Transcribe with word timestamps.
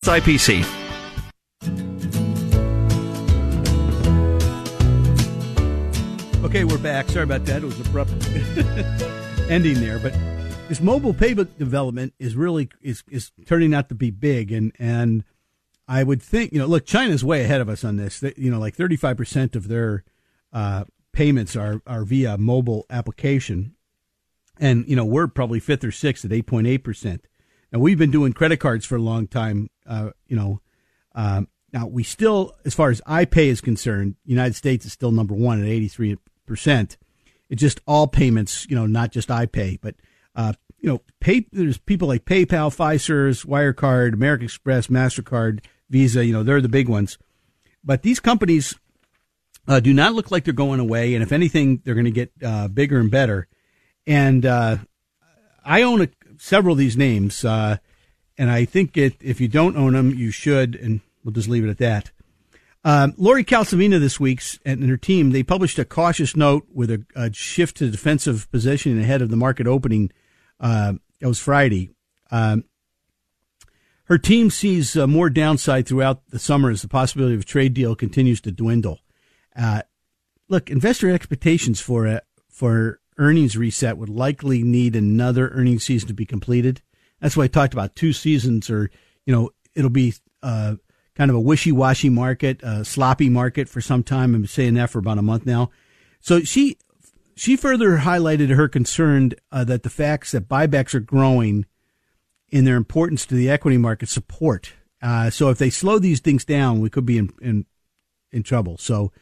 It's 0.00 0.08
IPC. 0.08 0.64
Okay, 6.44 6.64
we're 6.64 6.78
back. 6.78 7.08
Sorry 7.08 7.24
about 7.24 7.44
that. 7.46 7.62
It 7.62 7.66
was 7.66 7.80
abrupt 7.80 8.12
ending 9.50 9.80
there, 9.80 9.98
but 9.98 10.14
this 10.68 10.80
mobile 10.80 11.12
payment 11.12 11.58
development 11.58 12.14
is 12.20 12.36
really 12.36 12.68
is 12.80 13.02
is 13.10 13.32
turning 13.44 13.74
out 13.74 13.88
to 13.88 13.94
be 13.96 14.10
big, 14.12 14.52
and 14.52 14.72
and 14.78 15.24
I 15.88 16.04
would 16.04 16.22
think 16.22 16.52
you 16.52 16.60
know, 16.60 16.66
look, 16.66 16.86
China's 16.86 17.24
way 17.24 17.42
ahead 17.42 17.60
of 17.60 17.68
us 17.68 17.82
on 17.82 17.96
this. 17.96 18.22
You 18.36 18.50
know, 18.52 18.60
like 18.60 18.76
thirty 18.76 18.96
five 18.96 19.16
percent 19.16 19.56
of 19.56 19.66
their 19.66 20.04
uh, 20.52 20.84
payments 21.12 21.56
are 21.56 21.82
are 21.86 22.04
via 22.04 22.38
mobile 22.38 22.86
application, 22.88 23.74
and 24.60 24.86
you 24.86 24.94
know 24.94 25.04
we're 25.04 25.26
probably 25.26 25.58
fifth 25.58 25.82
or 25.82 25.90
sixth 25.90 26.24
at 26.24 26.32
eight 26.32 26.46
point 26.46 26.68
eight 26.68 26.84
percent. 26.84 27.26
Now 27.72 27.80
we've 27.80 27.98
been 27.98 28.10
doing 28.10 28.32
credit 28.32 28.58
cards 28.58 28.86
for 28.86 28.96
a 28.96 29.02
long 29.02 29.26
time. 29.26 29.68
Uh, 29.88 30.10
you 30.26 30.36
know, 30.36 30.60
um, 31.14 31.48
now 31.72 31.86
we 31.86 32.04
still, 32.04 32.54
as 32.64 32.74
far 32.74 32.90
as 32.90 33.00
iPay 33.06 33.46
is 33.46 33.60
concerned, 33.60 34.16
United 34.24 34.54
States 34.54 34.84
is 34.84 34.92
still 34.92 35.10
number 35.10 35.34
one 35.34 35.60
at 35.60 35.66
eighty 35.66 35.88
three 35.88 36.18
percent. 36.46 36.98
It's 37.48 37.62
just 37.62 37.80
all 37.86 38.06
payments, 38.06 38.66
you 38.68 38.76
know, 38.76 38.86
not 38.86 39.10
just 39.10 39.30
iPay, 39.30 39.78
but 39.80 39.94
uh, 40.36 40.52
you 40.78 40.90
know, 40.90 41.00
pay. 41.20 41.46
There's 41.50 41.78
people 41.78 42.08
like 42.08 42.24
PayPal, 42.24 42.74
Fiserv, 42.74 43.46
Wirecard, 43.46 44.12
American 44.12 44.44
Express, 44.44 44.88
Mastercard, 44.88 45.64
Visa. 45.88 46.24
You 46.24 46.34
know, 46.34 46.42
they're 46.42 46.60
the 46.60 46.68
big 46.68 46.88
ones. 46.88 47.18
But 47.82 48.02
these 48.02 48.20
companies 48.20 48.74
uh, 49.66 49.80
do 49.80 49.94
not 49.94 50.14
look 50.14 50.30
like 50.30 50.44
they're 50.44 50.52
going 50.52 50.80
away, 50.80 51.14
and 51.14 51.22
if 51.22 51.32
anything, 51.32 51.80
they're 51.84 51.94
going 51.94 52.04
to 52.04 52.10
get 52.10 52.32
uh, 52.44 52.68
bigger 52.68 53.00
and 53.00 53.10
better. 53.10 53.48
And 54.06 54.44
uh, 54.44 54.76
I 55.64 55.82
own 55.82 56.02
a, 56.02 56.08
several 56.38 56.72
of 56.72 56.78
these 56.78 56.96
names, 56.96 57.44
uh, 57.44 57.78
and 58.38 58.50
I 58.50 58.64
think 58.64 58.96
it, 58.96 59.16
if 59.20 59.40
you 59.40 59.48
don't 59.48 59.76
own 59.76 59.92
them, 59.92 60.14
you 60.14 60.30
should. 60.30 60.76
And 60.76 61.00
we'll 61.24 61.32
just 61.32 61.48
leave 61.48 61.64
it 61.64 61.70
at 61.70 61.78
that. 61.78 62.10
Um, 62.84 63.12
Lori 63.18 63.44
Calvasina 63.44 63.98
this 63.98 64.20
week 64.20 64.40
and 64.64 64.88
her 64.88 64.96
team 64.96 65.30
they 65.30 65.42
published 65.42 65.78
a 65.78 65.84
cautious 65.84 66.36
note 66.36 66.66
with 66.72 66.90
a, 66.90 67.04
a 67.16 67.32
shift 67.32 67.78
to 67.78 67.90
defensive 67.90 68.48
positioning 68.52 69.02
ahead 69.02 69.20
of 69.20 69.30
the 69.30 69.36
market 69.36 69.66
opening. 69.66 70.12
Uh, 70.60 70.94
it 71.20 71.26
was 71.26 71.40
Friday. 71.40 71.90
Um, 72.30 72.64
her 74.04 74.16
team 74.16 74.48
sees 74.48 74.96
uh, 74.96 75.06
more 75.06 75.28
downside 75.28 75.86
throughout 75.86 76.22
the 76.30 76.38
summer 76.38 76.70
as 76.70 76.80
the 76.80 76.88
possibility 76.88 77.34
of 77.34 77.42
a 77.42 77.44
trade 77.44 77.74
deal 77.74 77.94
continues 77.94 78.40
to 78.42 78.52
dwindle. 78.52 79.00
Uh, 79.54 79.82
look, 80.48 80.70
investor 80.70 81.10
expectations 81.10 81.80
for 81.80 82.06
a 82.06 82.22
for 82.48 83.00
earnings 83.18 83.56
reset 83.56 83.98
would 83.98 84.08
likely 84.08 84.62
need 84.62 84.94
another 84.94 85.48
earnings 85.48 85.84
season 85.84 86.08
to 86.08 86.14
be 86.14 86.24
completed. 86.24 86.80
That's 87.20 87.36
why 87.36 87.44
I 87.44 87.48
talked 87.48 87.72
about 87.72 87.96
two 87.96 88.12
seasons, 88.12 88.70
or 88.70 88.90
you 89.26 89.34
know, 89.34 89.50
it'll 89.74 89.90
be 89.90 90.14
uh, 90.42 90.76
kind 91.14 91.30
of 91.30 91.36
a 91.36 91.40
wishy-washy 91.40 92.08
market, 92.08 92.62
a 92.62 92.84
sloppy 92.84 93.28
market 93.28 93.68
for 93.68 93.80
some 93.80 94.02
time. 94.02 94.34
I'm 94.34 94.46
saying 94.46 94.74
that 94.74 94.90
for 94.90 95.00
about 95.00 95.18
a 95.18 95.22
month 95.22 95.44
now. 95.44 95.70
So 96.20 96.40
she 96.40 96.78
she 97.34 97.56
further 97.56 97.98
highlighted 97.98 98.50
her 98.50 98.68
concern 98.68 99.32
uh, 99.52 99.64
that 99.64 99.82
the 99.82 99.90
facts 99.90 100.32
that 100.32 100.48
buybacks 100.48 100.94
are 100.94 101.00
growing 101.00 101.66
in 102.50 102.64
their 102.64 102.76
importance 102.76 103.26
to 103.26 103.34
the 103.34 103.50
equity 103.50 103.76
market 103.76 104.08
support. 104.08 104.72
Uh, 105.02 105.30
so 105.30 105.50
if 105.50 105.58
they 105.58 105.70
slow 105.70 105.98
these 105.98 106.20
things 106.20 106.44
down, 106.44 106.80
we 106.80 106.90
could 106.90 107.06
be 107.06 107.18
in 107.18 107.30
in, 107.40 107.66
in 108.32 108.42
trouble. 108.42 108.76
So 108.78 109.12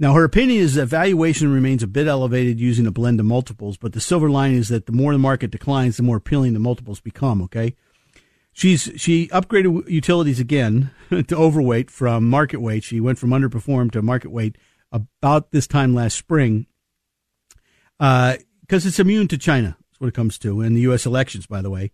now, 0.00 0.12
her 0.14 0.22
opinion 0.22 0.60
is 0.62 0.74
that 0.74 0.86
valuation 0.86 1.52
remains 1.52 1.82
a 1.82 1.88
bit 1.88 2.06
elevated 2.06 2.60
using 2.60 2.86
a 2.86 2.92
blend 2.92 3.18
of 3.18 3.26
multiples, 3.26 3.76
but 3.76 3.94
the 3.94 4.00
silver 4.00 4.30
lining 4.30 4.58
is 4.58 4.68
that 4.68 4.86
the 4.86 4.92
more 4.92 5.12
the 5.12 5.18
market 5.18 5.50
declines, 5.50 5.96
the 5.96 6.04
more 6.04 6.18
appealing 6.18 6.52
the 6.52 6.60
multiples 6.60 7.00
become. 7.00 7.42
Okay, 7.42 7.74
she's 8.52 8.92
she 8.96 9.26
upgraded 9.28 9.90
utilities 9.90 10.38
again 10.38 10.92
to 11.26 11.36
overweight 11.36 11.90
from 11.90 12.30
market 12.30 12.60
weight. 12.60 12.84
She 12.84 13.00
went 13.00 13.18
from 13.18 13.30
underperformed 13.30 13.90
to 13.92 14.02
market 14.02 14.30
weight 14.30 14.56
about 14.92 15.50
this 15.50 15.66
time 15.66 15.94
last 15.96 16.16
spring, 16.16 16.66
because 17.98 18.36
uh, 18.38 18.88
it's 18.88 19.00
immune 19.00 19.26
to 19.28 19.36
China. 19.36 19.76
That's 19.90 20.00
what 20.00 20.08
it 20.08 20.14
comes 20.14 20.38
to, 20.38 20.60
and 20.60 20.76
the 20.76 20.82
U.S. 20.82 21.06
elections, 21.06 21.48
by 21.48 21.60
the 21.60 21.70
way. 21.70 21.90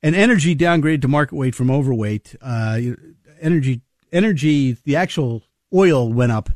And 0.00 0.14
energy 0.14 0.54
downgraded 0.54 1.02
to 1.02 1.08
market 1.08 1.34
weight 1.34 1.56
from 1.56 1.72
overweight. 1.72 2.36
Uh, 2.40 2.78
energy, 3.40 3.80
energy, 4.12 4.76
the 4.84 4.94
actual 4.94 5.42
oil 5.74 6.12
went 6.12 6.30
up 6.30 6.50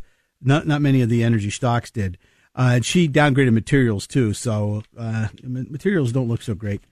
not 0.44 0.66
not 0.66 0.82
many 0.82 1.02
of 1.02 1.08
the 1.08 1.22
energy 1.22 1.50
stocks 1.50 1.90
did. 1.90 2.18
Uh, 2.54 2.72
and 2.74 2.84
she 2.84 3.08
downgraded 3.08 3.52
materials 3.52 4.06
too, 4.06 4.34
so 4.34 4.82
uh, 4.98 5.28
materials 5.42 6.12
don't 6.12 6.28
look 6.28 6.42
so 6.42 6.54
great. 6.54 6.82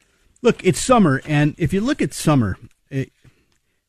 Look, 0.40 0.64
it's 0.64 0.80
summer, 0.80 1.20
and 1.26 1.54
if 1.58 1.74
you 1.74 1.82
look 1.82 2.00
at 2.00 2.14
summer, 2.14 2.56
it, 2.88 3.12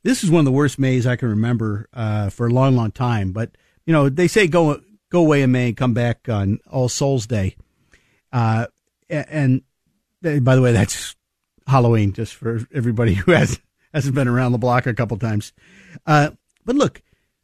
this 0.04 0.22
is 0.22 0.30
one 0.30 0.40
of 0.40 0.46
the 0.46 0.52
worst 0.52 0.78
Mays 0.78 1.08
I 1.08 1.16
can 1.16 1.30
remember 1.30 1.88
uh, 1.94 2.30
for 2.30 2.48
a 2.48 2.50
long, 2.50 2.76
long 2.76 2.92
time. 2.92 3.32
But 3.32 3.52
you 3.86 3.94
know, 3.94 4.10
they 4.10 4.28
say 4.28 4.48
go 4.48 4.82
go 5.10 5.22
away 5.22 5.44
in 5.44 5.54
May 5.54 5.70
and 5.70 5.78
come 5.78 5.94
back 5.94 6.28
on 6.28 6.60
All 6.70 6.90
Souls 6.90 7.26
Day, 7.26 7.56
uh, 8.34 8.68
and, 9.10 9.62
and 10.22 10.44
by 10.44 10.56
the 10.56 10.62
way, 10.62 10.74
that's 10.74 11.16
Halloween, 11.68 12.12
just 12.12 12.36
for 12.36 12.68
everybody 12.74 13.14
who 13.14 13.32
has 13.32 13.62
hasn't 13.94 14.16
been 14.16 14.28
around 14.28 14.52
the 14.52 14.58
block 14.58 14.88
a 14.88 14.94
couple 14.94 15.18
times. 15.18 15.54
Uh, 16.06 16.32
but 16.66 16.76
look, 16.76 17.02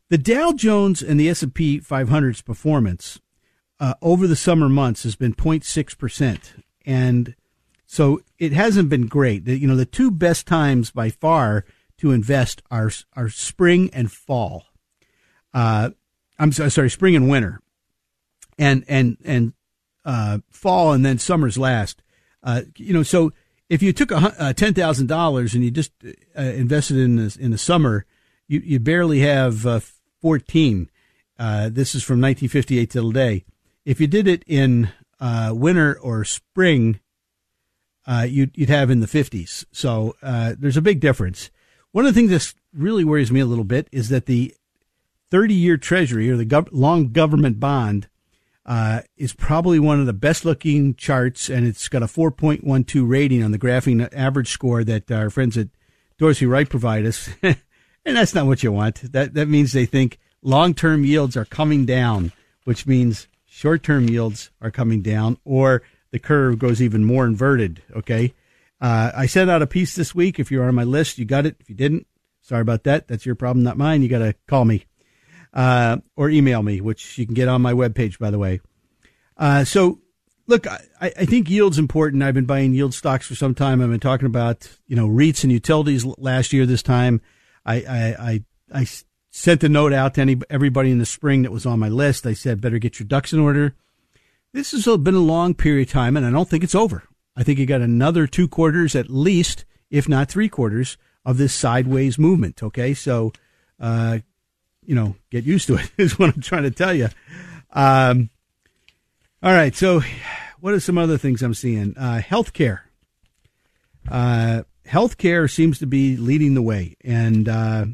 the 0.09 0.17
Dow 0.17 0.53
Jones 0.53 1.01
and 1.01 1.19
the 1.19 1.29
S&P 1.29 1.79
500's 1.79 2.41
performance 2.41 3.19
uh, 3.79 3.93
over 4.01 4.27
the 4.27 4.35
summer 4.35 4.69
months 4.69 5.03
has 5.03 5.15
been 5.15 5.33
0.6%. 5.33 6.63
And 6.85 7.35
so 7.85 8.21
it 8.39 8.53
hasn't 8.53 8.89
been 8.89 9.07
great. 9.07 9.45
The, 9.45 9.57
you 9.57 9.67
know, 9.67 9.75
the 9.75 9.85
two 9.85 10.11
best 10.11 10.47
times 10.47 10.91
by 10.91 11.09
far 11.09 11.65
to 11.97 12.11
invest 12.11 12.61
are, 12.71 12.91
are 13.15 13.29
spring 13.29 13.89
and 13.93 14.11
fall. 14.11 14.65
Uh, 15.53 15.91
I'm 16.39 16.51
sorry, 16.51 16.89
spring 16.89 17.15
and 17.15 17.29
winter. 17.29 17.59
And, 18.57 18.85
and, 18.87 19.17
and, 19.23 19.53
uh, 20.05 20.39
fall 20.49 20.93
and 20.93 21.05
then 21.05 21.17
summer's 21.17 21.57
last. 21.57 22.01
Uh, 22.41 22.61
you 22.77 22.93
know, 22.93 23.03
so 23.03 23.33
if 23.69 23.83
you 23.83 23.91
took 23.91 24.11
uh, 24.11 24.31
$10,000 24.53 25.53
and 25.53 25.63
you 25.63 25.71
just 25.71 25.91
uh, 26.37 26.41
invested 26.41 26.97
in 26.97 27.29
in 27.39 27.51
the 27.51 27.57
summer, 27.57 28.05
you, 28.47 28.61
you 28.63 28.79
barely 28.79 29.19
have 29.19 29.65
14. 30.27 30.89
Uh, 31.39 31.69
this 31.71 31.95
is 31.95 32.03
from 32.03 32.19
1958 32.19 32.89
till 32.89 33.13
today. 33.13 33.45
If 33.85 34.01
you 34.01 34.07
did 34.07 34.27
it 34.27 34.43
in 34.45 34.89
uh, 35.21 35.53
winter 35.55 35.97
or 35.97 36.25
spring, 36.25 36.99
uh, 38.05 38.25
you'd, 38.27 38.51
you'd 38.53 38.67
have 38.67 38.89
in 38.89 38.99
the 38.99 39.07
50s. 39.07 39.63
So 39.71 40.17
uh, 40.21 40.55
there's 40.59 40.75
a 40.75 40.81
big 40.81 40.99
difference. 40.99 41.49
One 41.93 42.05
of 42.05 42.13
the 42.13 42.19
things 42.19 42.31
that 42.31 42.53
really 42.73 43.05
worries 43.05 43.31
me 43.31 43.39
a 43.39 43.45
little 43.45 43.63
bit 43.63 43.87
is 43.93 44.09
that 44.09 44.25
the 44.25 44.53
30 45.31 45.53
year 45.53 45.77
treasury 45.77 46.29
or 46.29 46.35
the 46.35 46.45
gov- 46.45 46.67
long 46.73 47.13
government 47.13 47.61
bond 47.61 48.09
uh, 48.65 49.03
is 49.15 49.31
probably 49.31 49.79
one 49.79 50.01
of 50.01 50.07
the 50.07 50.11
best 50.11 50.43
looking 50.43 50.93
charts, 50.93 51.49
and 51.49 51.65
it's 51.65 51.87
got 51.87 52.03
a 52.03 52.07
4.12 52.07 53.09
rating 53.09 53.41
on 53.41 53.51
the 53.51 53.59
graphing 53.59 54.13
average 54.13 54.49
score 54.49 54.83
that 54.83 55.09
our 55.09 55.29
friends 55.29 55.57
at 55.57 55.69
Dorsey 56.17 56.45
Wright 56.45 56.69
provide 56.69 57.05
us. 57.05 57.29
And 58.07 58.15
that's 58.15 58.33
not 58.33 58.47
what 58.47 58.63
you 58.63 58.71
want. 58.71 59.11
That 59.11 59.33
that 59.33 59.49
means 59.49 59.73
they 59.73 59.85
think 59.85 60.17
long-term 60.41 61.03
yields 61.03 61.35
are 61.35 61.43
coming 61.43 61.85
down, 61.85 62.31
which 62.63 62.87
means 62.87 63.27
short-term 63.45 64.07
yields 64.07 64.49
are 64.61 64.71
coming 64.71 65.01
down, 65.01 65.37
or 65.43 65.83
the 66.11 66.17
curve 66.17 66.57
goes 66.57 66.81
even 66.81 67.03
more 67.03 67.25
inverted. 67.25 67.83
Okay. 67.93 68.33
Uh, 68.79 69.11
I 69.13 69.25
sent 69.25 69.49
out 69.49 69.61
a 69.61 69.67
piece 69.67 69.93
this 69.93 70.15
week. 70.15 70.39
If 70.39 70.51
you're 70.51 70.65
on 70.65 70.73
my 70.73 70.85
list, 70.85 71.17
you 71.17 71.25
got 71.25 71.45
it. 71.45 71.57
If 71.59 71.67
you 71.69 71.75
didn't, 71.75 72.07
sorry 72.41 72.61
about 72.61 72.85
that. 72.85 73.09
That's 73.09 73.25
your 73.25 73.35
problem, 73.35 73.65
not 73.65 73.77
mine. 73.77 74.01
You 74.01 74.07
got 74.07 74.19
to 74.19 74.35
call 74.47 74.63
me 74.63 74.85
uh, 75.53 75.97
or 76.15 76.29
email 76.29 76.63
me, 76.63 76.79
which 76.79 77.17
you 77.17 77.25
can 77.25 77.35
get 77.35 77.49
on 77.49 77.61
my 77.61 77.73
webpage, 77.73 78.19
by 78.19 78.31
the 78.31 78.39
way. 78.39 78.61
Uh, 79.35 79.65
so, 79.65 79.99
look, 80.45 80.65
I, 80.65 80.79
I 81.01 81.25
think 81.25 81.49
yield's 81.49 81.77
important. 81.77 82.23
I've 82.23 82.35
been 82.35 82.45
buying 82.45 82.73
yield 82.73 82.93
stocks 82.93 83.27
for 83.27 83.35
some 83.35 83.53
time. 83.53 83.81
I've 83.81 83.89
been 83.89 83.99
talking 83.99 84.27
about 84.27 84.77
you 84.87 84.95
know 84.95 85.09
REITs 85.09 85.43
and 85.43 85.51
utilities 85.51 86.05
last 86.05 86.53
year 86.53 86.65
this 86.65 86.81
time. 86.81 87.19
I, 87.67 87.75
I, 87.75 88.15
I, 88.19 88.43
I 88.81 88.87
sent 89.29 89.63
a 89.63 89.69
note 89.69 89.93
out 89.93 90.15
to 90.15 90.21
any, 90.21 90.37
everybody 90.49 90.89
in 90.89 90.97
the 90.97 91.05
spring 91.05 91.43
that 91.43 91.51
was 91.51 91.65
on 91.65 91.79
my 91.79 91.89
list. 91.89 92.25
I 92.25 92.33
said, 92.33 92.61
better 92.61 92.79
get 92.79 92.99
your 92.99 93.07
ducks 93.07 93.33
in 93.33 93.39
order. 93.39 93.75
This 94.53 94.71
has 94.71 94.85
been 94.97 95.13
a 95.13 95.19
long 95.19 95.53
period 95.53 95.87
of 95.87 95.93
time, 95.93 96.17
and 96.17 96.25
I 96.25 96.31
don't 96.31 96.49
think 96.49 96.63
it's 96.63 96.73
over. 96.73 97.03
I 97.35 97.43
think 97.43 97.59
you 97.59 97.65
got 97.67 97.81
another 97.81 98.25
two 98.25 98.47
quarters 98.47 98.95
at 98.95 99.09
least, 99.09 99.65
if 99.91 100.09
not 100.09 100.29
three 100.29 100.49
quarters, 100.49 100.97
of 101.25 101.37
this 101.37 101.53
sideways 101.53 102.17
movement. 102.17 102.63
Okay, 102.63 102.93
so 102.93 103.33
uh, 103.79 104.19
you 104.83 104.95
know, 104.95 105.15
get 105.29 105.43
used 105.43 105.67
to 105.67 105.75
it 105.75 105.91
is 105.97 106.17
what 106.17 106.33
I'm 106.33 106.41
trying 106.41 106.63
to 106.63 106.71
tell 106.71 106.93
you. 106.93 107.09
Um, 107.71 108.29
all 109.43 109.51
right, 109.51 109.75
so 109.75 110.01
what 110.59 110.73
are 110.73 110.79
some 110.79 110.97
other 110.97 111.17
things 111.17 111.43
I'm 111.43 111.53
seeing? 111.53 111.95
Uh, 111.97 112.21
healthcare. 112.25 112.79
Uh, 114.09 114.63
healthcare 114.87 115.49
seems 115.51 115.79
to 115.79 115.87
be 115.87 116.17
leading 116.17 116.53
the 116.53 116.61
way, 116.61 116.95
and 117.03 117.47
uh, 117.47 117.85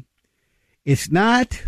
it's 0.84 1.10
not 1.10 1.62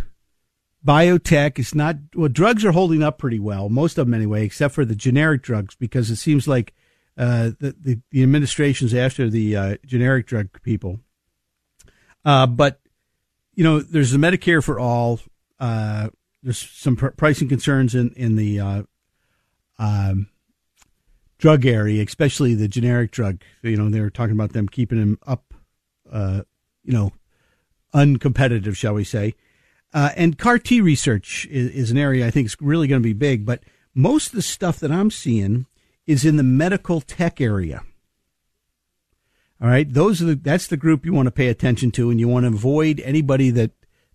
biotech. 0.84 1.58
It's 1.58 1.74
not 1.74 1.96
well. 2.14 2.28
Drugs 2.28 2.64
are 2.64 2.72
holding 2.72 3.02
up 3.02 3.18
pretty 3.18 3.40
well, 3.40 3.68
most 3.68 3.98
of 3.98 4.06
them 4.06 4.14
anyway, 4.14 4.44
except 4.44 4.74
for 4.74 4.84
the 4.84 4.94
generic 4.94 5.42
drugs, 5.42 5.74
because 5.74 6.10
it 6.10 6.16
seems 6.16 6.46
like 6.46 6.74
uh, 7.18 7.50
the, 7.58 7.74
the, 7.80 8.00
the 8.10 8.22
administration's 8.22 8.94
after 8.94 9.28
the 9.28 9.56
uh, 9.56 9.76
generic 9.84 10.26
drug 10.26 10.48
people. 10.62 11.00
Uh, 12.24 12.46
but 12.46 12.80
you 13.54 13.64
know, 13.64 13.80
there's 13.80 14.12
the 14.12 14.18
Medicare 14.18 14.62
for 14.62 14.78
all. 14.78 15.20
Uh, 15.58 16.08
there's 16.42 16.58
some 16.58 16.96
pr- 16.96 17.08
pricing 17.08 17.48
concerns 17.48 17.94
in 17.94 18.10
in 18.10 18.36
the 18.36 18.60
uh, 18.60 18.82
um, 19.78 20.28
drug 21.38 21.66
area, 21.66 22.02
especially 22.02 22.54
the 22.54 22.68
generic 22.68 23.10
drug. 23.10 23.40
You 23.62 23.76
know, 23.76 23.90
they 23.90 24.00
were 24.00 24.10
talking 24.10 24.34
about 24.34 24.52
them 24.52 24.68
keeping 24.68 24.98
them 24.98 25.18
up, 25.26 25.54
uh, 26.10 26.42
you 26.82 26.92
know, 26.92 27.12
uncompetitive, 27.94 28.76
shall 28.76 28.94
we 28.94 29.04
say. 29.04 29.34
Uh, 29.92 30.10
and 30.16 30.38
CAR 30.38 30.58
T 30.58 30.80
research 30.80 31.46
is, 31.50 31.70
is, 31.70 31.90
an 31.90 31.98
area 31.98 32.26
I 32.26 32.30
think 32.30 32.46
is 32.46 32.56
really 32.60 32.88
going 32.88 33.00
to 33.00 33.06
be 33.06 33.12
big, 33.12 33.46
but 33.46 33.62
most 33.94 34.28
of 34.28 34.32
the 34.32 34.42
stuff 34.42 34.78
that 34.80 34.92
I'm 34.92 35.10
seeing 35.10 35.66
is 36.06 36.24
in 36.24 36.36
the 36.36 36.42
medical 36.42 37.00
tech 37.00 37.40
area. 37.40 37.82
All 39.60 39.68
right, 39.68 39.90
those 39.90 40.20
are 40.20 40.26
the, 40.26 40.34
that's 40.34 40.66
the 40.66 40.76
group 40.76 41.06
you 41.06 41.14
want 41.14 41.28
to 41.28 41.32
pay 41.32 41.48
attention 41.48 41.90
to, 41.92 42.10
and 42.10 42.20
you 42.20 42.28
want 42.28 42.44
to 42.44 42.48
avoid 42.48 43.00
anybody 43.00 43.50
that 43.50 43.70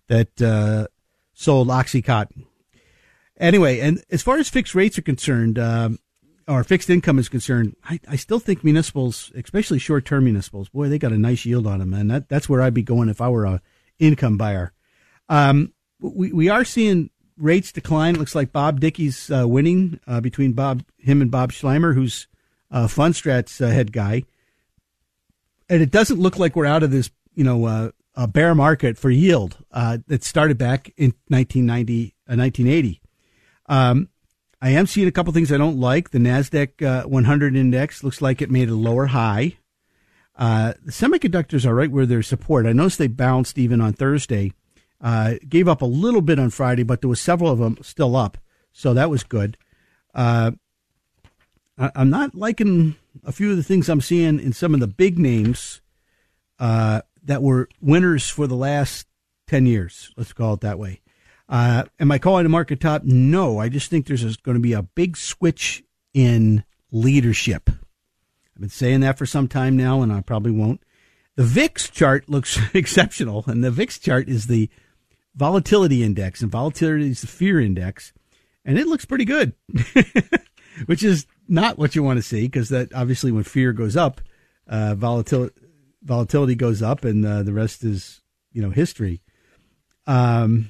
that 0.08 0.42
uh, 0.42 0.88
sold 1.34 1.70
OxyContin. 1.70 2.46
Anyway, 3.40 3.80
and 3.80 4.04
as 4.12 4.22
far 4.22 4.38
as 4.38 4.50
fixed 4.50 4.76
rates 4.76 5.00
are 5.00 5.04
concerned, 5.04 5.58
um, 5.58 5.98
or 6.48 6.64
fixed 6.64 6.90
income 6.90 7.20
is 7.20 7.30
concerned, 7.30 7.76
I, 7.84 8.00
I 8.08 8.16
still 8.16 8.40
think 8.40 8.64
municipals, 8.64 9.32
especially 9.36 9.80
short 9.80 10.06
term 10.06 10.26
municipals, 10.26 10.70
boy, 10.70 10.90
they 10.90 11.00
got 11.00 11.12
a 11.12 11.18
nice 11.18 11.46
yield 11.46 11.68
on 11.68 11.80
them, 11.80 11.94
and 11.94 12.10
that, 12.12 12.30
that's 12.30 12.50
where 12.50 12.62
I'd 12.62 12.74
be 12.74 12.84
going 12.84 13.10
if 13.10 13.22
I 13.22 13.30
were 13.30 13.46
a 13.46 13.62
income 14.00 14.38
buyer. 14.38 14.74
Um, 15.30 15.74
we 16.00 16.32
we 16.32 16.50
are 16.50 16.66
seeing 16.66 17.10
rates 17.38 17.72
decline. 17.72 18.16
It 18.16 18.20
looks 18.20 18.36
like 18.36 18.52
Bob 18.52 18.80
Dickey's 18.80 19.30
uh, 19.32 19.48
winning 19.48 20.00
uh, 20.08 20.22
between 20.22 20.54
Bob 20.54 20.84
him 20.98 21.22
and 21.22 21.32
Bob 21.32 21.52
Sluymer, 21.52 21.94
who's 21.94 22.28
uh, 22.72 22.88
Fundstrat's 22.88 23.62
uh, 23.62 23.68
head 23.68 23.92
guy 23.92 24.24
and 25.72 25.82
it 25.82 25.90
doesn't 25.90 26.20
look 26.20 26.38
like 26.38 26.56
we're 26.56 26.66
out 26.66 26.84
of 26.84 26.92
this, 26.92 27.10
you 27.34 27.46
know, 27.46 27.66
uh, 27.66 27.92
a 28.14 28.28
bear 28.28 28.54
market 28.54 28.98
for 28.98 29.10
yield 29.10 29.58
uh, 29.72 30.00
that 30.08 30.22
started 30.22 30.58
back 30.58 30.92
in 30.98 31.14
1990, 31.30 32.14
uh, 32.28 32.36
1980. 32.36 33.02
Um, 33.68 34.10
I 34.62 34.70
am 34.70 34.86
seeing 34.86 35.08
a 35.08 35.12
couple 35.12 35.34
things 35.34 35.52
I 35.52 35.58
don't 35.58 35.80
like. 35.80 36.12
The 36.12 36.20
Nasdaq 36.20 36.82
uh, 36.84 37.08
100 37.08 37.56
index 37.56 38.04
looks 38.04 38.22
like 38.22 38.42
it 38.42 38.52
made 38.52 38.70
a 38.70 38.76
lower 38.76 39.08
high. 39.08 39.58
Uh, 40.36 40.74
the 40.86 40.92
semiconductors 40.92 41.66
are 41.66 41.74
right 41.74 41.92
where 41.92 42.06
there's 42.06 42.28
support. 42.28 42.68
I 42.68 42.74
noticed 42.74 43.00
they 43.00 43.08
bounced 43.08 43.58
even 43.58 43.82
on 43.82 43.94
Thursday. 43.94 44.54
Uh, 45.02 45.36
gave 45.50 45.68
up 45.68 45.82
a 45.82 45.86
little 45.86 46.22
bit 46.22 46.38
on 46.38 46.52
Friday, 46.52 46.84
but 46.84 47.02
there 47.02 47.10
was 47.10 47.20
several 47.20 47.50
of 47.50 47.58
them 47.58 47.78
still 47.82 48.16
up, 48.16 48.38
so 48.72 48.94
that 48.94 49.10
was 49.10 49.24
good. 49.24 49.58
Uh, 50.14 50.52
I, 51.78 51.92
am 51.96 52.12
not 52.12 52.36
liking 52.36 52.96
a 53.24 53.32
few 53.32 53.50
of 53.50 53.58
the 53.58 53.64
things 53.64 53.90
I'm 53.90 54.02
seeing 54.02 54.40
in 54.40 54.54
some 54.54 54.76
of 54.76 54.80
the 54.80 54.88
big 54.88 55.18
names 55.18 55.82
uh, 56.60 57.02
that 57.24 57.42
were 57.42 57.68
winners 57.82 58.30
for 58.30 58.46
the 58.46 58.56
last 58.56 59.08
10 59.48 59.66
years. 59.66 60.12
Let's 60.16 60.34
call 60.34 60.54
it 60.54 60.62
that 60.62 60.78
way. 60.78 61.01
Uh, 61.52 61.84
am 62.00 62.10
I 62.12 62.18
calling 62.18 62.46
a 62.46 62.50
market 62.50 62.80
top? 62.80 63.04
No, 63.04 63.60
I 63.60 63.68
just 63.68 63.90
think 63.90 64.08
there's 64.08 64.38
going 64.38 64.56
to 64.56 64.62
be 64.62 64.72
a 64.72 64.84
big 64.84 65.18
switch 65.18 65.84
in 66.14 66.64
leadership. 66.92 67.70
I've 67.70 68.62
been 68.62 68.70
saying 68.70 69.02
that 69.02 69.18
for 69.18 69.26
some 69.26 69.50
time 69.50 69.76
now, 69.76 70.02
and 70.02 70.14
I 70.14 70.22
probably 70.22 70.54
won't. 70.54 70.82
The 71.36 71.44
VIX 71.44 71.90
chart 71.90 72.30
looks 72.30 72.58
exceptional, 72.74 73.44
and 73.48 73.62
the 73.62 73.70
VIX 73.70 74.00
chart 74.00 74.30
is 74.30 74.48
the 74.48 74.70
volatility 75.36 76.04
index, 76.04 76.42
and 76.42 76.50
volatility 76.50 77.10
is 77.10 77.20
the 77.20 77.28
fear 77.28 77.60
index, 77.60 78.14
and 78.64 78.80
it 78.80 78.88
looks 78.88 79.04
pretty 79.04 79.26
good, 79.26 79.54
which 80.86 81.04
is 81.04 81.26
not 81.50 81.78
what 81.78 81.96
you 81.96 82.04
want 82.04 82.18
to 82.18 82.24
see 82.24 82.48
because 82.48 82.70
that 82.70 82.94
obviously 82.94 83.30
when 83.30 83.44
fear 83.44 83.74
goes 83.74 83.98
up, 83.98 84.22
uh, 84.68 84.96
volatility 84.96 85.54
volatility 86.02 86.56
goes 86.56 86.82
up, 86.82 87.04
and 87.04 87.26
uh, 87.26 87.44
the 87.44 87.54
rest 87.54 87.84
is 87.84 88.22
you 88.54 88.62
know 88.62 88.70
history. 88.70 89.22
Um, 90.08 90.70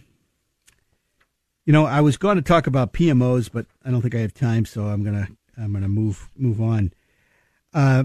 you 1.66 1.74
know, 1.74 1.86
I 1.86 2.02
was 2.02 2.18
going 2.18 2.38
to 2.38 2.42
talk 2.42 2.68
about 2.68 2.94
PMOs, 2.94 3.50
but 3.52 3.66
I 3.86 3.92
don't 3.92 4.02
think 4.02 4.16
I 4.16 4.20
have 4.20 4.34
time, 4.34 4.66
so 4.66 4.86
I'm 4.86 5.04
gonna 5.04 5.28
I'm 5.58 5.74
gonna 5.74 5.88
move 5.88 6.30
move 6.36 6.62
on. 6.62 6.94
Uh, 7.74 8.04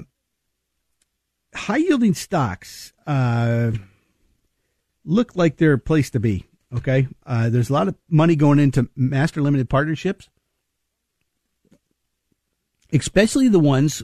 high 1.55 1.79
yielding 1.79 2.15
stocks 2.15 2.93
uh, 3.07 3.73
look 5.05 5.37
like 5.37 5.57
they're 5.57 5.75
a 5.75 5.79
place 5.79 6.11
to 6.11 6.21
be. 6.21 6.47
Okay, 6.75 7.09
uh, 7.25 7.49
there's 7.49 7.71
a 7.71 7.73
lot 7.73 7.89
of 7.89 7.95
money 8.09 8.37
going 8.37 8.59
into 8.59 8.89
master 8.97 9.41
limited 9.41 9.71
partnerships 9.71 10.29
especially 12.93 13.49
the 13.49 13.61
ones 13.61 14.03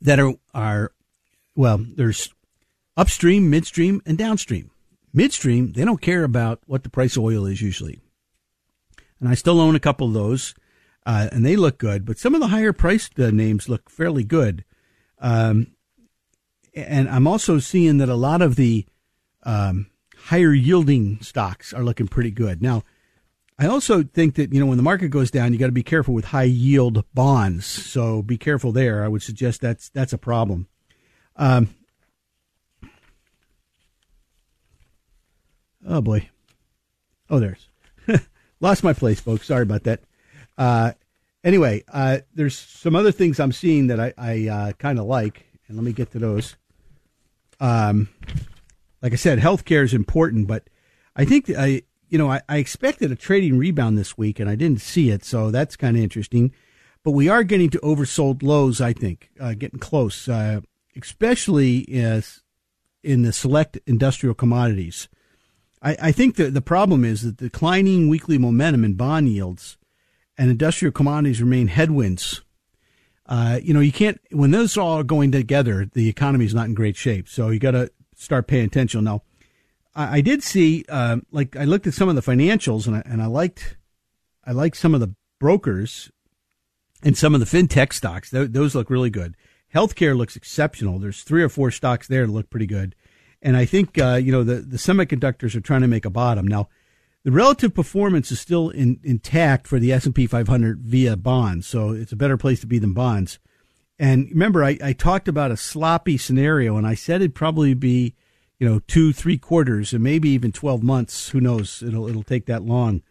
that 0.00 0.18
are 0.18 0.34
are 0.54 0.92
well, 1.54 1.84
there's 1.96 2.30
upstream, 2.96 3.50
midstream, 3.50 4.00
and 4.06 4.16
downstream. 4.16 4.70
Midstream, 5.12 5.72
they 5.72 5.84
don't 5.84 6.00
care 6.00 6.24
about 6.24 6.60
what 6.66 6.82
the 6.82 6.88
price 6.88 7.16
of 7.16 7.24
oil 7.24 7.44
is 7.44 7.60
usually. 7.60 8.00
And 9.22 9.30
I 9.30 9.34
still 9.34 9.60
own 9.60 9.76
a 9.76 9.80
couple 9.80 10.08
of 10.08 10.14
those, 10.14 10.52
uh, 11.06 11.28
and 11.30 11.46
they 11.46 11.54
look 11.54 11.78
good. 11.78 12.04
But 12.04 12.18
some 12.18 12.34
of 12.34 12.40
the 12.40 12.48
higher 12.48 12.72
priced 12.72 13.20
uh, 13.20 13.30
names 13.30 13.68
look 13.68 13.88
fairly 13.88 14.24
good. 14.24 14.64
Um, 15.20 15.68
and 16.74 17.08
I'm 17.08 17.28
also 17.28 17.60
seeing 17.60 17.98
that 17.98 18.08
a 18.08 18.16
lot 18.16 18.42
of 18.42 18.56
the 18.56 18.84
um, 19.44 19.86
higher 20.16 20.52
yielding 20.52 21.20
stocks 21.20 21.72
are 21.72 21.84
looking 21.84 22.08
pretty 22.08 22.32
good. 22.32 22.60
Now, 22.60 22.82
I 23.60 23.66
also 23.66 24.02
think 24.02 24.34
that, 24.34 24.52
you 24.52 24.58
know, 24.58 24.66
when 24.66 24.76
the 24.76 24.82
market 24.82 25.10
goes 25.10 25.30
down, 25.30 25.52
you 25.52 25.58
got 25.60 25.66
to 25.66 25.72
be 25.72 25.84
careful 25.84 26.14
with 26.14 26.24
high 26.24 26.42
yield 26.42 27.04
bonds. 27.14 27.64
So 27.64 28.22
be 28.22 28.36
careful 28.36 28.72
there. 28.72 29.04
I 29.04 29.08
would 29.08 29.22
suggest 29.22 29.60
that's, 29.60 29.88
that's 29.90 30.12
a 30.12 30.18
problem. 30.18 30.66
Um, 31.36 31.72
oh 35.86 36.00
boy. 36.00 36.28
Oh, 37.30 37.38
there's 37.38 37.68
lost 38.62 38.82
my 38.82 38.94
place, 38.94 39.20
folks. 39.20 39.46
Sorry 39.46 39.62
about 39.62 39.82
that. 39.82 40.00
Uh, 40.56 40.92
anyway, 41.44 41.84
uh, 41.92 42.18
there's 42.34 42.56
some 42.56 42.96
other 42.96 43.12
things 43.12 43.38
I'm 43.38 43.52
seeing 43.52 43.88
that 43.88 44.00
I, 44.00 44.14
I 44.16 44.48
uh, 44.48 44.72
kind 44.72 44.98
of 44.98 45.04
like, 45.04 45.46
and 45.68 45.76
let 45.76 45.84
me 45.84 45.92
get 45.92 46.12
to 46.12 46.18
those. 46.18 46.56
Um, 47.60 48.08
like 49.02 49.12
I 49.12 49.16
said, 49.16 49.38
healthcare 49.38 49.84
is 49.84 49.92
important, 49.92 50.46
but 50.46 50.70
I 51.14 51.24
think 51.24 51.50
I, 51.50 51.82
you 52.08 52.18
know, 52.18 52.30
I, 52.30 52.40
I 52.48 52.58
expected 52.58 53.12
a 53.12 53.16
trading 53.16 53.58
rebound 53.58 53.98
this 53.98 54.16
week, 54.16 54.40
and 54.40 54.48
I 54.48 54.54
didn't 54.54 54.80
see 54.80 55.10
it, 55.10 55.24
so 55.24 55.50
that's 55.50 55.76
kind 55.76 55.96
of 55.96 56.02
interesting. 56.02 56.52
But 57.04 57.12
we 57.12 57.28
are 57.28 57.42
getting 57.42 57.70
to 57.70 57.80
oversold 57.80 58.42
lows, 58.42 58.80
I 58.80 58.92
think, 58.92 59.30
uh, 59.40 59.54
getting 59.54 59.80
close, 59.80 60.28
uh, 60.28 60.60
especially 60.96 61.88
as 61.92 62.42
in 63.02 63.22
the 63.22 63.32
select 63.32 63.78
industrial 63.86 64.34
commodities. 64.34 65.08
I, 65.82 65.96
I 66.00 66.12
think 66.12 66.36
that 66.36 66.54
the 66.54 66.62
problem 66.62 67.04
is 67.04 67.22
that 67.22 67.36
declining 67.36 68.08
weekly 68.08 68.38
momentum 68.38 68.84
in 68.84 68.94
bond 68.94 69.28
yields 69.28 69.76
and 70.38 70.50
industrial 70.50 70.92
commodities 70.92 71.42
remain 71.42 71.68
headwinds. 71.68 72.42
Uh, 73.26 73.58
you 73.62 73.74
know, 73.74 73.80
you 73.80 73.92
can't 73.92 74.20
when 74.30 74.50
those 74.50 74.76
all 74.76 74.98
are 74.98 75.04
going 75.04 75.32
together, 75.32 75.88
the 75.92 76.08
economy 76.08 76.44
is 76.44 76.54
not 76.54 76.66
in 76.66 76.74
great 76.74 76.96
shape. 76.96 77.28
So 77.28 77.50
you 77.50 77.58
got 77.58 77.72
to 77.72 77.90
start 78.14 78.46
paying 78.46 78.64
attention 78.64 79.04
now. 79.04 79.22
I, 79.94 80.18
I 80.18 80.20
did 80.20 80.42
see, 80.42 80.84
uh, 80.88 81.18
like, 81.30 81.56
I 81.56 81.64
looked 81.64 81.86
at 81.86 81.94
some 81.94 82.08
of 82.08 82.14
the 82.14 82.22
financials, 82.22 82.86
and 82.86 82.96
I, 82.96 83.02
and 83.04 83.22
I 83.22 83.26
liked, 83.26 83.76
I 84.44 84.52
liked 84.52 84.76
some 84.76 84.94
of 84.94 85.00
the 85.00 85.14
brokers 85.38 86.10
and 87.02 87.16
some 87.16 87.34
of 87.34 87.40
the 87.40 87.46
fintech 87.46 87.92
stocks. 87.92 88.30
Th- 88.30 88.50
those 88.50 88.74
look 88.74 88.90
really 88.90 89.10
good. 89.10 89.36
Healthcare 89.74 90.16
looks 90.16 90.36
exceptional. 90.36 90.98
There's 90.98 91.22
three 91.22 91.42
or 91.42 91.48
four 91.48 91.70
stocks 91.70 92.06
there 92.06 92.26
that 92.26 92.32
look 92.32 92.50
pretty 92.50 92.66
good, 92.66 92.94
and 93.42 93.56
I 93.56 93.64
think 93.64 93.98
uh, 93.98 94.14
you 94.14 94.32
know 94.32 94.44
the 94.44 94.56
the 94.56 94.76
semiconductors 94.76 95.54
are 95.54 95.60
trying 95.60 95.82
to 95.82 95.88
make 95.88 96.04
a 96.04 96.10
bottom 96.10 96.46
now. 96.46 96.68
The 97.24 97.32
relative 97.32 97.72
performance 97.72 98.32
is 98.32 98.40
still 98.40 98.70
in, 98.70 98.98
intact 99.04 99.68
for 99.68 99.78
the 99.78 99.92
S 99.92 100.06
and 100.06 100.14
P 100.14 100.26
500 100.26 100.80
via 100.80 101.16
bonds, 101.16 101.66
so 101.66 101.90
it's 101.90 102.10
a 102.10 102.16
better 102.16 102.36
place 102.36 102.60
to 102.60 102.66
be 102.66 102.80
than 102.80 102.94
bonds. 102.94 103.38
And 103.98 104.28
remember, 104.30 104.64
I, 104.64 104.76
I 104.82 104.92
talked 104.92 105.28
about 105.28 105.52
a 105.52 105.56
sloppy 105.56 106.18
scenario, 106.18 106.76
and 106.76 106.86
I 106.86 106.94
said 106.94 107.20
it'd 107.20 107.34
probably 107.34 107.74
be 107.74 108.16
you 108.62 108.68
know, 108.68 108.78
two, 108.86 109.12
three 109.12 109.38
quarters, 109.38 109.92
and 109.92 110.04
maybe 110.04 110.28
even 110.28 110.52
12 110.52 110.84
months. 110.84 111.30
Who 111.30 111.40
knows? 111.40 111.82
It'll, 111.82 112.06
it'll 112.06 112.22
take 112.22 112.46
that 112.46 112.62
long. 112.62 113.02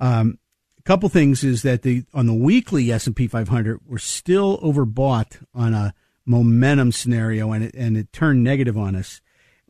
Um, 0.00 0.40
a 0.80 0.82
couple 0.82 1.08
things 1.08 1.44
is 1.44 1.62
that 1.62 1.82
the, 1.82 2.02
on 2.12 2.26
the 2.26 2.34
weekly 2.34 2.90
S&P 2.90 3.28
500, 3.28 3.82
we're 3.86 3.98
still 3.98 4.58
overbought 4.58 5.44
on 5.54 5.74
a 5.74 5.94
momentum 6.24 6.90
scenario 6.90 7.52
and 7.52 7.62
it, 7.62 7.74
and 7.76 7.96
it 7.96 8.12
turned 8.12 8.42
negative 8.42 8.76
on 8.76 8.96
us. 8.96 9.20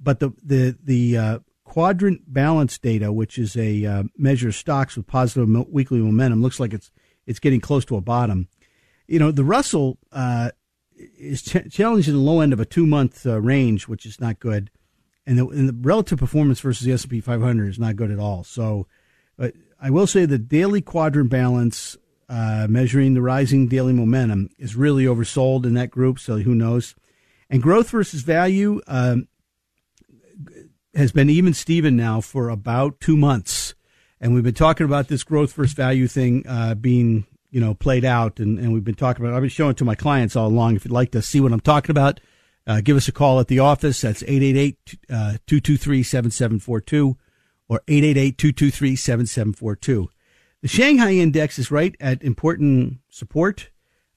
But 0.01 0.21
the 0.21 0.33
the 0.43 0.77
the 0.83 1.17
uh, 1.17 1.39
quadrant 1.65 2.33
balance 2.33 2.79
data, 2.79 3.13
which 3.13 3.39
is 3.39 3.57
a 3.57 3.85
uh, 3.85 4.03
measure 4.17 4.49
of 4.49 4.55
stocks 4.55 4.97
with 4.97 5.07
positive 5.07 5.49
mo- 5.49 5.67
weekly 5.71 5.99
momentum, 5.99 6.43
looks 6.43 6.61
like 6.61 6.73
it's 6.73 6.91
it's 7.27 7.39
getting 7.39 7.61
close 7.61 7.85
to 7.87 7.97
a 7.97 8.01
bottom. 8.01 8.49
You 9.07 9.19
know, 9.19 9.31
the 9.31 9.45
Russell 9.45 9.99
uh, 10.13 10.51
is 10.97 11.43
ch- 11.43 11.71
challenging 11.71 12.15
the 12.15 12.21
low 12.21 12.41
end 12.41 12.53
of 12.53 12.61
a 12.61 12.65
two 12.65 12.87
month 12.87 13.27
uh, 13.27 13.41
range, 13.41 13.89
which 13.89 14.07
is 14.07 14.21
not 14.21 14.39
good, 14.41 14.71
and 15.27 15.39
the, 15.39 15.47
and 15.49 15.69
the, 15.69 15.77
relative 15.87 16.19
performance 16.19 16.61
versus 16.61 16.87
the 16.87 16.93
S 16.93 17.03
and 17.03 17.11
P 17.11 17.21
500 17.21 17.69
is 17.69 17.79
not 17.79 17.97
good 17.97 18.11
at 18.11 18.19
all. 18.19 18.45
So, 18.45 18.87
I 19.39 19.91
will 19.91 20.07
say 20.07 20.25
the 20.25 20.39
daily 20.39 20.81
quadrant 20.81 21.31
balance. 21.31 21.97
Uh, 22.29 22.67
measuring 22.69 23.15
the 23.15 23.23
rising 23.23 23.69
daily 23.69 23.93
momentum 23.93 24.51
is 24.59 24.75
really 24.75 25.05
oversold 25.05 25.65
in 25.65 25.75
that 25.75 25.93
group, 25.93 26.19
so 26.19 26.39
who 26.39 26.57
knows? 26.57 26.97
And 27.49 27.63
growth 27.63 27.91
versus 27.91 28.23
value, 28.23 28.81
um, 28.89 29.29
has 30.97 31.13
been 31.13 31.31
even 31.31 31.55
Steven 31.55 31.97
now 31.97 32.21
for 32.21 32.49
about 32.49 32.99
two 33.01 33.17
months. 33.17 33.77
And 34.21 34.35
we've 34.35 34.43
been 34.43 34.55
talking 34.55 34.85
about 34.87 35.07
this 35.09 35.23
growth 35.23 35.53
versus 35.53 35.75
value 35.75 36.09
thing 36.09 36.45
uh, 36.49 36.75
being, 36.75 37.27
you 37.51 37.61
know, 37.61 37.75
played 37.75 38.05
out. 38.05 38.41
And, 38.41 38.59
and 38.59 38.73
we've 38.73 38.83
been 38.83 38.95
talking 38.95 39.23
about, 39.25 39.37
I've 39.37 39.43
been 39.43 39.51
showing 39.51 39.73
it 39.73 39.77
to 39.77 39.85
my 39.85 39.95
clients 39.95 40.35
all 40.35 40.49
along. 40.49 40.75
If 40.77 40.85
you'd 40.85 40.93
like 40.93 41.13
to 41.13 41.21
see 41.21 41.39
what 41.41 41.53
I'm 41.53 41.61
talking 41.61 41.91
about, 41.91 42.19
uh, 42.67 42.81
give 42.81 42.97
us 42.97 43.09
a 43.09 43.13
call 43.13 43.39
at 43.41 43.49
the 43.49 43.59
office. 43.59 44.01
That's 44.01 44.23
888-223-7742 44.23 47.11
uh, 47.11 47.15
or 47.69 47.83
888-223-7742. 47.87 50.07
The 50.63 50.69
Shanghai 50.69 51.13
index 51.13 51.59
is 51.59 51.71
right 51.71 51.95
at 52.01 52.23
important 52.23 53.01
support. 53.11 53.69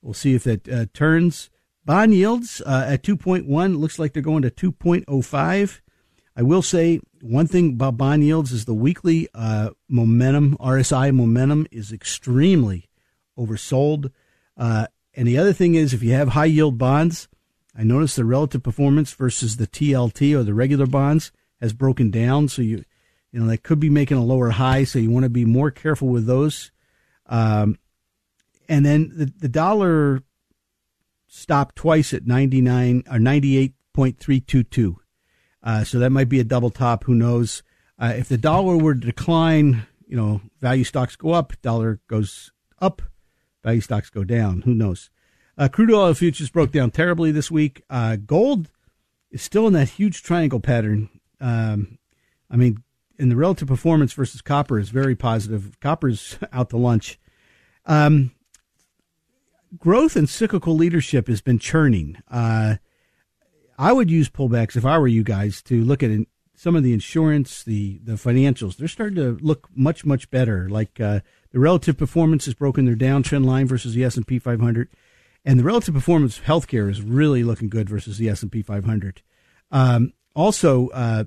We'll 0.02 0.14
see 0.14 0.34
if 0.34 0.48
it 0.48 0.70
uh, 0.72 0.86
turns. 0.94 1.50
Bond 1.84 2.14
yields 2.14 2.62
uh, 2.66 2.86
at 2.88 3.04
2.1 3.04 3.78
looks 3.78 4.00
like 4.00 4.14
they're 4.14 4.24
going 4.24 4.44
to 4.44 4.52
2.05. 4.52 5.82
I 6.40 6.42
will 6.42 6.62
say 6.62 7.02
one 7.20 7.48
thing 7.48 7.72
about 7.72 7.98
bond 7.98 8.24
yields 8.24 8.54
is 8.54 8.64
the 8.64 8.74
weekly 8.74 9.28
uh, 9.36 9.72
momentum, 9.90 10.56
RSI 10.58 11.14
momentum, 11.14 11.68
is 11.70 11.92
extremely 11.92 12.88
oversold. 13.38 14.14
Uh, 14.56 14.88
and 15.14 15.28
the 15.28 15.38
other 15.38 15.52
thing 15.52 15.76
is, 15.76 15.94
if 15.94 16.02
you 16.02 16.14
have 16.14 16.30
high 16.30 16.46
yield 16.46 16.78
bonds, 16.78 17.28
I 17.78 17.84
noticed 17.84 18.16
the 18.16 18.24
relative 18.24 18.64
performance 18.64 19.12
versus 19.12 19.58
the 19.58 19.68
TLT 19.68 20.34
or 20.34 20.44
the 20.44 20.54
regular 20.54 20.86
bonds 20.86 21.34
has 21.60 21.74
broken 21.74 22.10
down. 22.10 22.48
So 22.48 22.62
you, 22.62 22.86
you 23.34 23.42
know, 23.42 23.48
that 23.48 23.64
could 23.64 23.82
be 23.82 23.90
making 23.90 24.16
a 24.16 24.24
lower 24.24 24.52
high. 24.52 24.86
So 24.86 24.98
you 24.98 25.12
want 25.12 25.26
to 25.26 25.30
be 25.30 25.44
more 25.44 25.72
careful 25.72 26.08
with 26.08 26.26
those. 26.26 26.72
Um, 27.26 27.78
and 28.70 28.86
then 28.86 29.12
the, 29.14 29.26
the 29.26 29.50
dollar 29.50 30.24
stopped 31.28 31.76
twice 31.76 32.14
at 32.14 32.26
99 32.26 33.04
or 33.12 33.18
98.322. 33.18 34.96
Uh, 35.64 35.84
so 35.84 36.00
that 36.00 36.12
might 36.12 36.30
be 36.30 36.40
a 36.40 36.44
double 36.44 36.70
top. 36.70 37.04
Who 37.06 37.14
knows? 37.14 37.64
Uh, 37.98 38.14
if 38.16 38.30
the 38.30 38.38
dollar 38.38 38.78
were 38.78 38.94
to 38.94 39.00
decline, 39.00 39.86
you 40.08 40.16
know, 40.16 40.42
value 40.60 40.84
stocks 40.84 41.16
go 41.16 41.32
up, 41.32 41.54
dollar 41.62 42.00
goes 42.08 42.52
up, 42.82 43.02
value 43.64 43.82
stocks 43.82 44.10
go 44.10 44.24
down. 44.24 44.62
Who 44.62 44.74
knows? 44.74 45.10
Uh, 45.58 45.68
crude 45.68 45.92
oil 45.92 46.14
futures 46.14 46.50
broke 46.50 46.72
down 46.72 46.92
terribly 46.92 47.32
this 47.32 47.52
week. 47.52 47.84
Uh, 47.90 48.16
gold 48.16 48.70
is 49.32 49.42
still 49.42 49.68
in 49.68 49.74
that 49.74 49.90
huge 49.90 50.24
triangle 50.24 50.62
pattern. 50.62 51.10
Um, 51.42 51.98
I 52.50 52.56
mean, 52.56 52.84
in 53.18 53.28
the 53.28 53.36
relative 53.36 53.68
performance 53.68 54.14
versus 54.14 54.42
copper 54.42 54.80
is 54.80 54.90
very 54.90 55.16
positive. 55.16 55.78
Copper's 55.82 56.40
out 56.54 56.70
to 56.70 56.78
lunch. 56.78 57.20
Um, 57.86 58.32
growth 59.78 60.16
and 60.16 60.30
cyclical 60.30 60.76
leadership 60.76 61.28
has 61.28 61.42
been 61.42 61.60
churning. 61.60 62.18
Uh, 62.30 62.76
I 63.80 63.94
would 63.94 64.12
use 64.12 64.30
pullbacks 64.30 64.76
if 64.76 64.84
I 64.84 64.98
were 64.98 65.08
you 65.08 65.24
guys 65.24 65.62
to 65.64 65.82
look 65.82 66.04
at 66.04 66.12
some 66.54 66.76
of 66.76 66.84
the 66.84 66.92
insurance, 66.92 67.64
the 67.64 68.00
the 68.04 68.14
financials. 68.14 68.76
They're 68.76 68.90
starting 68.90 69.16
to 69.16 69.38
look 69.42 69.70
much 69.74 70.06
much 70.06 70.30
better. 70.30 70.68
Like 70.70 71.00
uh, 71.00 71.22
the 71.52 71.60
relative 71.60 71.98
performance 71.98 72.44
has 72.44 72.54
broken 72.54 72.84
their 72.84 72.98
downtrend 72.98 73.46
line 73.46 73.68
versus 73.68 73.96
the 73.96 74.04
S 74.04 74.18
and 74.18 74.28
P 74.28 74.38
500, 74.38 74.90
and 75.46 75.58
the 75.58 75.64
relative 75.64 75.94
performance 75.94 76.38
of 76.38 76.44
healthcare 76.44 76.92
is 76.92 77.02
really 77.02 77.42
looking 77.46 77.70
good 77.70 77.90
versus 77.90 78.18
the 78.18 78.28
S 78.28 78.44
and 78.44 78.52
P 78.52 78.62
500. 78.62 79.22
Um, 79.72 80.12
also, 80.36 80.90
uh, 80.90 81.24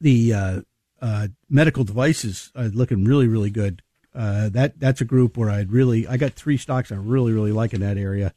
the 0.00 0.32
uh, 0.32 0.60
uh, 1.02 1.28
medical 1.50 1.84
devices 1.84 2.50
are 2.56 2.68
looking 2.68 3.04
really 3.04 3.28
really 3.28 3.50
good. 3.50 3.82
Uh, 4.14 4.48
that 4.48 4.80
that's 4.80 5.02
a 5.02 5.04
group 5.04 5.36
where 5.36 5.50
I'd 5.50 5.72
really 5.72 6.06
I 6.06 6.16
got 6.16 6.32
three 6.32 6.56
stocks 6.56 6.90
I 6.90 6.94
really 6.94 7.32
really 7.32 7.52
like 7.52 7.74
in 7.74 7.82
that 7.82 7.98
area. 7.98 8.32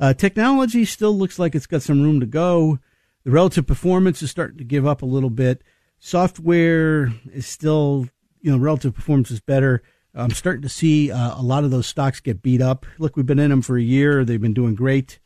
Uh, 0.00 0.12
technology 0.12 0.84
still 0.84 1.16
looks 1.16 1.38
like 1.38 1.54
it's 1.54 1.66
got 1.66 1.82
some 1.82 2.02
room 2.02 2.20
to 2.20 2.26
go. 2.26 2.78
The 3.24 3.30
relative 3.30 3.66
performance 3.66 4.22
is 4.22 4.30
starting 4.30 4.58
to 4.58 4.64
give 4.64 4.86
up 4.86 5.02
a 5.02 5.06
little 5.06 5.30
bit. 5.30 5.62
Software 5.98 7.12
is 7.32 7.46
still, 7.46 8.08
you 8.40 8.50
know, 8.50 8.58
relative 8.58 8.94
performance 8.94 9.30
is 9.30 9.40
better. 9.40 9.82
I'm 10.14 10.30
starting 10.30 10.62
to 10.62 10.68
see 10.68 11.10
uh, 11.10 11.40
a 11.40 11.42
lot 11.42 11.64
of 11.64 11.70
those 11.70 11.86
stocks 11.86 12.20
get 12.20 12.42
beat 12.42 12.60
up. 12.60 12.86
Look, 12.98 13.16
we've 13.16 13.26
been 13.26 13.38
in 13.38 13.50
them 13.50 13.62
for 13.62 13.76
a 13.76 13.82
year. 13.82 14.24
They've 14.24 14.40
been 14.40 14.54
doing 14.54 14.74
great. 14.74 15.18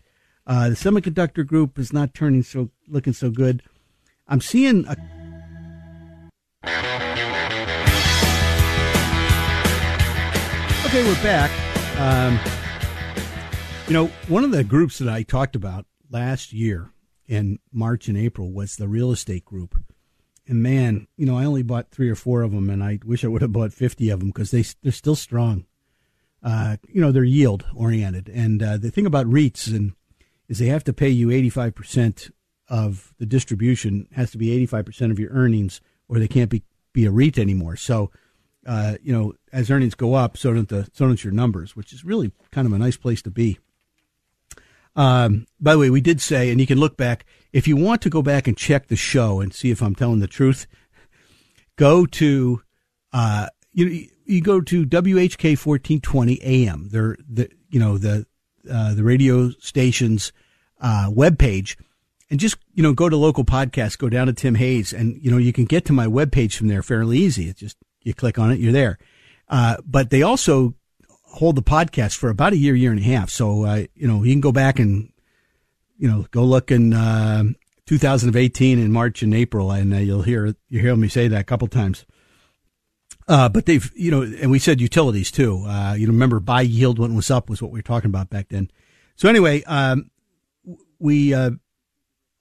Uh, 0.46 0.70
the 0.70 0.76
semiconductor 0.76 1.46
group 1.46 1.78
is 1.78 1.92
not 1.92 2.14
turning 2.14 2.42
so 2.42 2.70
looking 2.86 3.12
so 3.12 3.30
good. 3.30 3.62
I'm 4.26 4.40
seeing 4.40 4.86
a 4.86 4.96
Okay, 10.86 11.04
we're 11.04 11.22
back. 11.22 11.50
Um, 11.98 12.40
you 13.88 13.94
know, 13.94 14.08
one 14.28 14.44
of 14.44 14.50
the 14.50 14.64
groups 14.64 14.98
that 14.98 15.08
I 15.08 15.22
talked 15.22 15.56
about 15.56 15.86
last 16.10 16.52
year 16.52 16.90
in 17.26 17.58
March 17.72 18.06
and 18.06 18.18
April 18.18 18.52
was 18.52 18.76
the 18.76 18.86
real 18.86 19.10
estate 19.10 19.46
group. 19.46 19.82
And 20.46 20.62
man, 20.62 21.06
you 21.16 21.24
know, 21.24 21.38
I 21.38 21.46
only 21.46 21.62
bought 21.62 21.90
three 21.90 22.10
or 22.10 22.14
four 22.14 22.42
of 22.42 22.52
them, 22.52 22.68
and 22.68 22.84
I 22.84 22.98
wish 23.02 23.24
I 23.24 23.28
would 23.28 23.40
have 23.40 23.52
bought 23.52 23.72
50 23.72 24.10
of 24.10 24.20
them 24.20 24.28
because 24.28 24.50
they, 24.50 24.62
they're 24.82 24.92
still 24.92 25.16
strong. 25.16 25.64
Uh, 26.42 26.76
you 26.86 27.00
know, 27.00 27.12
they're 27.12 27.24
yield 27.24 27.64
oriented. 27.74 28.28
And 28.28 28.62
uh, 28.62 28.76
the 28.76 28.90
thing 28.90 29.06
about 29.06 29.24
REITs 29.24 29.74
and, 29.74 29.94
is 30.48 30.58
they 30.58 30.66
have 30.66 30.84
to 30.84 30.92
pay 30.92 31.08
you 31.08 31.28
85% 31.28 32.30
of 32.68 33.14
the 33.18 33.26
distribution, 33.26 34.06
has 34.12 34.30
to 34.32 34.38
be 34.38 34.66
85% 34.66 35.10
of 35.10 35.18
your 35.18 35.30
earnings, 35.30 35.80
or 36.10 36.18
they 36.18 36.28
can't 36.28 36.50
be, 36.50 36.62
be 36.92 37.06
a 37.06 37.10
REIT 37.10 37.38
anymore. 37.38 37.76
So, 37.76 38.10
uh, 38.66 38.96
you 39.02 39.14
know, 39.14 39.32
as 39.50 39.70
earnings 39.70 39.94
go 39.94 40.12
up, 40.12 40.36
so 40.36 40.52
don't, 40.52 40.68
the, 40.68 40.90
so 40.92 41.06
don't 41.06 41.24
your 41.24 41.32
numbers, 41.32 41.74
which 41.74 41.94
is 41.94 42.04
really 42.04 42.32
kind 42.50 42.66
of 42.66 42.74
a 42.74 42.78
nice 42.78 42.98
place 42.98 43.22
to 43.22 43.30
be. 43.30 43.58
Um, 44.98 45.46
by 45.60 45.74
the 45.74 45.78
way, 45.78 45.90
we 45.90 46.00
did 46.00 46.20
say, 46.20 46.50
and 46.50 46.60
you 46.60 46.66
can 46.66 46.80
look 46.80 46.96
back 46.96 47.24
if 47.52 47.68
you 47.68 47.76
want 47.76 48.02
to 48.02 48.10
go 48.10 48.20
back 48.20 48.48
and 48.48 48.56
check 48.56 48.88
the 48.88 48.96
show 48.96 49.40
and 49.40 49.54
see 49.54 49.70
if 49.70 49.80
I'm 49.80 49.94
telling 49.94 50.18
the 50.18 50.26
truth. 50.26 50.66
Go 51.76 52.04
to 52.04 52.62
uh, 53.12 53.46
you 53.72 54.08
you 54.24 54.42
go 54.42 54.60
to 54.60 54.84
WHK 54.84 55.64
1420 55.64 56.40
AM. 56.42 56.88
They're 56.90 57.16
the 57.32 57.48
you 57.70 57.78
know 57.78 57.96
the 57.96 58.26
uh, 58.68 58.94
the 58.94 59.04
radio 59.04 59.50
station's 59.60 60.32
uh, 60.80 61.08
web 61.14 61.38
page, 61.38 61.78
and 62.28 62.40
just 62.40 62.56
you 62.74 62.82
know 62.82 62.92
go 62.92 63.08
to 63.08 63.16
local 63.16 63.44
podcasts. 63.44 63.96
Go 63.96 64.08
down 64.08 64.26
to 64.26 64.32
Tim 64.32 64.56
Hayes, 64.56 64.92
and 64.92 65.16
you 65.22 65.30
know 65.30 65.38
you 65.38 65.52
can 65.52 65.64
get 65.64 65.84
to 65.84 65.92
my 65.92 66.08
web 66.08 66.32
page 66.32 66.56
from 66.56 66.66
there 66.66 66.82
fairly 66.82 67.18
easy. 67.18 67.48
It's 67.48 67.60
just 67.60 67.76
you 68.02 68.14
click 68.14 68.36
on 68.36 68.50
it, 68.50 68.58
you're 68.58 68.72
there. 68.72 68.98
Uh, 69.48 69.76
but 69.86 70.10
they 70.10 70.22
also 70.22 70.74
hold 71.30 71.56
the 71.56 71.62
podcast 71.62 72.16
for 72.16 72.30
about 72.30 72.52
a 72.52 72.56
year, 72.56 72.74
year 72.74 72.90
and 72.90 73.00
a 73.00 73.04
half. 73.04 73.30
So, 73.30 73.64
uh, 73.64 73.84
you 73.94 74.08
know, 74.08 74.22
you 74.22 74.32
can 74.32 74.40
go 74.40 74.52
back 74.52 74.78
and, 74.78 75.12
you 75.96 76.08
know, 76.08 76.26
go 76.30 76.44
look 76.44 76.70
in 76.70 76.92
uh, 76.92 77.44
2018 77.86 78.78
in 78.78 78.92
March 78.92 79.22
and 79.22 79.34
April, 79.34 79.70
and 79.70 79.94
uh, 79.94 79.98
you'll 79.98 80.22
hear 80.22 80.54
you 80.68 80.80
hear 80.80 80.96
me 80.96 81.08
say 81.08 81.28
that 81.28 81.40
a 81.40 81.44
couple 81.44 81.68
times. 81.68 82.04
Uh, 83.26 83.48
but 83.48 83.66
they've, 83.66 83.90
you 83.94 84.10
know, 84.10 84.22
and 84.22 84.50
we 84.50 84.58
said 84.58 84.80
utilities 84.80 85.30
too. 85.30 85.64
Uh, 85.66 85.94
you 85.94 86.06
know, 86.06 86.12
remember 86.12 86.40
buy 86.40 86.62
yield 86.62 86.98
when 86.98 87.12
it 87.12 87.16
was 87.16 87.30
up 87.30 87.50
was 87.50 87.60
what 87.60 87.70
we 87.70 87.78
were 87.78 87.82
talking 87.82 88.08
about 88.08 88.30
back 88.30 88.48
then. 88.48 88.70
So 89.16 89.28
anyway, 89.28 89.62
um, 89.64 90.10
we 90.98 91.34
uh, 91.34 91.50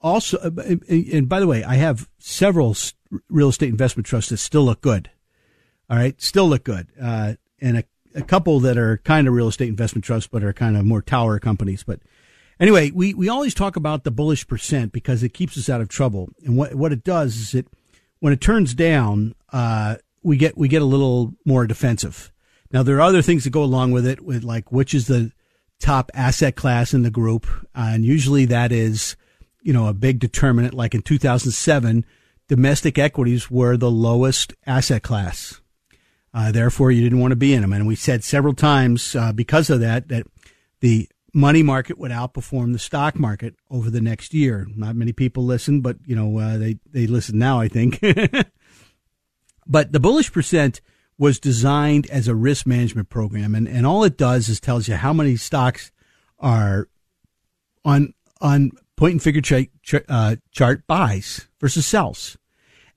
also, 0.02 0.38
and, 0.40 0.84
and 0.90 1.28
by 1.28 1.40
the 1.40 1.48
way, 1.48 1.64
I 1.64 1.76
have 1.76 2.10
several 2.20 2.76
real 3.30 3.50
estate 3.50 3.70
investment 3.70 4.06
trusts 4.06 4.30
that 4.30 4.38
still 4.38 4.64
look 4.64 4.82
good. 4.82 5.10
All 5.90 5.98
right, 5.98 6.22
still 6.22 6.50
look 6.50 6.64
good, 6.64 6.88
and 7.00 7.78
a 7.78 7.84
a 8.18 8.24
couple 8.24 8.60
that 8.62 8.78
are 8.78 8.98
kind 8.98 9.28
of 9.28 9.34
real 9.34 9.48
estate 9.48 9.70
investment 9.70 10.04
trusts, 10.04 10.28
but 10.28 10.44
are 10.44 10.52
kind 10.52 10.76
of 10.76 10.84
more 10.84 11.02
tower 11.02 11.40
companies. 11.40 11.84
But 11.84 12.00
anyway, 12.60 12.92
we, 12.92 13.14
we 13.14 13.30
always 13.30 13.54
talk 13.54 13.76
about 13.76 14.04
the 14.04 14.12
bullish 14.12 14.48
percent 14.48 14.92
because 14.92 15.24
it 15.24 15.34
keeps 15.34 15.58
us 15.58 15.70
out 15.70 15.82
of 15.82 15.88
trouble. 15.88 16.30
And 16.44 16.58
what, 16.58 16.76
what 16.76 16.92
it 16.92 17.04
does 17.04 17.36
is 17.38 17.54
it, 17.54 17.68
when 18.20 18.34
it 18.34 18.42
turns 18.42 18.74
down, 18.74 19.36
uh, 19.54 19.98
we 20.24 20.36
get, 20.36 20.58
we 20.58 20.68
get 20.68 20.82
a 20.82 20.86
little 20.86 21.36
more 21.46 21.68
defensive. 21.68 22.32
Now, 22.72 22.84
there 22.84 22.98
are 22.98 23.02
other 23.02 23.22
things 23.22 23.44
that 23.44 23.52
go 23.52 23.64
along 23.64 23.92
with 23.92 24.06
it, 24.06 24.22
with 24.22 24.44
like 24.44 24.72
which 24.72 24.94
is 24.94 25.08
the 25.08 25.32
top 25.80 26.10
asset 26.14 26.56
class 26.56 26.94
in 26.94 27.04
the 27.04 27.12
group. 27.12 27.46
Uh, 27.76 27.92
and 27.94 28.04
usually 28.04 28.46
that 28.46 28.72
is, 28.72 29.16
you 29.62 29.72
know, 29.72 29.88
a 29.88 29.94
big 29.94 30.20
determinant. 30.20 30.74
Like 30.74 30.96
in 30.96 31.04
2007, 31.04 32.04
domestic 32.48 32.98
equities 32.98 33.52
were 33.52 33.78
the 33.78 33.92
lowest 33.92 34.54
asset 34.66 35.04
class. 35.04 35.62
Uh, 36.34 36.52
therefore, 36.52 36.92
you 36.92 37.02
didn't 37.02 37.20
want 37.20 37.32
to 37.32 37.38
be 37.38 37.54
in 37.54 37.62
them. 37.62 37.74
And 37.74 37.88
we 37.88 37.96
said 37.96 38.24
several 38.24 38.54
times 38.54 39.16
uh, 39.16 39.32
because 39.32 39.70
of 39.70 39.80
that 39.80 40.10
that 40.10 40.28
the 40.82 41.10
money 41.34 41.64
market 41.64 41.98
would 41.98 42.12
outperform 42.12 42.74
the 42.74 42.80
stock 42.80 43.18
market 43.18 43.56
over 43.70 43.90
the 43.90 44.02
next 44.02 44.34
year. 44.34 44.68
Not 44.76 44.96
many 44.96 45.14
people 45.14 45.46
listen, 45.46 45.82
but 45.82 45.98
you 46.06 46.16
know 46.16 46.38
uh, 46.40 46.58
they 46.58 46.78
they 46.92 47.08
listen 47.08 47.38
now. 47.38 47.60
I 47.60 47.68
think. 47.68 48.00
but 49.68 49.92
the 49.92 50.00
bullish 50.00 50.32
percent 50.32 50.82
was 51.18 51.40
designed 51.40 52.08
as 52.10 52.28
a 52.28 52.36
risk 52.36 52.66
management 52.66 53.10
program, 53.10 53.56
and 53.56 53.68
and 53.68 53.86
all 53.86 54.04
it 54.04 54.18
does 54.18 54.50
is 54.50 54.60
tells 54.60 54.88
you 54.88 54.96
how 54.96 55.14
many 55.14 55.36
stocks 55.36 55.92
are 56.40 56.88
on 57.86 58.14
on 58.42 58.72
point 58.96 59.14
and 59.14 59.24
figure 59.24 59.42
ch- 59.42 59.70
ch- 59.84 60.06
uh, 60.10 60.36
chart 60.52 60.86
buys 60.88 61.48
versus 61.60 61.86
sells, 61.86 62.38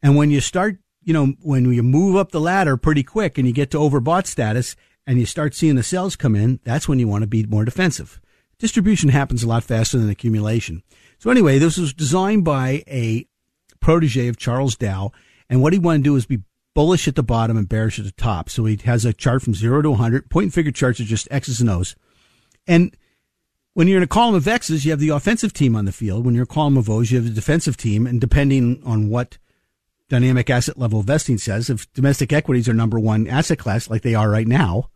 and 0.02 0.16
when 0.16 0.30
you 0.30 0.40
start. 0.40 0.78
You 1.10 1.14
know, 1.14 1.34
when 1.42 1.72
you 1.72 1.82
move 1.82 2.14
up 2.14 2.30
the 2.30 2.38
ladder 2.38 2.76
pretty 2.76 3.02
quick 3.02 3.36
and 3.36 3.44
you 3.44 3.52
get 3.52 3.72
to 3.72 3.78
overbought 3.78 4.28
status, 4.28 4.76
and 5.08 5.18
you 5.18 5.26
start 5.26 5.56
seeing 5.56 5.74
the 5.74 5.82
sales 5.82 6.14
come 6.14 6.36
in, 6.36 6.60
that's 6.62 6.88
when 6.88 7.00
you 7.00 7.08
want 7.08 7.22
to 7.22 7.26
be 7.26 7.42
more 7.42 7.64
defensive. 7.64 8.20
Distribution 8.60 9.08
happens 9.08 9.42
a 9.42 9.48
lot 9.48 9.64
faster 9.64 9.98
than 9.98 10.08
accumulation. 10.08 10.84
So 11.18 11.28
anyway, 11.28 11.58
this 11.58 11.76
was 11.78 11.92
designed 11.92 12.44
by 12.44 12.84
a 12.86 13.26
protege 13.80 14.28
of 14.28 14.36
Charles 14.36 14.76
Dow, 14.76 15.10
and 15.48 15.60
what 15.60 15.72
he 15.72 15.80
wanted 15.80 16.04
to 16.04 16.10
do 16.10 16.14
is 16.14 16.26
be 16.26 16.44
bullish 16.76 17.08
at 17.08 17.16
the 17.16 17.24
bottom 17.24 17.56
and 17.56 17.68
bearish 17.68 17.98
at 17.98 18.04
the 18.04 18.12
top. 18.12 18.48
So 18.48 18.64
he 18.66 18.78
has 18.84 19.04
a 19.04 19.12
chart 19.12 19.42
from 19.42 19.54
zero 19.54 19.82
to 19.82 19.90
100. 19.90 20.30
Point 20.30 20.44
and 20.44 20.54
figure 20.54 20.70
charts 20.70 21.00
are 21.00 21.04
just 21.04 21.26
X's 21.28 21.60
and 21.60 21.70
O's. 21.70 21.96
And 22.68 22.96
when 23.74 23.88
you're 23.88 23.96
in 23.96 24.04
a 24.04 24.06
column 24.06 24.36
of 24.36 24.46
X's, 24.46 24.84
you 24.84 24.92
have 24.92 25.00
the 25.00 25.08
offensive 25.08 25.54
team 25.54 25.74
on 25.74 25.86
the 25.86 25.92
field. 25.92 26.24
When 26.24 26.36
you're 26.36 26.44
a 26.44 26.46
column 26.46 26.76
of 26.76 26.88
O's, 26.88 27.10
you 27.10 27.18
have 27.18 27.26
the 27.26 27.34
defensive 27.34 27.76
team. 27.76 28.06
And 28.06 28.20
depending 28.20 28.80
on 28.84 29.08
what 29.08 29.38
dynamic 30.10 30.50
asset 30.50 30.76
level 30.76 31.00
vesting 31.02 31.38
says, 31.38 31.70
if 31.70 31.90
domestic 31.94 32.32
equities 32.32 32.68
are 32.68 32.74
number 32.74 32.98
one 32.98 33.26
asset 33.26 33.58
class 33.58 33.88
like 33.88 34.02
they 34.02 34.14
are 34.14 34.28
right 34.28 34.46
now, 34.46 34.90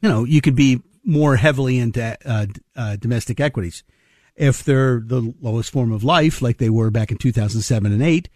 you 0.00 0.08
know, 0.08 0.24
you 0.24 0.40
could 0.40 0.56
be 0.56 0.80
more 1.04 1.36
heavily 1.36 1.78
into 1.78 2.16
uh, 2.24 2.46
uh, 2.74 2.96
domestic 2.96 3.40
equities. 3.40 3.82
If 4.34 4.64
they're 4.64 5.00
the 5.00 5.34
lowest 5.40 5.70
form 5.70 5.92
of 5.92 6.04
life, 6.04 6.40
like 6.40 6.58
they 6.58 6.70
were 6.70 6.90
back 6.90 7.10
in 7.10 7.18
2007 7.18 7.92
and 7.92 8.02
8, 8.02 8.28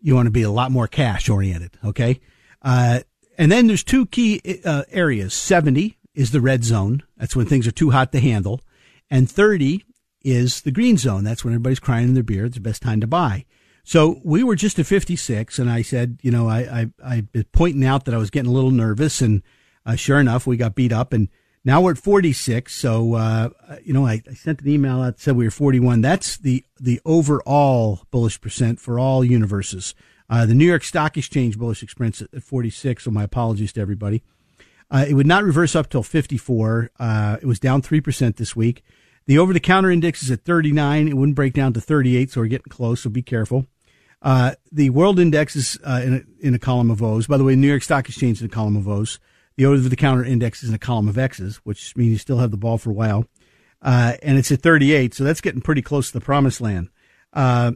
you 0.00 0.14
want 0.14 0.26
to 0.26 0.32
be 0.32 0.42
a 0.42 0.50
lot 0.50 0.70
more 0.70 0.86
cash 0.86 1.28
oriented. 1.28 1.76
Okay. 1.84 2.20
Uh, 2.62 3.00
and 3.36 3.50
then 3.50 3.66
there's 3.66 3.84
two 3.84 4.06
key 4.06 4.40
uh, 4.64 4.84
areas. 4.90 5.34
70 5.34 5.98
is 6.14 6.30
the 6.30 6.40
red 6.40 6.64
zone. 6.64 7.02
That's 7.16 7.34
when 7.34 7.46
things 7.46 7.66
are 7.66 7.72
too 7.72 7.90
hot 7.90 8.12
to 8.12 8.20
handle. 8.20 8.60
And 9.10 9.30
30 9.30 9.84
is 10.22 10.62
the 10.62 10.72
green 10.72 10.96
zone. 10.98 11.24
That's 11.24 11.44
when 11.44 11.54
everybody's 11.54 11.80
crying 11.80 12.08
in 12.08 12.14
their 12.14 12.22
beer. 12.22 12.44
It's 12.44 12.56
the 12.56 12.60
best 12.60 12.82
time 12.82 13.00
to 13.00 13.06
buy. 13.06 13.44
So 13.86 14.20
we 14.24 14.42
were 14.42 14.56
just 14.56 14.80
at 14.80 14.86
56 14.86 15.60
and 15.60 15.70
I 15.70 15.82
said, 15.82 16.18
you 16.20 16.32
know, 16.32 16.48
I, 16.48 16.90
I, 17.04 17.22
I 17.32 17.44
pointing 17.52 17.84
out 17.84 18.04
that 18.06 18.14
I 18.14 18.18
was 18.18 18.30
getting 18.30 18.50
a 18.50 18.52
little 18.52 18.72
nervous 18.72 19.20
and, 19.20 19.44
uh, 19.86 19.94
sure 19.94 20.18
enough, 20.18 20.44
we 20.44 20.56
got 20.56 20.74
beat 20.74 20.90
up 20.90 21.12
and 21.12 21.28
now 21.64 21.80
we're 21.80 21.92
at 21.92 21.98
46. 21.98 22.74
So, 22.74 23.14
uh, 23.14 23.50
you 23.84 23.92
know, 23.92 24.04
I, 24.04 24.22
I, 24.28 24.34
sent 24.34 24.60
an 24.60 24.68
email 24.68 25.02
out 25.02 25.14
that 25.14 25.20
said 25.20 25.36
we 25.36 25.44
were 25.44 25.52
41. 25.52 26.00
That's 26.00 26.36
the, 26.36 26.64
the 26.80 27.00
overall 27.04 28.00
bullish 28.10 28.40
percent 28.40 28.80
for 28.80 28.98
all 28.98 29.24
universes. 29.24 29.94
Uh, 30.28 30.46
the 30.46 30.54
New 30.54 30.66
York 30.66 30.82
Stock 30.82 31.16
Exchange 31.16 31.56
bullish 31.56 31.84
percent 31.94 32.28
at 32.34 32.42
46. 32.42 33.04
So 33.04 33.12
my 33.12 33.22
apologies 33.22 33.72
to 33.74 33.80
everybody. 33.80 34.24
Uh, 34.90 35.04
it 35.08 35.14
would 35.14 35.28
not 35.28 35.44
reverse 35.44 35.76
up 35.76 35.90
till 35.90 36.02
54. 36.02 36.90
Uh, 36.98 37.36
it 37.40 37.46
was 37.46 37.60
down 37.60 37.82
3% 37.82 38.34
this 38.34 38.56
week. 38.56 38.82
The 39.26 39.38
over 39.38 39.52
the 39.52 39.60
counter 39.60 39.92
index 39.92 40.24
is 40.24 40.30
at 40.32 40.44
39. 40.44 41.06
It 41.06 41.14
wouldn't 41.16 41.36
break 41.36 41.52
down 41.52 41.72
to 41.74 41.80
38. 41.80 42.32
So 42.32 42.40
we're 42.40 42.48
getting 42.48 42.68
close. 42.68 43.02
So 43.02 43.10
be 43.10 43.22
careful. 43.22 43.66
Uh, 44.26 44.56
the 44.72 44.90
world 44.90 45.20
index 45.20 45.54
is 45.54 45.78
uh, 45.84 46.00
in, 46.04 46.14
a, 46.14 46.44
in 46.44 46.52
a 46.52 46.58
column 46.58 46.90
of 46.90 47.00
O's. 47.00 47.28
By 47.28 47.36
the 47.36 47.44
way, 47.44 47.54
New 47.54 47.68
York 47.68 47.84
Stock 47.84 48.08
Exchange 48.08 48.38
is 48.38 48.42
in 48.42 48.46
a 48.46 48.50
column 48.50 48.74
of 48.74 48.88
O's. 48.88 49.20
The 49.54 49.66
over 49.66 49.88
the 49.88 49.94
counter 49.94 50.24
index 50.24 50.64
is 50.64 50.68
in 50.68 50.74
a 50.74 50.80
column 50.80 51.06
of 51.08 51.16
X's, 51.16 51.58
which 51.58 51.94
means 51.94 52.10
you 52.10 52.18
still 52.18 52.38
have 52.38 52.50
the 52.50 52.56
ball 52.56 52.76
for 52.76 52.90
a 52.90 52.92
while. 52.92 53.26
Uh, 53.80 54.14
and 54.24 54.36
it's 54.36 54.50
at 54.50 54.62
38, 54.62 55.14
so 55.14 55.22
that's 55.22 55.40
getting 55.40 55.60
pretty 55.60 55.80
close 55.80 56.08
to 56.08 56.18
the 56.18 56.24
promised 56.24 56.60
land. 56.60 56.88
Uh, 57.32 57.70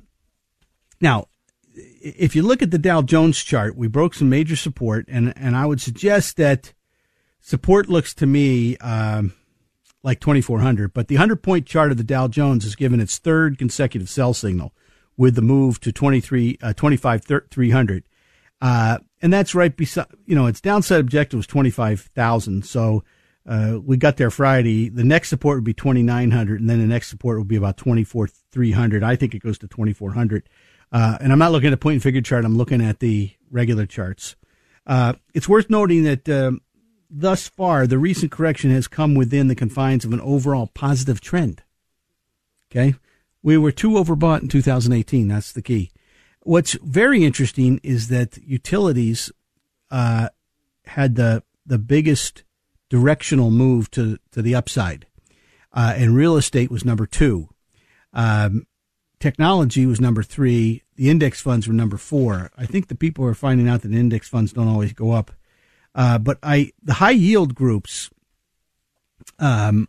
now, 1.00 1.26
if 1.73 2.35
you 2.35 2.42
look 2.42 2.62
at 2.62 2.73
the 2.73 2.78
Dow 2.78 3.00
Jones 3.00 3.40
chart, 3.45 3.76
we 3.76 3.87
broke 3.87 4.14
some 4.14 4.28
major 4.28 4.57
support, 4.57 5.04
and, 5.07 5.33
and 5.37 5.57
I 5.57 5.66
would 5.66 5.80
suggest 5.80 6.37
that 6.38 6.75
support 7.40 7.88
looks 7.88 8.12
to 8.14 8.27
me 8.27 8.77
um, 8.79 9.35
like 10.03 10.18
2400, 10.18 10.92
but 10.92 11.07
the 11.07 11.14
100 11.14 11.44
point 11.44 11.66
chart 11.66 11.92
of 11.92 11.96
the 11.96 12.03
Dow 12.03 12.27
Jones 12.27 12.64
has 12.64 12.75
given 12.75 12.98
its 12.98 13.18
third 13.18 13.57
consecutive 13.57 14.11
sell 14.11 14.35
signal 14.35 14.75
with 15.20 15.35
the 15.35 15.42
move 15.42 15.78
to 15.78 15.92
23, 15.92 16.56
uh, 16.62 16.72
25 16.72 17.26
300. 17.50 18.04
Uh, 18.62 18.98
and 19.20 19.30
that's 19.30 19.54
right 19.54 19.76
beside, 19.76 20.06
you 20.24 20.35
know, 20.35 20.46
its 20.46 20.62
downside 20.62 20.98
objective 20.98 21.37
was 21.37 21.46
25,000. 21.46 22.64
So, 22.64 23.04
uh, 23.46 23.80
we 23.85 23.98
got 23.98 24.16
there 24.16 24.30
Friday. 24.30 24.88
The 24.88 25.04
next 25.04 25.28
support 25.28 25.59
would 25.59 25.64
be 25.64 25.74
2,900 25.74 26.59
and 26.59 26.70
then 26.70 26.80
the 26.80 26.87
next 26.87 27.09
support 27.09 27.37
would 27.37 27.48
be 27.48 27.56
about 27.56 27.76
24,300. 27.76 29.02
I 29.02 29.14
think 29.14 29.35
it 29.35 29.40
goes 29.42 29.59
to 29.59 29.68
2,400. 29.68 30.48
Uh, 30.90 31.18
and 31.20 31.33
I'm 31.33 31.38
not 31.38 31.52
looking 31.52 31.66
at 31.66 31.74
a 31.74 31.76
point 31.76 31.96
and 31.96 32.02
figure 32.02 32.22
chart. 32.22 32.46
I'm 32.46 32.56
looking 32.56 32.80
at 32.80 33.00
the 33.00 33.30
regular 33.50 33.85
charts. 33.85 34.37
Uh, 34.87 35.12
it's 35.35 35.50
worth 35.50 35.68
noting 35.68 36.04
that, 36.04 36.26
um, 36.30 36.62
thus 37.11 37.46
far, 37.46 37.87
the 37.87 37.98
recent 37.98 38.33
correction 38.33 38.70
has 38.70 38.88
come 38.88 39.14
within 39.14 39.48
the 39.48 39.54
confines 39.54 40.06
of 40.06 40.14
an 40.14 40.20
overall 40.22 40.70
positive 40.72 41.20
trend. 41.20 41.62
Okay. 42.72 42.94
We 43.42 43.57
were 43.57 43.72
too 43.72 43.90
overbought 43.90 44.42
in 44.42 44.48
2018. 44.48 45.29
That's 45.29 45.53
the 45.53 45.62
key. 45.62 45.90
What's 46.42 46.74
very 46.83 47.24
interesting 47.24 47.81
is 47.83 48.09
that 48.09 48.38
utilities 48.38 49.31
uh, 49.90 50.29
had 50.87 51.16
the 51.16 51.42
the 51.66 51.79
biggest 51.79 52.44
directional 52.88 53.50
move 53.50 53.90
to 53.92 54.18
to 54.33 54.42
the 54.42 54.55
upside, 54.55 55.07
uh, 55.72 55.94
and 55.96 56.16
real 56.16 56.37
estate 56.37 56.70
was 56.70 56.85
number 56.85 57.07
two. 57.07 57.48
Um, 58.12 58.66
technology 59.18 59.87
was 59.87 60.00
number 60.00 60.22
three. 60.22 60.83
The 60.96 61.11
index 61.11 61.40
funds 61.40 61.68
were 61.68 61.74
number 61.74 61.98
four. 61.98 62.50
I 62.57 62.66
think 62.66 62.88
the 62.88 62.94
people 62.94 63.24
are 63.26 63.35
finding 63.35 63.68
out 63.68 63.83
that 63.83 63.92
index 63.92 64.29
funds 64.29 64.53
don't 64.53 64.68
always 64.68 64.92
go 64.92 65.12
up, 65.12 65.31
uh, 65.94 66.18
but 66.18 66.38
I 66.42 66.72
the 66.83 66.94
high 66.94 67.11
yield 67.11 67.55
groups, 67.55 68.11
um, 69.38 69.88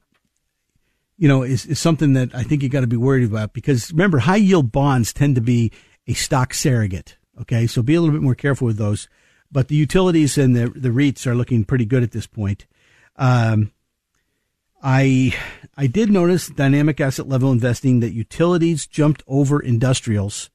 you 1.21 1.27
know, 1.27 1.43
is, 1.43 1.67
is 1.67 1.77
something 1.77 2.13
that 2.13 2.33
I 2.33 2.41
think 2.41 2.63
you 2.63 2.69
got 2.69 2.81
to 2.81 2.87
be 2.87 2.97
worried 2.97 3.29
about 3.29 3.53
because 3.53 3.91
remember, 3.91 4.17
high 4.17 4.37
yield 4.37 4.71
bonds 4.71 5.13
tend 5.13 5.35
to 5.35 5.41
be 5.41 5.71
a 6.07 6.13
stock 6.13 6.51
surrogate. 6.51 7.15
Okay, 7.39 7.67
so 7.67 7.83
be 7.83 7.93
a 7.93 8.01
little 8.01 8.15
bit 8.15 8.23
more 8.23 8.33
careful 8.33 8.65
with 8.65 8.77
those. 8.77 9.07
But 9.51 9.67
the 9.67 9.75
utilities 9.75 10.35
and 10.39 10.55
the 10.55 10.69
the 10.69 10.89
REITs 10.89 11.27
are 11.27 11.35
looking 11.35 11.63
pretty 11.63 11.85
good 11.85 12.01
at 12.01 12.11
this 12.11 12.25
point. 12.25 12.65
Um, 13.17 13.71
I 14.81 15.35
I 15.77 15.85
did 15.85 16.09
notice 16.09 16.47
dynamic 16.47 16.99
asset 16.99 17.27
level 17.27 17.51
investing 17.51 17.99
that 17.99 18.13
utilities 18.13 18.87
jumped 18.87 19.21
over 19.27 19.59
industrials 19.59 20.49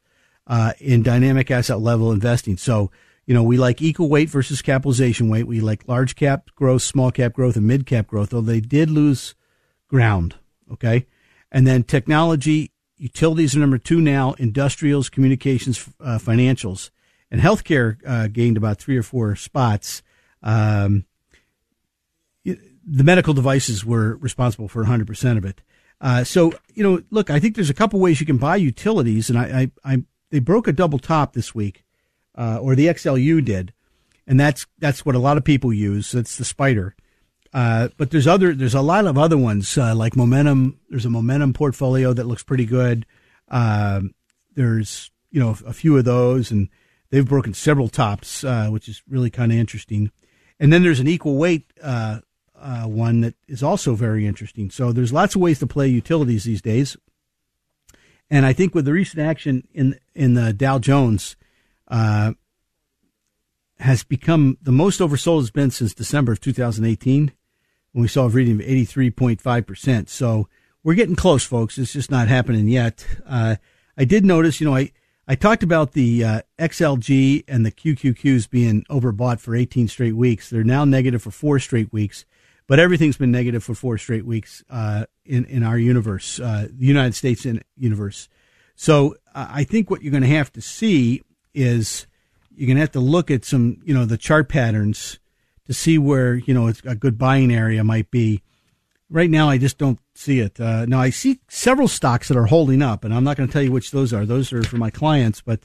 uh, 0.48 0.72
in 0.81 1.05
dynamic 1.05 1.48
asset 1.48 1.79
level 1.79 2.11
investing. 2.11 2.57
So 2.57 2.90
you 3.24 3.35
know 3.35 3.44
we 3.44 3.57
like 3.57 3.81
equal 3.81 4.09
weight 4.09 4.31
versus 4.31 4.62
capitalization 4.62 5.29
weight. 5.29 5.46
We 5.46 5.61
like 5.61 5.87
large 5.87 6.16
cap 6.16 6.50
growth, 6.57 6.83
small 6.83 7.12
cap 7.12 7.35
growth, 7.35 7.55
and 7.55 7.68
mid 7.68 7.87
cap 7.87 8.09
growth. 8.09 8.31
Though 8.31 8.40
they 8.40 8.59
did 8.59 8.90
lose 8.90 9.37
ground. 9.87 10.35
Okay, 10.72 11.07
and 11.50 11.66
then 11.66 11.83
technology 11.83 12.72
Utilities 12.98 13.55
are 13.55 13.61
number 13.61 13.79
two 13.79 14.00
now. 14.00 14.33
Industrials, 14.38 15.11
communications, 15.11 15.88
uh, 16.00 16.18
financials, 16.18 16.90
and 17.31 17.40
healthcare 17.40 17.98
uh, 18.07 18.29
gained 18.29 18.57
about 18.57 18.79
three 18.79 18.96
or 18.96 19.02
four 19.02 19.37
spots. 19.37 20.02
Um, 20.42 21.05
the 22.44 23.05
medical 23.05 23.35
devices 23.35 23.85
were 23.85 24.16
responsible 24.16 24.68
for 24.68 24.85
100% 24.85 25.37
of 25.37 25.44
it. 25.44 25.61
Uh, 26.00 26.24
so, 26.24 26.52
you 26.72 26.83
know, 26.83 27.02
look, 27.11 27.31
I 27.31 27.38
think 27.38 27.55
there's 27.55 27.70
a 27.70 27.74
couple 27.74 28.00
ways 28.00 28.20
you 28.20 28.26
can 28.26 28.37
buy 28.38 28.57
utilities, 28.57 29.29
and 29.29 29.38
I, 29.38 29.70
I, 29.85 29.94
I 29.94 30.02
they 30.31 30.38
broke 30.38 30.68
a 30.68 30.72
double 30.72 30.98
top 30.98 31.33
this 31.33 31.55
week, 31.55 31.85
uh, 32.35 32.59
or 32.61 32.74
the 32.74 32.87
XLU 32.87 33.44
did, 33.44 33.72
and 34.26 34.38
that's 34.38 34.66
that's 34.79 35.05
what 35.05 35.14
a 35.14 35.18
lot 35.20 35.37
of 35.37 35.44
people 35.44 35.72
use. 35.72 36.12
That's 36.12 36.37
the 36.37 36.44
spider. 36.44 36.94
Uh, 37.57 37.88
but 37.97 38.11
there's 38.11 38.27
other 38.27 38.55
there's 38.55 38.75
a 38.75 38.83
lot 38.83 39.07
of 39.07 39.16
other 39.16 39.38
ones 39.38 39.79
uh, 39.79 39.95
like 39.95 40.14
momentum. 40.14 40.79
There's 40.90 41.07
a 41.07 41.11
momentum 41.11 41.55
portfolio 41.55 42.12
that 42.12 42.27
looks 42.27 42.42
pretty 42.42 42.66
good. 42.66 43.07
Uh, 43.49 44.03
there's 44.55 45.11
you 45.31 45.40
know 45.40 45.57
a 45.66 45.73
few 45.73 45.97
of 45.97 46.05
those, 46.05 46.51
and 46.51 46.69
they've 47.09 47.27
broken 47.27 47.55
several 47.55 47.88
tops, 47.88 48.45
uh, 48.45 48.69
which 48.69 48.90
is 48.90 49.03
really 49.09 49.31
kind 49.31 49.53
of 49.53 49.57
interesting. 49.57 50.11
And 50.61 50.71
then 50.71 50.83
there's 50.83 51.01
an 51.01 51.09
equal 51.09 51.37
weight 51.38 51.73
uh, 51.83 52.19
one 52.85 53.23
that 53.23 53.37
is 53.49 53.62
also 53.62 53.95
very 53.95 54.27
interesting. 54.27 54.69
So 54.69 54.92
there's 54.92 55.14
lots 55.14 55.35
of 55.35 55.40
ways 55.40 55.59
to 55.61 55.66
play 55.66 55.88
utilities 55.88 56.45
these 56.45 56.61
days. 56.61 56.95
And 58.29 58.45
I 58.45 58.53
think 58.53 58.75
with 58.75 58.85
the 58.85 58.92
recent 58.92 59.21
action 59.21 59.66
in 59.73 59.99
in 60.14 60.35
the 60.35 60.53
Dow 60.53 60.79
Jones, 60.79 61.37
has 63.79 64.05
become 64.07 64.59
the 64.61 64.73
most 64.73 65.01
oversold 65.01 65.40
it's 65.40 65.51
been 65.51 65.71
since 65.71 65.95
December 65.95 66.33
of 66.33 66.40
2018 66.40 67.33
we 68.02 68.09
saw 68.09 68.26
a 68.26 68.28
reading 68.28 68.61
of 68.61 68.66
83.5%. 68.66 70.09
So 70.09 70.48
we're 70.82 70.94
getting 70.94 71.16
close, 71.16 71.44
folks. 71.44 71.78
It's 71.78 71.92
just 71.92 72.11
not 72.11 72.28
happening 72.28 72.68
yet. 72.68 73.06
Uh, 73.26 73.56
I 73.96 74.04
did 74.04 74.24
notice, 74.24 74.61
you 74.61 74.66
know, 74.66 74.76
I, 74.76 74.92
I 75.26 75.35
talked 75.35 75.62
about 75.62 75.92
the 75.92 76.22
uh, 76.22 76.42
XLG 76.59 77.44
and 77.48 77.64
the 77.64 77.72
QQQs 77.72 78.50
being 78.50 78.85
overbought 78.90 79.40
for 79.40 79.56
18 79.56 79.88
straight 79.88 80.14
weeks. 80.14 80.50
They're 80.50 80.62
now 80.62 80.85
negative 80.85 81.22
for 81.22 81.30
four 81.30 81.59
straight 81.59 81.92
weeks. 81.92 82.24
but 82.66 82.78
everything's 82.78 83.16
been 83.16 83.30
negative 83.30 83.62
for 83.62 83.74
four 83.74 83.96
straight 83.96 84.26
weeks 84.26 84.64
uh, 84.70 85.06
in 85.24 85.44
in 85.46 85.62
our 85.62 85.78
universe, 85.78 86.40
uh, 86.40 86.68
the 86.70 86.87
United 86.87 87.14
States 87.14 87.46
in 87.46 87.62
universe. 87.76 88.28
So 88.74 89.16
I 89.35 89.64
think 89.64 89.90
what 89.90 90.02
you're 90.02 90.11
going 90.11 90.22
to 90.22 90.28
have 90.28 90.52
to 90.52 90.61
see 90.61 91.22
is 91.54 92.06
you're 92.54 92.66
going 92.66 92.76
to 92.76 92.82
have 92.82 92.92
to 92.92 93.00
look 93.00 93.30
at 93.30 93.44
some, 93.44 93.80
you 93.85 93.94
know, 93.94 94.04
the 94.04 94.18
chart 94.18 94.48
patterns 94.48 95.18
to 95.66 95.74
see 95.74 95.98
where 95.98 96.35
you 96.35 96.55
know 96.55 96.66
it's 96.68 96.83
a 96.85 96.94
good 96.94 97.18
buying 97.18 97.52
area 97.52 97.85
might 97.85 98.11
be. 98.11 98.42
Right 99.09 99.31
now, 99.31 99.48
I 99.48 99.59
just 99.59 99.79
don't 99.79 100.00
see 100.16 100.40
it. 100.40 100.59
Uh, 100.59 100.85
now 100.87 100.98
I 100.98 101.11
see 101.11 101.38
several 101.48 101.87
stocks 101.87 102.26
that 102.29 102.37
are 102.37 102.46
holding 102.46 102.83
up, 102.83 103.05
and 103.05 103.14
I'm 103.14 103.22
not 103.22 103.37
going 103.37 103.48
to 103.48 103.52
tell 103.52 103.62
you 103.62 103.70
which 103.70 103.92
those 103.92 104.12
are. 104.12 104.26
Those 104.26 104.52
are 104.52 104.64
for 104.64 104.79
my 104.79 104.90
clients, 104.90 105.40
but 105.40 105.61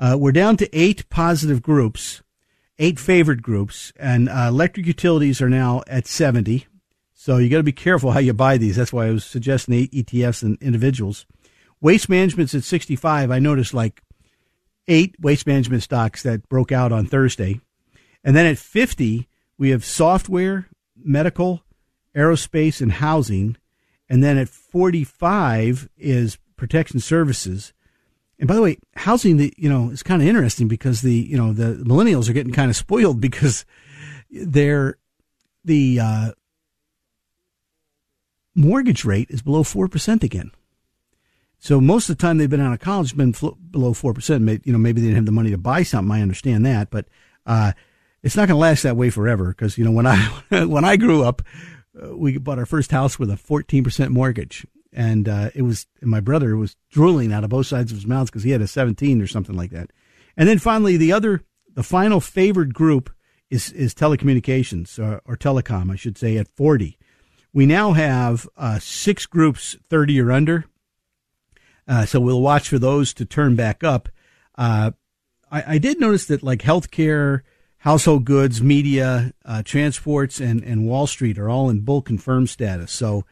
uh, 0.00 0.16
we're 0.18 0.32
down 0.32 0.56
to 0.56 0.76
eight 0.76 1.08
positive 1.08 1.62
groups, 1.62 2.22
eight 2.80 2.98
favored 2.98 3.40
groups, 3.40 3.92
and 3.96 4.28
uh, 4.28 4.46
electric 4.48 4.84
utilities 4.86 5.40
are 5.40 5.48
now 5.48 5.82
at 5.86 6.08
70. 6.08 6.66
So 7.12 7.36
you 7.36 7.48
got 7.48 7.58
to 7.58 7.62
be 7.62 7.70
careful 7.70 8.10
how 8.10 8.18
you 8.18 8.32
buy 8.32 8.56
these. 8.56 8.74
That's 8.74 8.92
why 8.92 9.06
I 9.06 9.10
was 9.10 9.24
suggesting 9.24 9.86
ETFs 9.88 10.42
and 10.42 10.60
individuals. 10.60 11.24
Waste 11.80 12.08
management's 12.08 12.52
at 12.52 12.64
65. 12.64 13.30
I 13.30 13.38
noticed 13.38 13.74
like 13.74 14.02
eight 14.88 15.14
waste 15.20 15.46
management 15.46 15.84
stocks 15.84 16.24
that 16.24 16.48
broke 16.48 16.72
out 16.72 16.90
on 16.90 17.06
Thursday. 17.06 17.60
And 18.24 18.34
then 18.34 18.46
at 18.46 18.58
50, 18.58 19.28
we 19.62 19.70
have 19.70 19.84
software, 19.84 20.66
medical, 20.96 21.62
aerospace, 22.16 22.80
and 22.80 22.90
housing. 22.90 23.56
And 24.08 24.20
then 24.20 24.36
at 24.36 24.48
45 24.48 25.88
is 25.96 26.36
protection 26.56 26.98
services. 26.98 27.72
And 28.40 28.48
by 28.48 28.56
the 28.56 28.60
way, 28.60 28.78
housing, 28.96 29.36
the, 29.36 29.54
you 29.56 29.68
know, 29.68 29.90
is 29.90 30.02
kind 30.02 30.20
of 30.20 30.26
interesting 30.26 30.66
because 30.66 31.02
the, 31.02 31.14
you 31.14 31.36
know, 31.36 31.52
the 31.52 31.84
millennials 31.84 32.28
are 32.28 32.32
getting 32.32 32.52
kind 32.52 32.70
of 32.70 32.76
spoiled 32.76 33.20
because 33.20 33.64
they're, 34.32 34.96
the 35.64 36.00
uh, 36.00 36.32
mortgage 38.56 39.04
rate 39.04 39.30
is 39.30 39.42
below 39.42 39.62
4% 39.62 40.24
again. 40.24 40.50
So 41.60 41.80
most 41.80 42.10
of 42.10 42.18
the 42.18 42.20
time 42.20 42.38
they've 42.38 42.50
been 42.50 42.60
out 42.60 42.72
of 42.72 42.80
college, 42.80 43.16
been 43.16 43.30
below 43.30 43.92
4%. 43.92 44.66
You 44.66 44.72
know, 44.72 44.78
maybe 44.80 45.00
they 45.00 45.06
didn't 45.06 45.18
have 45.18 45.26
the 45.26 45.30
money 45.30 45.52
to 45.52 45.56
buy 45.56 45.84
something. 45.84 46.10
I 46.10 46.20
understand 46.20 46.66
that, 46.66 46.90
but, 46.90 47.06
uh, 47.46 47.74
it's 48.22 48.36
not 48.36 48.48
going 48.48 48.56
to 48.56 48.60
last 48.60 48.82
that 48.82 48.96
way 48.96 49.10
forever 49.10 49.48
because, 49.48 49.76
you 49.76 49.84
know, 49.84 49.90
when 49.90 50.06
I, 50.06 50.18
when 50.64 50.84
I 50.84 50.96
grew 50.96 51.24
up, 51.24 51.42
uh, 52.00 52.16
we 52.16 52.38
bought 52.38 52.58
our 52.58 52.66
first 52.66 52.90
house 52.90 53.18
with 53.18 53.30
a 53.30 53.34
14% 53.34 54.08
mortgage 54.10 54.66
and 54.92 55.28
uh, 55.28 55.50
it 55.54 55.62
was 55.62 55.86
and 56.00 56.10
my 56.10 56.20
brother 56.20 56.56
was 56.56 56.76
drooling 56.90 57.32
out 57.32 57.44
of 57.44 57.50
both 57.50 57.66
sides 57.66 57.90
of 57.90 57.98
his 57.98 58.06
mouth 58.06 58.26
because 58.26 58.42
he 58.42 58.50
had 58.50 58.60
a 58.60 58.66
17 58.66 59.20
or 59.20 59.26
something 59.26 59.56
like 59.56 59.70
that. 59.70 59.90
And 60.36 60.48
then 60.48 60.58
finally, 60.58 60.96
the 60.96 61.12
other, 61.12 61.42
the 61.74 61.82
final 61.82 62.20
favored 62.20 62.74
group 62.74 63.10
is 63.50 63.72
is 63.72 63.94
telecommunications 63.94 64.98
or, 64.98 65.22
or 65.24 65.36
telecom, 65.36 65.90
I 65.90 65.96
should 65.96 66.18
say, 66.18 66.36
at 66.36 66.48
40. 66.48 66.98
We 67.54 67.66
now 67.66 67.92
have 67.92 68.48
uh, 68.56 68.78
six 68.78 69.26
groups 69.26 69.76
30 69.90 70.20
or 70.20 70.32
under, 70.32 70.64
uh, 71.86 72.06
so 72.06 72.18
we'll 72.20 72.40
watch 72.40 72.68
for 72.68 72.78
those 72.78 73.12
to 73.14 73.26
turn 73.26 73.56
back 73.56 73.84
up. 73.84 74.08
Uh, 74.56 74.92
I, 75.50 75.74
I, 75.74 75.78
did 75.78 76.00
notice 76.00 76.26
that 76.26 76.42
like 76.42 76.60
healthcare, 76.60 77.40
household 77.82 78.24
goods, 78.24 78.62
media, 78.62 79.32
uh, 79.44 79.62
transports, 79.62 80.40
and 80.40 80.62
and 80.62 80.86
Wall 80.86 81.06
Street 81.06 81.38
are 81.38 81.48
all 81.48 81.68
in 81.68 81.80
bull 81.80 82.02
confirmed 82.02 82.48
status. 82.48 82.92
So 82.92 83.24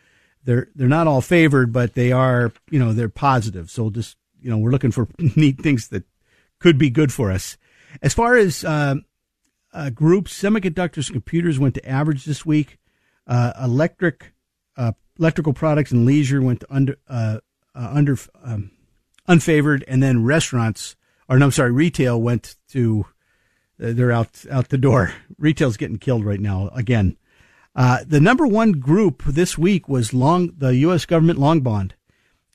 they're 0.44 0.68
they're 0.74 0.88
not 0.88 1.06
all 1.06 1.20
favored, 1.20 1.72
but 1.72 1.94
they 1.94 2.12
are 2.12 2.52
you 2.70 2.78
know 2.78 2.92
they're 2.92 3.08
positive. 3.08 3.70
So 3.70 3.90
just 3.90 4.16
you 4.40 4.50
know 4.50 4.58
we're 4.58 4.70
looking 4.70 4.90
for 4.90 5.08
neat 5.18 5.60
things 5.60 5.88
that 5.88 6.04
could 6.58 6.78
be 6.78 6.90
good 6.90 7.12
for 7.12 7.30
us. 7.32 7.56
As 8.02 8.14
far 8.14 8.36
as 8.36 8.64
uh, 8.64 8.96
uh, 9.72 9.90
groups, 9.90 10.40
semiconductors 10.40 11.06
and 11.06 11.14
computers 11.14 11.58
went 11.58 11.74
to 11.76 11.88
average 11.88 12.24
this 12.24 12.44
week. 12.44 12.78
Uh, 13.26 13.52
electric 13.62 14.32
uh, 14.76 14.92
electrical 15.18 15.52
products 15.52 15.92
and 15.92 16.04
leisure 16.04 16.42
went 16.42 16.60
to 16.60 16.66
under 16.70 16.96
uh, 17.08 17.38
uh, 17.74 17.90
under 17.92 18.16
um, 18.42 18.72
unfavored, 19.28 19.84
and 19.86 20.02
then 20.02 20.24
restaurants 20.24 20.96
or 21.28 21.38
no, 21.38 21.44
I'm 21.44 21.52
sorry, 21.52 21.70
retail 21.70 22.20
went 22.20 22.56
to 22.70 23.06
they're 23.80 24.12
out 24.12 24.44
out 24.50 24.68
the 24.68 24.78
door. 24.78 25.12
Retail's 25.38 25.76
getting 25.76 25.98
killed 25.98 26.24
right 26.24 26.40
now 26.40 26.68
again. 26.74 27.16
Uh, 27.74 27.98
the 28.06 28.20
number 28.20 28.46
one 28.46 28.72
group 28.72 29.22
this 29.24 29.56
week 29.56 29.88
was 29.88 30.12
long 30.12 30.52
the 30.56 30.76
U.S. 30.76 31.06
government 31.06 31.38
long 31.38 31.60
bond. 31.60 31.94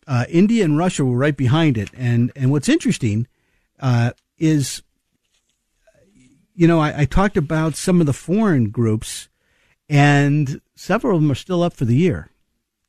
Uh, 0.07 0.25
India 0.29 0.63
and 0.63 0.77
Russia 0.77 1.03
were 1.03 1.17
right 1.17 1.35
behind 1.35 1.77
it, 1.77 1.89
and 1.95 2.31
and 2.35 2.51
what's 2.51 2.69
interesting 2.69 3.27
uh, 3.79 4.11
is, 4.37 4.83
you 6.53 6.67
know, 6.67 6.79
I, 6.79 7.01
I, 7.01 7.05
talked 7.05 7.37
about 7.37 7.75
some 7.75 7.99
of 7.99 8.05
the 8.05 8.13
foreign 8.13 8.69
groups, 8.69 9.29
and 9.89 10.61
several 10.75 11.15
of 11.15 11.23
them 11.23 11.31
are 11.31 11.35
still 11.35 11.63
up 11.63 11.73
for 11.73 11.85
the 11.85 11.95
year. 11.95 12.29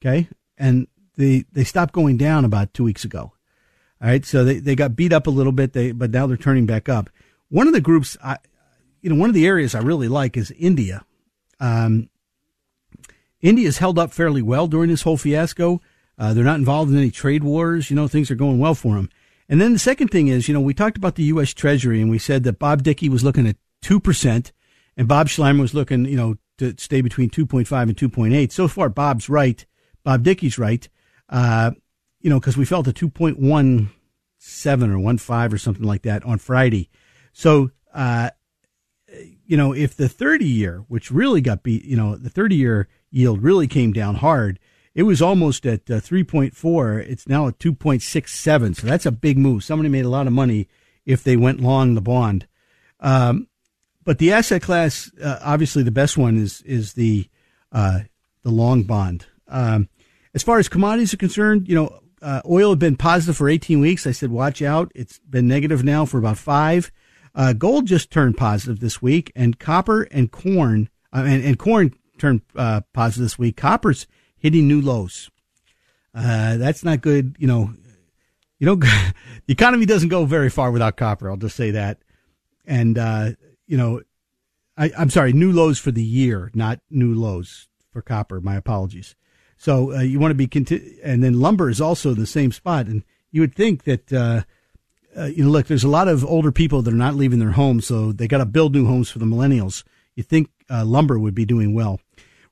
Okay, 0.02 0.28
and 0.58 0.88
they 1.16 1.46
they 1.52 1.64
stopped 1.64 1.94
going 1.94 2.18
down 2.18 2.44
about 2.44 2.74
two 2.74 2.84
weeks 2.84 3.04
ago. 3.04 3.32
All 4.02 4.08
right, 4.08 4.26
so 4.26 4.44
they, 4.44 4.58
they 4.58 4.76
got 4.76 4.94
beat 4.94 5.14
up 5.14 5.26
a 5.26 5.30
little 5.30 5.52
bit, 5.52 5.72
they 5.72 5.92
but 5.92 6.10
now 6.10 6.26
they're 6.26 6.36
turning 6.36 6.66
back 6.66 6.88
up. 6.88 7.08
One 7.48 7.66
of 7.66 7.72
the 7.72 7.80
groups, 7.80 8.16
I, 8.22 8.38
you 9.00 9.10
know, 9.10 9.16
one 9.16 9.30
of 9.30 9.34
the 9.34 9.46
areas 9.46 9.74
I 9.74 9.80
really 9.80 10.08
like 10.08 10.36
is 10.36 10.50
India. 10.52 11.04
Um, 11.60 12.08
India's 13.40 13.78
held 13.78 13.98
up 13.98 14.12
fairly 14.12 14.42
well 14.42 14.66
during 14.66 14.90
this 14.90 15.02
whole 15.02 15.16
fiasco. 15.16 15.80
Uh, 16.18 16.34
they're 16.34 16.44
not 16.44 16.58
involved 16.58 16.90
in 16.90 16.98
any 16.98 17.10
trade 17.10 17.44
wars. 17.44 17.90
You 17.90 17.96
know, 17.96 18.08
things 18.08 18.30
are 18.30 18.36
going 18.36 18.58
well 18.58 18.74
for 18.74 18.96
them. 18.96 19.10
And 19.48 19.60
then 19.60 19.72
the 19.72 19.78
second 19.78 20.08
thing 20.08 20.28
is, 20.28 20.48
you 20.48 20.54
know, 20.54 20.60
we 20.60 20.74
talked 20.74 20.96
about 20.96 21.14
the 21.14 21.22
U.S. 21.24 21.54
Treasury 21.54 22.00
and 22.00 22.10
we 22.10 22.18
said 22.18 22.42
that 22.44 22.58
Bob 22.58 22.82
Dickey 22.82 23.08
was 23.08 23.22
looking 23.22 23.46
at 23.46 23.56
2% 23.84 24.52
and 24.96 25.08
Bob 25.08 25.28
Sluymer 25.28 25.60
was 25.60 25.74
looking, 25.74 26.04
you 26.06 26.16
know, 26.16 26.36
to 26.58 26.74
stay 26.78 27.00
between 27.00 27.30
2.5 27.30 27.82
and 27.82 27.96
2.8. 27.96 28.50
So 28.50 28.66
far, 28.66 28.88
Bob's 28.88 29.28
right. 29.28 29.64
Bob 30.02 30.22
Dickey's 30.22 30.58
right. 30.58 30.88
Uh, 31.28 31.72
you 32.20 32.30
know, 32.30 32.40
because 32.40 32.56
we 32.56 32.64
felt 32.64 32.88
a 32.88 32.92
2.17 32.92 33.86
or 33.86 33.90
15 34.38 35.52
or 35.52 35.58
something 35.58 35.84
like 35.84 36.02
that 36.02 36.24
on 36.24 36.38
Friday. 36.38 36.88
So, 37.36 37.70
uh, 37.92 38.30
you 39.44 39.58
know, 39.58 39.74
if 39.74 39.94
the 39.94 40.08
30 40.08 40.46
year, 40.46 40.78
which 40.88 41.10
really 41.10 41.42
got 41.42 41.62
beat, 41.62 41.84
you 41.84 41.94
know, 41.94 42.16
the 42.16 42.30
30 42.30 42.56
year 42.56 42.88
yield 43.10 43.42
really 43.42 43.66
came 43.66 43.92
down 43.92 44.14
hard. 44.14 44.58
It 44.94 45.02
was 45.02 45.20
almost 45.20 45.66
at 45.66 45.90
uh, 45.90 46.00
3.4. 46.00 47.06
It's 47.06 47.28
now 47.28 47.46
at 47.46 47.58
2.67. 47.58 48.76
So 48.76 48.86
that's 48.86 49.04
a 49.04 49.10
big 49.10 49.36
move. 49.36 49.62
Somebody 49.62 49.90
made 49.90 50.06
a 50.06 50.08
lot 50.08 50.26
of 50.26 50.32
money 50.32 50.66
if 51.04 51.22
they 51.22 51.36
went 51.36 51.60
long 51.60 51.94
the 51.94 52.00
bond. 52.00 52.46
Um, 53.00 53.48
but 54.02 54.16
the 54.16 54.32
asset 54.32 54.62
class, 54.62 55.10
uh, 55.22 55.38
obviously, 55.42 55.82
the 55.82 55.90
best 55.90 56.16
one 56.16 56.38
is 56.38 56.62
is 56.62 56.94
the 56.94 57.28
uh, 57.70 58.00
the 58.44 58.50
long 58.50 58.84
bond. 58.84 59.26
Um, 59.46 59.90
as 60.32 60.42
far 60.42 60.58
as 60.58 60.70
commodities 60.70 61.12
are 61.12 61.18
concerned, 61.18 61.68
you 61.68 61.74
know, 61.74 62.00
uh, 62.22 62.40
oil 62.48 62.70
had 62.70 62.78
been 62.78 62.96
positive 62.96 63.36
for 63.36 63.50
18 63.50 63.78
weeks. 63.78 64.06
I 64.06 64.12
said, 64.12 64.30
watch 64.30 64.62
out. 64.62 64.90
It's 64.94 65.18
been 65.18 65.46
negative 65.46 65.84
now 65.84 66.06
for 66.06 66.16
about 66.16 66.38
five. 66.38 66.90
Uh, 67.36 67.52
gold 67.52 67.86
just 67.86 68.10
turned 68.10 68.34
positive 68.36 68.80
this 68.80 69.02
week, 69.02 69.30
and 69.36 69.58
copper 69.58 70.02
and 70.04 70.32
corn, 70.32 70.88
uh, 71.12 71.22
and, 71.26 71.44
and 71.44 71.58
corn 71.58 71.94
turned 72.16 72.40
uh, 72.56 72.80
positive 72.94 73.26
this 73.26 73.38
week. 73.38 73.58
Copper's 73.58 74.06
hitting 74.38 74.66
new 74.66 74.80
lows. 74.80 75.30
Uh, 76.14 76.56
that's 76.56 76.82
not 76.82 77.02
good. 77.02 77.36
You 77.38 77.46
know, 77.46 77.74
you 78.58 78.66
know, 78.66 78.74
the 78.76 79.12
economy 79.48 79.84
doesn't 79.84 80.08
go 80.08 80.24
very 80.24 80.48
far 80.48 80.70
without 80.70 80.96
copper. 80.96 81.30
I'll 81.30 81.36
just 81.36 81.56
say 81.56 81.72
that. 81.72 81.98
And 82.64 82.96
uh, 82.96 83.32
you 83.66 83.76
know, 83.76 84.00
I, 84.78 84.90
I'm 84.96 85.10
sorry, 85.10 85.34
new 85.34 85.52
lows 85.52 85.78
for 85.78 85.90
the 85.90 86.02
year, 86.02 86.50
not 86.54 86.80
new 86.88 87.14
lows 87.14 87.68
for 87.92 88.00
copper. 88.00 88.40
My 88.40 88.56
apologies. 88.56 89.14
So 89.58 89.94
uh, 89.94 90.00
you 90.00 90.18
want 90.18 90.30
to 90.30 90.36
be 90.36 90.46
conti- 90.46 91.00
and 91.02 91.22
then 91.22 91.38
lumber 91.38 91.68
is 91.68 91.82
also 91.82 92.14
the 92.14 92.26
same 92.26 92.50
spot, 92.50 92.86
and 92.86 93.04
you 93.30 93.42
would 93.42 93.54
think 93.54 93.84
that. 93.84 94.46
Uh, 95.16 95.24
you 95.24 95.44
know, 95.44 95.50
look, 95.50 95.66
there's 95.66 95.84
a 95.84 95.88
lot 95.88 96.08
of 96.08 96.24
older 96.24 96.52
people 96.52 96.82
that 96.82 96.92
are 96.92 96.96
not 96.96 97.14
leaving 97.14 97.38
their 97.38 97.52
homes, 97.52 97.86
so 97.86 98.12
they 98.12 98.28
got 98.28 98.38
to 98.38 98.46
build 98.46 98.74
new 98.74 98.86
homes 98.86 99.10
for 99.10 99.18
the 99.18 99.24
millennials. 99.24 99.82
You 100.14 100.22
think 100.22 100.50
uh, 100.70 100.84
lumber 100.84 101.18
would 101.18 101.34
be 101.34 101.44
doing 101.44 101.74
well. 101.74 102.00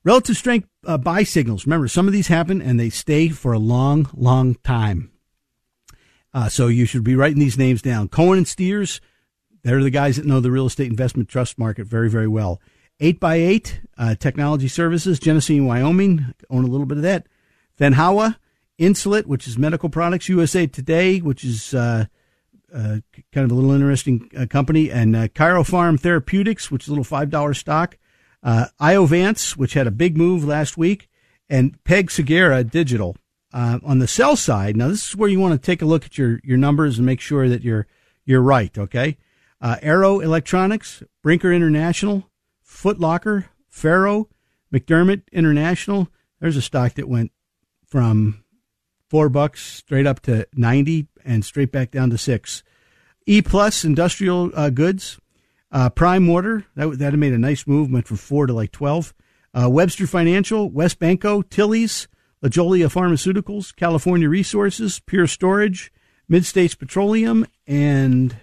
Relative 0.03 0.37
strength 0.37 0.67
uh, 0.85 0.97
buy 0.97 1.23
signals. 1.23 1.65
Remember, 1.65 1.87
some 1.87 2.07
of 2.07 2.13
these 2.13 2.27
happen 2.27 2.61
and 2.61 2.79
they 2.79 2.89
stay 2.89 3.29
for 3.29 3.53
a 3.53 3.59
long, 3.59 4.09
long 4.13 4.55
time. 4.55 5.11
Uh, 6.33 6.49
so 6.49 6.67
you 6.67 6.85
should 6.85 7.03
be 7.03 7.15
writing 7.15 7.39
these 7.39 7.57
names 7.57 7.81
down. 7.81 8.07
Cohen 8.07 8.37
and 8.37 8.47
Steers, 8.47 9.01
they're 9.63 9.81
the 9.81 9.89
guys 9.89 10.17
that 10.17 10.25
know 10.25 10.39
the 10.39 10.51
real 10.51 10.67
estate 10.67 10.89
investment 10.89 11.29
trust 11.29 11.57
market 11.57 11.87
very, 11.87 12.09
very 12.09 12.27
well. 12.27 12.61
8x8 12.99 13.79
uh, 13.97 14.15
Technology 14.15 14.67
Services, 14.67 15.19
Genesee, 15.19 15.59
Wyoming, 15.59 16.33
own 16.49 16.63
a 16.63 16.67
little 16.67 16.85
bit 16.85 16.97
of 16.97 17.03
that. 17.03 17.27
Fenhawa, 17.79 18.37
Insulet, 18.79 19.25
which 19.25 19.47
is 19.47 19.57
medical 19.57 19.89
products, 19.89 20.29
USA 20.29 20.67
Today, 20.67 21.19
which 21.19 21.43
is 21.43 21.73
uh, 21.73 22.05
kind 22.75 23.45
of 23.45 23.51
a 23.51 23.55
little 23.55 23.71
interesting 23.71 24.29
uh, 24.37 24.45
company, 24.45 24.91
and 24.91 25.15
uh, 25.15 25.63
Farm 25.63 25.97
Therapeutics, 25.97 26.69
which 26.69 26.83
is 26.83 26.87
a 26.89 26.91
little 26.91 27.03
$5 27.03 27.55
stock 27.55 27.97
uh, 28.45 28.67
Iovance, 28.79 29.57
which 29.57 29.73
had 29.73 29.87
a 29.87 29.91
big 29.91 30.15
move 30.15 30.45
last 30.45 30.77
week, 30.77 31.09
and 31.49 31.83
PagSeguro 31.83 32.69
Digital. 32.69 33.17
Uh, 33.51 33.79
on 33.83 33.99
the 33.99 34.07
sell 34.07 34.35
side, 34.35 34.75
now 34.75 34.89
this 34.89 35.09
is 35.09 35.15
where 35.15 35.29
you 35.29 35.39
want 35.39 35.59
to 35.59 35.65
take 35.65 35.81
a 35.81 35.85
look 35.85 36.05
at 36.05 36.17
your, 36.17 36.41
your 36.43 36.57
numbers 36.57 36.97
and 36.97 37.05
make 37.05 37.21
sure 37.21 37.47
that 37.47 37.63
you're 37.63 37.87
you're 38.25 38.41
right. 38.41 38.77
Okay, 38.77 39.17
uh, 39.61 39.77
Arrow 39.81 40.19
Electronics, 40.19 41.03
Brinker 41.23 41.53
International, 41.53 42.29
Footlocker, 42.67 43.45
Faro, 43.69 44.27
McDermott 44.73 45.21
International, 45.31 46.09
there's 46.41 46.57
a 46.57 46.61
stock 46.61 46.95
that 46.95 47.07
went 47.07 47.31
from 47.87 48.43
four 49.15 49.29
bucks 49.29 49.61
straight 49.61 50.05
up 50.05 50.19
to 50.19 50.45
90 50.57 51.07
and 51.23 51.45
straight 51.45 51.71
back 51.71 51.89
down 51.89 52.09
to 52.09 52.17
six. 52.17 52.63
E 53.25 53.41
Plus 53.41 53.85
Industrial 53.85 54.51
uh, 54.53 54.69
Goods, 54.69 55.21
uh, 55.71 55.89
Primo 55.89 56.33
Water, 56.33 56.65
that, 56.75 56.99
that 56.99 57.13
made 57.13 57.31
a 57.31 57.37
nice 57.37 57.65
move, 57.65 57.89
went 57.89 58.09
from 58.09 58.17
four 58.17 58.45
to 58.45 58.51
like 58.51 58.73
12. 58.73 59.13
Uh, 59.53 59.69
Webster 59.69 60.05
Financial, 60.05 60.69
WesBanco, 60.69 61.49
Tilly's, 61.49 62.09
LaJolla 62.43 62.91
Pharmaceuticals, 62.91 63.73
California 63.73 64.27
Resources, 64.27 64.99
Pure 64.99 65.27
Storage, 65.27 65.93
Midstates 66.29 66.77
Petroleum, 66.77 67.45
and 67.65 68.35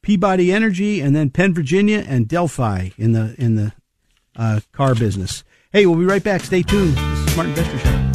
Peabody 0.00 0.52
Energy, 0.52 1.00
and 1.00 1.16
then 1.16 1.28
Penn 1.28 1.54
Virginia 1.54 2.04
and 2.06 2.28
Delphi 2.28 2.90
in 2.96 3.10
the 3.10 3.34
in 3.36 3.56
the 3.56 3.72
uh, 4.36 4.60
car 4.70 4.94
business. 4.94 5.42
Hey, 5.72 5.86
we'll 5.86 5.98
be 5.98 6.04
right 6.04 6.22
back. 6.22 6.42
Stay 6.42 6.62
tuned. 6.62 6.94
This 6.94 7.26
is 7.26 7.32
Smart 7.34 7.48
Investor 7.48 7.78
Show. 7.80 8.11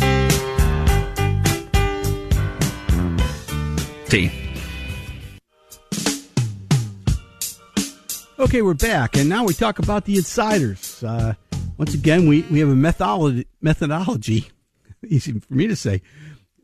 Okay, 8.39 8.61
we're 8.61 8.73
back, 8.73 9.17
and 9.17 9.27
now 9.27 9.43
we 9.43 9.53
talk 9.53 9.79
about 9.79 10.05
the 10.05 10.15
insiders. 10.15 11.03
Uh, 11.03 11.33
once 11.77 11.93
again, 11.93 12.25
we, 12.25 12.43
we 12.43 12.59
have 12.59 12.69
a 12.69 12.75
methodology, 12.75 13.47
methodology, 13.59 14.49
easy 15.05 15.37
for 15.41 15.53
me 15.53 15.67
to 15.67 15.75
say, 15.75 16.01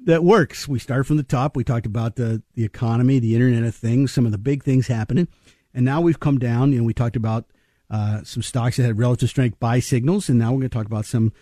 that 0.05 0.23
works. 0.23 0.69
We 0.69 0.79
start 0.79 1.05
from 1.05 1.17
the 1.17 1.23
top. 1.23 1.57
We 1.57 1.65
talked 1.65 1.85
about 1.85 2.15
the, 2.15 2.41
the 2.55 2.63
economy, 2.63 3.19
the 3.19 3.35
Internet 3.35 3.65
of 3.65 3.75
Things, 3.75 4.13
some 4.13 4.25
of 4.25 4.31
the 4.31 4.37
big 4.37 4.63
things 4.63 4.87
happening. 4.87 5.27
And 5.73 5.83
now 5.83 5.99
we've 5.99 6.21
come 6.21 6.39
down, 6.39 6.71
you 6.71 6.77
know, 6.77 6.85
we 6.85 6.93
talked 6.93 7.17
about 7.17 7.45
uh, 7.89 8.23
some 8.23 8.41
stocks 8.41 8.77
that 8.77 8.83
had 8.83 8.97
relative 8.97 9.29
strength 9.29 9.59
buy 9.59 9.81
signals, 9.81 10.29
and 10.29 10.39
now 10.39 10.53
we're 10.53 10.59
going 10.59 10.69
to 10.69 10.77
talk 10.77 10.85
about 10.85 11.05
some 11.05 11.33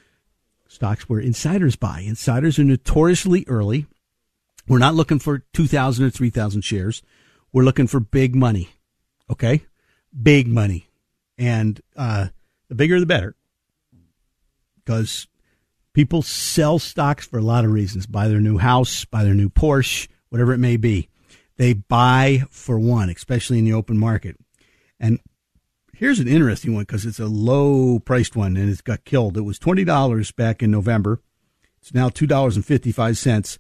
stocks 0.67 1.07
where 1.07 1.19
insiders 1.19 1.75
buy. 1.75 1.99
Insiders 1.99 2.57
are 2.57 2.63
notoriously 2.63 3.45
early. 3.47 3.85
We're 4.67 4.79
not 4.79 4.95
looking 4.95 5.19
for 5.19 5.39
2,000 5.53 6.05
or 6.05 6.09
3,000 6.09 6.61
shares. 6.61 7.01
We're 7.51 7.63
looking 7.63 7.87
for 7.87 7.99
big 7.99 8.35
money. 8.35 8.69
Okay? 9.29 9.65
big 10.11 10.47
money. 10.47 10.87
And 11.37 11.81
uh, 11.95 12.27
the 12.69 12.75
bigger 12.75 12.99
the 12.99 13.05
better. 13.05 13.35
Because 14.83 15.27
people 15.93 16.21
sell 16.21 16.79
stocks 16.79 17.25
for 17.25 17.37
a 17.37 17.43
lot 17.43 17.65
of 17.65 17.71
reasons 17.71 18.05
buy 18.05 18.27
their 18.27 18.39
new 18.39 18.57
house, 18.57 19.05
buy 19.05 19.23
their 19.23 19.33
new 19.33 19.49
Porsche, 19.49 20.07
whatever 20.29 20.53
it 20.53 20.57
may 20.57 20.77
be. 20.77 21.09
They 21.57 21.73
buy 21.73 22.43
for 22.49 22.79
one, 22.79 23.09
especially 23.09 23.59
in 23.59 23.65
the 23.65 23.73
open 23.73 23.97
market. 23.97 24.37
And 24.99 25.19
here's 25.93 26.19
an 26.19 26.27
interesting 26.27 26.73
one 26.73 26.83
because 26.83 27.05
it's 27.05 27.19
a 27.19 27.27
low 27.27 27.99
priced 27.99 28.35
one 28.35 28.57
and 28.57 28.69
it's 28.69 28.81
got 28.81 29.05
killed. 29.05 29.37
It 29.37 29.41
was 29.41 29.59
$20 29.59 30.35
back 30.35 30.63
in 30.63 30.71
November. 30.71 31.21
It's 31.79 31.93
now 31.93 32.09
$2.55. 32.09 33.59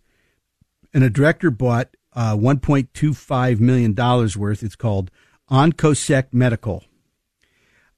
And 0.93 1.03
a 1.03 1.09
director 1.09 1.51
bought 1.51 1.95
uh, 2.13 2.35
$1.25 2.35 3.59
million 3.59 3.95
worth. 3.95 4.63
It's 4.63 4.75
called 4.75 5.11
Oncosec 5.49 6.27
Medical. 6.31 6.83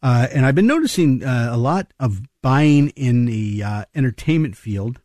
Uh, 0.01 0.27
and 0.33 0.45
I've 0.45 0.55
been 0.55 0.67
noticing 0.67 1.23
uh, 1.23 1.49
a 1.51 1.57
lot 1.57 1.93
of 1.99 2.21
buying 2.41 2.89
in 2.89 3.25
the 3.25 3.63
uh, 3.63 3.85
entertainment 3.95 4.57
field. 4.57 4.99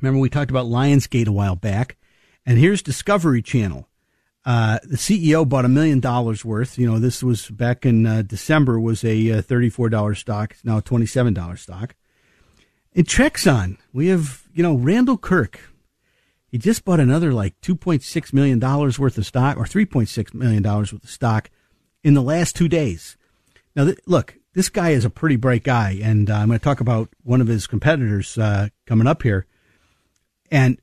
Remember, 0.00 0.20
we 0.20 0.30
talked 0.30 0.50
about 0.50 0.66
Lionsgate 0.66 1.26
a 1.26 1.32
while 1.32 1.56
back, 1.56 1.96
and 2.46 2.58
here's 2.58 2.80
Discovery 2.80 3.42
Channel. 3.42 3.88
Uh, 4.44 4.78
the 4.84 4.96
CEO 4.96 5.48
bought 5.48 5.64
a 5.64 5.68
million 5.68 5.98
dollars 5.98 6.44
worth. 6.44 6.78
You 6.78 6.86
know, 6.86 6.98
this 6.98 7.22
was 7.22 7.48
back 7.48 7.84
in 7.84 8.06
uh, 8.06 8.22
December. 8.22 8.78
Was 8.78 9.02
a 9.02 9.40
thirty-four 9.40 9.88
dollar 9.88 10.14
stock. 10.14 10.52
It's 10.52 10.64
now 10.64 10.78
a 10.78 10.82
twenty-seven 10.82 11.32
dollar 11.32 11.56
stock. 11.56 11.94
Intrexon, 12.94 13.78
we 13.92 14.08
have 14.08 14.44
you 14.52 14.62
know 14.62 14.74
Randall 14.74 15.16
Kirk. 15.16 15.73
He 16.54 16.58
just 16.58 16.84
bought 16.84 17.00
another 17.00 17.32
like 17.32 17.60
two 17.62 17.74
point 17.74 18.04
six 18.04 18.32
million 18.32 18.60
dollars 18.60 18.96
worth 18.96 19.18
of 19.18 19.26
stock, 19.26 19.56
or 19.56 19.66
three 19.66 19.84
point 19.84 20.08
six 20.08 20.32
million 20.32 20.62
dollars 20.62 20.92
worth 20.92 21.02
of 21.02 21.10
stock 21.10 21.50
in 22.04 22.14
the 22.14 22.22
last 22.22 22.54
two 22.54 22.68
days. 22.68 23.16
Now, 23.74 23.86
th- 23.86 23.98
look, 24.06 24.36
this 24.52 24.68
guy 24.68 24.90
is 24.90 25.04
a 25.04 25.10
pretty 25.10 25.34
bright 25.34 25.64
guy, 25.64 25.98
and 26.00 26.30
uh, 26.30 26.34
I'm 26.34 26.46
going 26.46 26.60
to 26.60 26.62
talk 26.62 26.80
about 26.80 27.08
one 27.24 27.40
of 27.40 27.48
his 27.48 27.66
competitors 27.66 28.38
uh, 28.38 28.68
coming 28.86 29.08
up 29.08 29.24
here. 29.24 29.46
And 30.48 30.78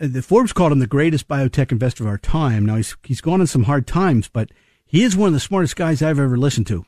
uh, 0.00 0.06
the 0.10 0.22
Forbes 0.22 0.52
called 0.52 0.70
him 0.70 0.78
the 0.78 0.86
greatest 0.86 1.26
biotech 1.26 1.72
investor 1.72 2.04
of 2.04 2.08
our 2.08 2.18
time. 2.18 2.64
Now 2.64 2.76
he's 2.76 2.96
he's 3.02 3.20
gone 3.20 3.40
in 3.40 3.48
some 3.48 3.64
hard 3.64 3.88
times, 3.88 4.28
but 4.28 4.52
he 4.86 5.02
is 5.02 5.16
one 5.16 5.26
of 5.26 5.34
the 5.34 5.40
smartest 5.40 5.74
guys 5.74 6.02
I've 6.02 6.20
ever 6.20 6.36
listened 6.36 6.68
to, 6.68 6.86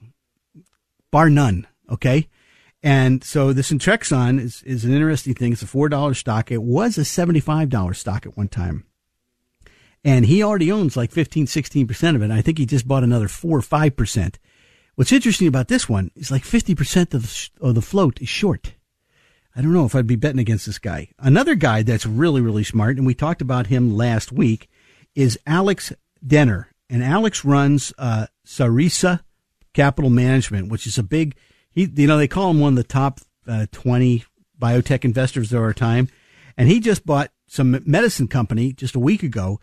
bar 1.11 1.29
none. 1.29 1.66
Okay, 1.90 2.29
and 2.82 3.24
so 3.24 3.52
this 3.52 3.70
Intrexon 3.70 4.40
is 4.40 4.62
is 4.62 4.84
an 4.84 4.92
interesting 4.92 5.34
thing. 5.34 5.52
It's 5.52 5.62
a 5.62 5.66
four 5.66 5.88
dollar 5.88 6.14
stock. 6.14 6.50
It 6.50 6.62
was 6.62 6.98
a 6.98 7.04
seventy 7.04 7.40
five 7.40 7.68
dollar 7.68 7.94
stock 7.94 8.26
at 8.26 8.36
one 8.36 8.48
time 8.48 8.84
and 10.04 10.26
he 10.26 10.42
already 10.42 10.70
owns 10.70 10.96
like 10.96 11.10
15, 11.10 11.46
16% 11.46 12.14
of 12.14 12.22
it. 12.22 12.30
I 12.30 12.40
think 12.40 12.58
he 12.58 12.66
just 12.66 12.86
bought 12.86 13.04
another 13.04 13.28
4 13.28 13.58
or 13.58 13.60
5%. 13.60 14.36
What's 14.94 15.12
interesting 15.12 15.48
about 15.48 15.68
this 15.68 15.88
one 15.88 16.10
is 16.14 16.30
like 16.30 16.44
50% 16.44 17.14
of 17.14 17.22
the, 17.22 17.50
of 17.60 17.74
the 17.74 17.82
float 17.82 18.20
is 18.20 18.28
short. 18.28 18.74
I 19.54 19.60
don't 19.60 19.72
know 19.72 19.84
if 19.84 19.94
I'd 19.94 20.06
be 20.06 20.16
betting 20.16 20.40
against 20.40 20.66
this 20.66 20.78
guy. 20.78 21.08
Another 21.18 21.54
guy 21.54 21.82
that's 21.82 22.06
really, 22.06 22.40
really 22.40 22.64
smart, 22.64 22.96
and 22.96 23.06
we 23.06 23.14
talked 23.14 23.42
about 23.42 23.66
him 23.66 23.96
last 23.96 24.30
week, 24.30 24.68
is 25.14 25.38
Alex 25.46 25.92
Denner. 26.24 26.68
And 26.88 27.02
Alex 27.02 27.44
runs 27.44 27.92
uh, 27.98 28.26
Sarissa 28.46 29.20
Capital 29.74 30.10
Management, 30.10 30.70
which 30.70 30.86
is 30.86 30.96
a 30.96 31.02
big, 31.02 31.36
he, 31.70 31.90
you 31.94 32.07
know, 32.07 32.18
they 32.18 32.28
call 32.28 32.50
him 32.50 32.61
one 32.61 32.72
of 32.72 32.76
the 32.76 32.85
top 32.85 33.20
uh, 33.46 33.66
20 33.72 34.24
biotech 34.61 35.04
investors 35.04 35.52
of 35.52 35.61
our 35.61 35.74
time. 35.74 36.09
And 36.57 36.68
he 36.68 36.81
just 36.81 37.07
bought 37.07 37.31
some 37.46 37.83
medicine 37.87 38.28
company 38.28 38.72
just 38.72 38.94
a 38.94 39.00
week 39.00 39.22
ago 39.22 39.61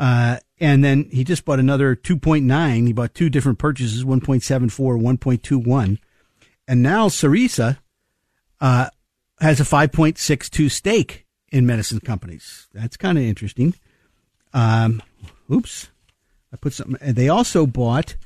uh, 0.00 0.38
and 0.58 0.82
then 0.82 1.10
he 1.12 1.24
just 1.24 1.44
bought 1.44 1.60
another 1.60 1.94
2.9. 1.94 2.86
He 2.86 2.92
bought 2.94 3.14
two 3.14 3.28
different 3.28 3.58
purchases, 3.58 4.02
1.74, 4.02 4.70
1.21. 4.98 5.98
And 6.66 6.82
now 6.82 7.08
Sarissa 7.08 7.78
uh, 8.62 8.88
has 9.40 9.60
a 9.60 9.64
5.62 9.64 10.70
stake 10.70 11.26
in 11.52 11.66
medicine 11.66 12.00
companies. 12.00 12.66
That's 12.72 12.96
kind 12.96 13.18
of 13.18 13.24
interesting. 13.24 13.74
Um, 14.54 15.02
oops. 15.52 15.90
I 16.50 16.56
put 16.56 16.72
something. 16.72 17.12
They 17.12 17.28
also 17.28 17.66
bought 17.66 18.16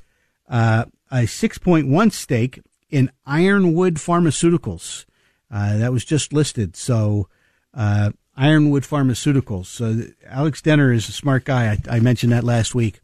uh, 0.49 0.85
a 1.11 1.23
6.1 1.23 2.13
stake 2.13 2.61
in 2.91 3.11
Ironwood 3.27 3.95
Pharmaceuticals. 3.95 5.05
Uh, 5.51 5.79
that 5.79 5.93
was 5.93 6.05
just 6.05 6.33
listed. 6.33 6.77
So 6.77 7.29
uh, 7.73 8.11
Ironwood 8.37 8.83
Pharmaceuticals. 8.83 9.67
So 9.67 10.03
Alex 10.27 10.63
Denner 10.63 10.93
is 10.93 11.09
a 11.09 11.13
smart 11.13 11.45
guy. 11.45 11.73
I, 11.73 11.97
I 11.97 12.01
mentioned 12.01 12.33
that 12.33 12.45
last 12.45 12.75
week. 12.75 13.01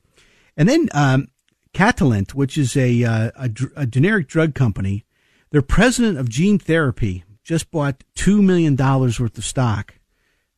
And 0.56 0.68
then 0.68 0.88
um, 0.92 1.28
Catalent, 1.72 2.34
which 2.34 2.58
is 2.58 2.76
a, 2.76 3.04
uh, 3.04 3.30
a, 3.36 3.50
a, 3.76 3.86
generic 3.86 4.26
drug 4.28 4.54
company, 4.54 5.04
their 5.50 5.62
president 5.62 6.18
of 6.18 6.28
gene 6.28 6.58
therapy 6.58 7.24
just 7.44 7.70
bought 7.70 8.04
$2 8.16 8.42
million 8.42 8.76
worth 8.76 9.38
of 9.38 9.44
stock. 9.44 9.94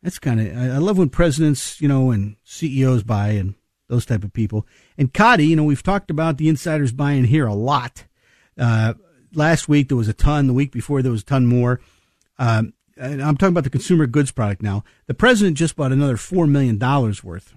That's 0.02 0.18
kind 0.18 0.40
of, 0.40 0.56
I 0.56 0.78
love 0.78 0.98
when 0.98 1.10
presidents, 1.10 1.80
you 1.80 1.88
know, 1.88 2.10
and 2.10 2.36
CEOs 2.44 3.04
buy 3.04 3.30
and 3.30 3.54
those 3.88 4.06
type 4.06 4.24
of 4.24 4.32
people. 4.32 4.66
And 4.98 5.12
Coty, 5.12 5.46
you 5.48 5.56
know, 5.56 5.64
we've 5.64 5.82
talked 5.82 6.10
about 6.10 6.38
the 6.38 6.48
insiders 6.48 6.92
buying 6.92 7.24
here 7.24 7.46
a 7.46 7.54
lot. 7.54 8.04
Uh, 8.58 8.94
last 9.34 9.68
week 9.68 9.88
there 9.88 9.96
was 9.96 10.08
a 10.08 10.12
ton. 10.12 10.46
The 10.46 10.52
week 10.52 10.72
before 10.72 11.02
there 11.02 11.12
was 11.12 11.22
a 11.22 11.26
ton 11.26 11.46
more. 11.46 11.80
Um, 12.38 12.74
I'm 13.00 13.36
talking 13.36 13.52
about 13.52 13.64
the 13.64 13.70
consumer 13.70 14.06
goods 14.06 14.30
product 14.30 14.62
now. 14.62 14.84
The 15.06 15.14
president 15.14 15.56
just 15.56 15.76
bought 15.76 15.92
another 15.92 16.16
$4 16.16 16.48
million 16.48 16.78
worth. 16.78 17.54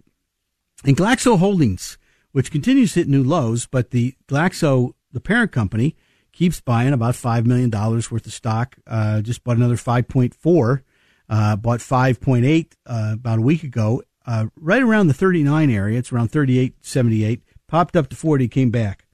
And 0.84 0.96
Glaxo 0.96 1.38
Holdings, 1.38 1.98
which 2.32 2.52
continues 2.52 2.94
to 2.94 3.02
hit 3.02 3.10
new 3.10 3.24
lows, 3.24 3.66
but 3.66 3.92
the 3.92 4.16
Glaxo, 4.28 4.94
the 5.12 5.20
parent 5.20 5.52
company, 5.52 5.96
keeps 6.32 6.62
buying 6.62 6.94
about 6.94 7.16
$5 7.16 7.46
million 7.46 7.70
worth 7.72 8.26
of 8.26 8.34
stock. 8.34 8.76
Uh, 8.86 9.22
just 9.22 9.44
bought 9.44 9.58
another 9.58 9.76
5.4, 9.76 10.82
uh, 11.30 11.56
bought 11.56 11.80
5.8 11.80 12.74
uh, 12.86 13.12
about 13.14 13.40
a 13.40 13.42
week 13.42 13.64
ago, 13.64 14.04
uh, 14.26 14.48
right 14.56 14.82
around 14.82 15.08
the 15.08 15.14
39 15.14 15.70
area. 15.70 15.98
It's 15.98 16.12
around 16.12 16.30
38, 16.30 16.76
78, 16.82 17.42
popped 17.68 17.96
up 17.96 18.10
to 18.10 18.16
40, 18.16 18.48
came 18.48 18.70
back. 18.70 19.06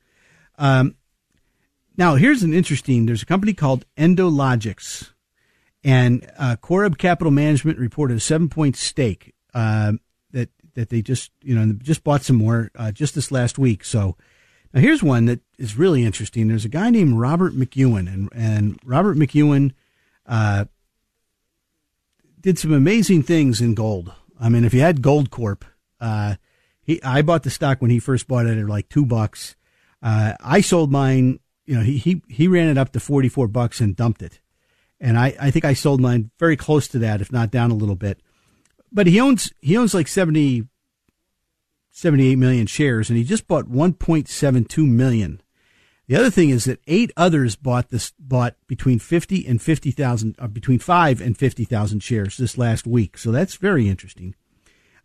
Um, 0.57 0.95
now, 1.97 2.15
here's 2.15 2.43
an 2.43 2.53
interesting, 2.53 3.05
there's 3.05 3.23
a 3.23 3.27
company 3.27 3.53
called 3.53 3.85
Endologix 3.97 5.11
and 5.83 6.29
uh, 6.37 6.55
Coreb 6.61 6.97
Capital 6.97 7.31
Management 7.31 7.79
reported 7.79 8.17
a 8.17 8.19
seven 8.19 8.49
point 8.49 8.75
stake 8.75 9.33
uh, 9.53 9.93
that 10.31 10.49
that 10.75 10.89
they 10.89 11.01
just 11.01 11.31
you 11.41 11.55
know 11.55 11.73
just 11.81 12.03
bought 12.03 12.21
some 12.23 12.35
more 12.35 12.71
uh, 12.75 12.91
just 12.91 13.15
this 13.15 13.31
last 13.31 13.57
week. 13.57 13.83
So 13.83 14.15
now 14.73 14.81
here's 14.81 15.03
one 15.03 15.25
that 15.25 15.41
is 15.57 15.77
really 15.77 16.03
interesting. 16.03 16.47
There's 16.47 16.65
a 16.65 16.69
guy 16.69 16.89
named 16.89 17.17
Robert 17.17 17.53
McEwen, 17.53 18.11
and 18.11 18.29
and 18.33 18.79
Robert 18.85 19.17
McEwen 19.17 19.71
uh, 20.25 20.65
did 22.39 22.59
some 22.59 22.73
amazing 22.73 23.23
things 23.23 23.59
in 23.59 23.73
gold. 23.73 24.13
I 24.39 24.49
mean, 24.49 24.65
if 24.65 24.73
you 24.73 24.81
had 24.81 25.01
Goldcorp, 25.01 25.63
uh, 25.99 26.35
he 26.81 27.01
I 27.01 27.23
bought 27.23 27.43
the 27.43 27.49
stock 27.49 27.81
when 27.81 27.91
he 27.91 27.99
first 27.99 28.27
bought 28.27 28.45
it 28.45 28.57
at 28.57 28.67
like 28.67 28.87
two 28.87 29.05
bucks. 29.05 29.55
Uh, 30.01 30.33
I 30.39 30.61
sold 30.61 30.91
mine. 30.91 31.39
You 31.71 31.77
know, 31.77 31.83
he 31.83 31.97
he 31.97 32.21
he 32.27 32.47
ran 32.47 32.67
it 32.67 32.77
up 32.77 32.91
to 32.91 32.99
forty 32.99 33.29
four 33.29 33.47
bucks 33.47 33.79
and 33.79 33.95
dumped 33.95 34.21
it 34.21 34.39
and 35.01 35.17
I, 35.17 35.35
I 35.39 35.51
think 35.51 35.65
I 35.65 35.73
sold 35.73 35.99
mine 35.99 36.29
very 36.37 36.55
close 36.55 36.87
to 36.89 36.99
that, 36.99 37.21
if 37.21 37.31
not 37.31 37.51
down 37.51 37.71
a 37.71 37.75
little 37.75 37.95
bit. 37.95 38.21
But 38.91 39.07
he 39.07 39.19
owns 39.19 39.51
he 39.59 39.75
owns 39.75 39.93
like 39.93 40.07
70, 40.07 40.67
78 41.89 42.35
million 42.35 42.67
shares, 42.67 43.09
and 43.09 43.17
he 43.17 43.23
just 43.23 43.47
bought 43.47 43.65
1.72 43.65 44.87
million. 44.87 45.41
The 46.07 46.17
other 46.17 46.29
thing 46.29 46.49
is 46.49 46.65
that 46.65 46.81
eight 46.87 47.11
others 47.17 47.55
bought 47.55 47.89
this 47.89 48.11
bought 48.19 48.55
between 48.67 48.99
50 48.99 49.47
and 49.47 49.61
50,000, 49.61 50.35
uh, 50.37 50.47
between 50.47 50.79
five 50.79 51.19
and 51.19 51.37
50,000 51.37 52.01
shares 52.01 52.37
this 52.37 52.57
last 52.57 52.85
week. 52.85 53.17
So 53.17 53.31
that's 53.31 53.55
very 53.55 53.87
interesting. 53.87 54.35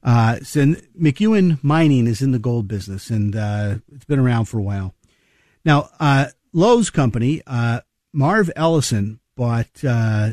Uh, 0.03 0.41
so 0.41 0.75
McEwen 1.01 1.63
Mining 1.63 2.07
is 2.07 2.23
in 2.23 2.33
the 2.33 2.39
gold 2.39 2.69
business, 2.69 3.09
and 3.09 3.35
uh, 3.35 3.77
it's 3.95 4.05
been 4.05 4.19
around 4.19 4.45
for 4.47 4.59
a 4.59 4.63
while. 4.63 4.95
Now, 5.65 5.91
uh, 6.01 6.27
Lowe's 6.57 6.89
company, 6.89 7.43
uh, 7.47 7.83
Marv 8.15 8.51
Ellison, 8.57 9.21
bought 9.37 9.85
uh, 9.85 10.31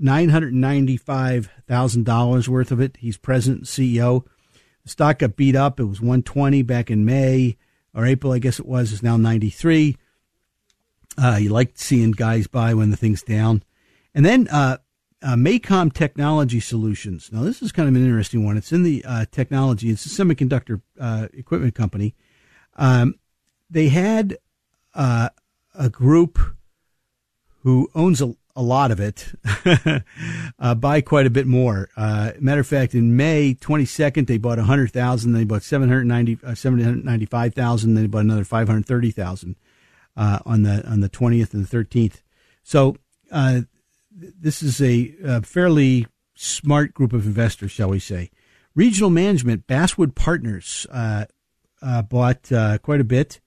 $995,000 0.00 2.48
worth 2.48 2.72
of 2.72 2.80
it. 2.80 2.96
He's 2.96 3.18
president 3.18 3.58
and 3.58 3.68
CEO. 3.68 4.24
The 4.84 4.88
stock 4.88 5.18
got 5.18 5.36
beat 5.36 5.54
up. 5.54 5.78
It 5.78 5.84
was 5.84 6.00
120 6.00 6.62
back 6.62 6.90
in 6.90 7.04
May 7.04 7.58
or 7.94 8.06
April, 8.06 8.32
I 8.32 8.38
guess 8.38 8.58
it 8.58 8.64
was. 8.64 8.90
It's 8.90 9.02
now 9.02 9.18
93. 9.18 9.98
Uh, 11.18 11.38
you 11.42 11.50
like 11.50 11.72
seeing 11.74 12.12
guys 12.12 12.46
buy 12.46 12.72
when 12.72 12.90
the 12.90 12.96
thing's 12.96 13.22
down. 13.22 13.62
And 14.14 14.24
then 14.24 14.48
uh, 14.48 14.78
uh, 15.22 15.34
MACOM 15.34 15.92
Technology 15.92 16.60
Solutions. 16.60 17.28
Now, 17.30 17.42
this 17.42 17.60
is 17.60 17.70
kind 17.70 17.86
of 17.86 17.94
an 17.94 18.02
interesting 18.02 18.46
one. 18.46 18.56
It's 18.56 18.72
in 18.72 18.82
the 18.82 19.04
uh, 19.06 19.26
technology, 19.30 19.90
it's 19.90 20.06
a 20.06 20.08
semiconductor 20.08 20.80
uh, 20.98 21.28
equipment 21.34 21.74
company. 21.74 22.14
Um, 22.76 23.16
they 23.68 23.88
had 23.88 24.38
uh, 24.94 25.28
a 25.78 25.88
group 25.88 26.38
who 27.62 27.88
owns 27.94 28.22
a, 28.22 28.34
a 28.54 28.62
lot 28.62 28.90
of 28.90 29.00
it 29.00 29.32
uh, 30.58 30.74
buy 30.74 31.00
quite 31.00 31.26
a 31.26 31.30
bit 31.30 31.46
more. 31.46 31.88
Uh, 31.96 32.32
matter 32.40 32.60
of 32.60 32.66
fact, 32.66 32.94
in 32.94 33.16
May 33.16 33.54
22nd, 33.54 34.26
they 34.26 34.38
bought 34.38 34.58
100,000, 34.58 35.32
they 35.32 35.44
bought 35.44 35.62
790, 35.62 36.38
uh, 36.44 36.54
795,000, 36.54 37.94
then 37.94 38.04
they 38.04 38.08
bought 38.08 38.20
another 38.20 38.44
530,000 38.44 39.56
uh, 40.16 40.38
on 40.46 40.62
the 40.62 40.86
on 40.88 41.00
the 41.00 41.10
20th 41.10 41.52
and 41.52 41.66
the 41.66 41.76
13th. 41.76 42.22
So 42.62 42.96
uh, 43.30 43.62
this 44.10 44.62
is 44.62 44.80
a, 44.80 45.14
a, 45.22 45.42
fairly 45.42 46.06
smart 46.34 46.94
group 46.94 47.12
of 47.12 47.26
investors, 47.26 47.70
shall 47.70 47.90
we 47.90 47.98
say. 47.98 48.30
Regional 48.74 49.10
management, 49.10 49.66
Basswood 49.66 50.14
Partners, 50.14 50.86
uh, 50.90 51.26
uh 51.82 52.02
bought 52.02 52.50
quite 52.82 53.00
a 53.00 53.04
bit. 53.04 53.40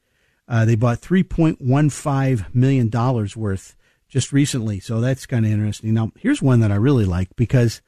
Uh, 0.49 0.65
they 0.65 0.75
bought 0.75 0.99
$3.15 0.99 2.55
million 2.55 2.89
worth 3.35 3.75
just 4.09 4.33
recently. 4.33 4.79
So 4.79 4.99
that's 4.99 5.27
kind 5.27 5.45
of 5.45 5.51
interesting. 5.51 5.93
Now, 5.93 6.12
here's 6.17 6.41
one 6.41 6.59
that 6.62 6.71
I 6.71 6.75
really 6.75 7.05
like 7.05 7.35
because, 7.35 7.81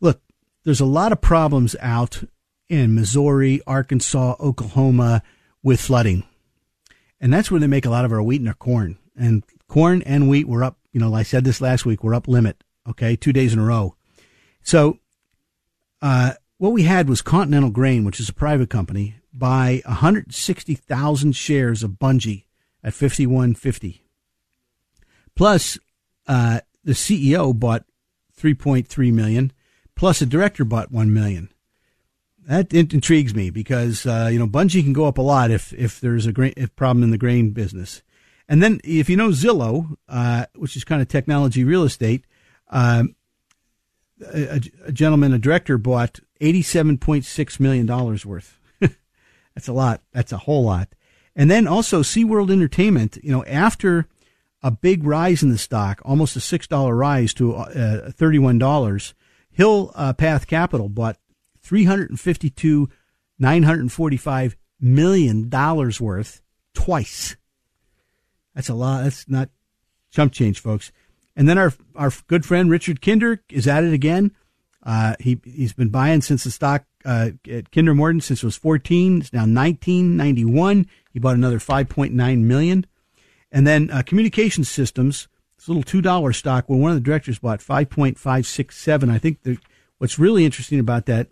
look, 0.00 0.20
there's 0.64 0.80
a 0.80 0.84
lot 0.84 1.12
of 1.12 1.20
problems 1.20 1.76
out 1.80 2.24
in 2.68 2.96
Missouri, 2.96 3.62
Arkansas, 3.68 4.34
Oklahoma 4.40 5.22
with 5.62 5.80
flooding. 5.80 6.24
And 7.20 7.32
that's 7.32 7.52
where 7.52 7.60
they 7.60 7.68
make 7.68 7.86
a 7.86 7.90
lot 7.90 8.04
of 8.04 8.12
our 8.12 8.22
wheat 8.22 8.40
and 8.40 8.48
our 8.48 8.54
corn. 8.54 8.98
And 9.16 9.44
corn 9.68 10.02
and 10.02 10.28
wheat 10.28 10.48
were 10.48 10.64
up, 10.64 10.78
you 10.92 11.00
know, 11.00 11.14
I 11.14 11.22
said 11.22 11.44
this 11.44 11.60
last 11.60 11.86
week, 11.86 12.02
we're 12.02 12.14
up 12.14 12.26
limit, 12.26 12.62
okay, 12.88 13.14
two 13.14 13.32
days 13.32 13.52
in 13.52 13.60
a 13.60 13.64
row. 13.64 13.94
So, 14.62 14.98
uh, 16.02 16.32
what 16.58 16.72
we 16.72 16.84
had 16.84 17.08
was 17.08 17.22
Continental 17.22 17.70
Grain, 17.70 18.04
which 18.04 18.20
is 18.20 18.28
a 18.28 18.34
private 18.34 18.70
company, 18.70 19.16
buy 19.32 19.82
160,000 19.84 21.32
shares 21.32 21.82
of 21.82 21.98
Bunge 21.98 22.44
at 22.82 22.92
51.50. 22.92 24.00
Plus, 25.34 25.78
uh, 26.26 26.60
the 26.84 26.92
CEO 26.92 27.58
bought 27.58 27.84
3.3 28.40 29.12
million, 29.12 29.52
plus 29.94 30.22
a 30.22 30.26
director 30.26 30.64
bought 30.64 30.90
1 30.90 31.12
million 31.12 31.50
that 32.46 32.72
intrigues 32.72 33.34
me 33.34 33.50
because 33.50 34.06
uh, 34.06 34.28
you 34.32 34.38
know 34.38 34.46
Bunge 34.46 34.82
can 34.82 34.92
go 34.92 35.06
up 35.06 35.18
a 35.18 35.22
lot 35.22 35.50
if 35.50 35.72
if 35.72 36.00
there's 36.00 36.26
a 36.26 36.60
if 36.60 36.74
problem 36.76 37.02
in 37.02 37.10
the 37.10 37.18
grain 37.18 37.50
business, 37.50 38.02
and 38.48 38.62
then 38.62 38.80
if 38.84 39.10
you 39.10 39.16
know 39.16 39.30
Zillow, 39.30 39.96
uh, 40.08 40.46
which 40.54 40.76
is 40.76 40.84
kind 40.84 41.02
of 41.02 41.08
technology 41.08 41.64
real 41.64 41.82
estate, 41.82 42.24
um, 42.70 43.16
a, 44.32 44.60
a, 44.84 44.92
gentleman, 44.92 45.32
a 45.32 45.38
director, 45.38 45.76
bought 45.76 46.20
eighty 46.40 46.62
seven 46.62 46.98
point 46.98 47.24
six 47.24 47.60
million 47.60 47.86
dollars 47.86 48.24
worth. 48.26 48.58
That's 48.80 49.68
a 49.68 49.72
lot. 49.72 50.02
That's 50.12 50.32
a 50.32 50.38
whole 50.38 50.64
lot. 50.64 50.88
And 51.34 51.50
then 51.50 51.66
also 51.66 52.02
SeaWorld 52.02 52.50
Entertainment, 52.50 53.18
you 53.22 53.30
know, 53.30 53.44
after 53.44 54.08
a 54.62 54.70
big 54.70 55.04
rise 55.04 55.42
in 55.42 55.50
the 55.50 55.58
stock, 55.58 56.00
almost 56.04 56.36
a 56.36 56.40
six 56.40 56.66
dollar 56.66 56.96
rise 56.96 57.34
to 57.34 57.54
uh, 57.54 58.10
thirty 58.10 58.38
one 58.38 58.58
dollars, 58.58 59.14
Hill 59.50 59.92
uh, 59.94 60.12
Path 60.12 60.46
Capital 60.46 60.88
bought 60.88 61.18
352 61.62 62.88
945 63.38 64.56
million 64.80 65.48
dollars 65.48 66.00
worth 66.00 66.42
twice. 66.74 67.36
That's 68.54 68.68
a 68.68 68.74
lot. 68.74 69.04
That's 69.04 69.28
not 69.28 69.50
chump 70.10 70.32
change, 70.32 70.60
folks. 70.60 70.92
And 71.34 71.48
then 71.48 71.58
our 71.58 71.72
our 71.94 72.12
good 72.26 72.46
friend 72.46 72.70
Richard 72.70 73.02
Kinder 73.02 73.42
is 73.50 73.66
at 73.66 73.84
it 73.84 73.92
again. 73.92 74.32
Uh, 74.86 75.16
he 75.18 75.40
he's 75.44 75.72
been 75.72 75.88
buying 75.88 76.22
since 76.22 76.44
the 76.44 76.50
stock 76.50 76.84
uh, 77.04 77.30
at 77.50 77.72
Kinder 77.72 77.92
Morgan 77.92 78.20
since 78.20 78.42
it 78.42 78.46
was 78.46 78.56
14. 78.56 79.20
It's 79.20 79.32
now 79.32 79.40
1991. 79.40 80.86
He 81.12 81.18
bought 81.18 81.34
another 81.34 81.58
5.9 81.58 82.38
million. 82.42 82.86
And 83.50 83.66
then 83.66 83.90
uh, 83.90 84.02
Communication 84.06 84.62
Systems, 84.62 85.26
this 85.56 85.66
little 85.66 85.82
two 85.82 86.00
dollar 86.00 86.32
stock. 86.32 86.68
Well, 86.68 86.78
one 86.78 86.92
of 86.92 86.96
the 86.96 87.02
directors 87.02 87.40
bought 87.40 87.58
5.567. 87.58 89.10
I 89.10 89.18
think 89.18 89.42
the, 89.42 89.58
what's 89.98 90.20
really 90.20 90.44
interesting 90.44 90.78
about 90.78 91.06
that 91.06 91.28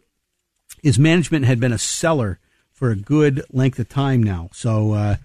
is 0.82 0.98
management 0.98 1.44
had 1.44 1.60
been 1.60 1.72
a 1.72 1.78
seller 1.78 2.40
for 2.72 2.90
a 2.90 2.96
good 2.96 3.44
length 3.52 3.78
of 3.78 3.88
time 3.88 4.20
now. 4.20 4.48
So, 4.52 4.92
uh, 4.92 5.16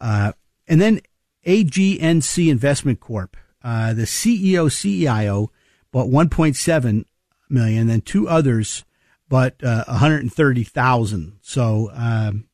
uh, 0.00 0.32
and 0.66 0.80
then 0.80 1.00
AGNC 1.46 2.50
Investment 2.50 2.98
Corp. 2.98 3.36
Uh, 3.62 3.92
the 3.92 4.02
CEO 4.02 4.70
CIO 4.70 5.50
bought 5.92 6.08
1.7 6.08 7.04
million, 7.50 7.86
then 7.86 8.00
two 8.00 8.28
others 8.28 8.84
but 9.28 9.62
uh, 9.62 9.84
130,000. 9.86 11.38
So 11.42 11.90
um, 11.92 12.48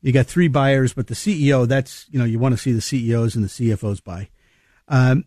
you 0.00 0.12
got 0.12 0.26
three 0.26 0.48
buyers, 0.48 0.92
but 0.92 1.06
the 1.06 1.14
CEO 1.14 1.66
that's 1.66 2.06
you 2.10 2.18
know 2.18 2.24
you 2.24 2.38
want 2.38 2.54
to 2.54 2.60
see 2.60 2.72
the 2.72 2.80
CEOs 2.80 3.34
and 3.34 3.44
the 3.44 3.48
CFOs 3.48 4.02
buy. 4.02 4.28
Um, 4.88 5.24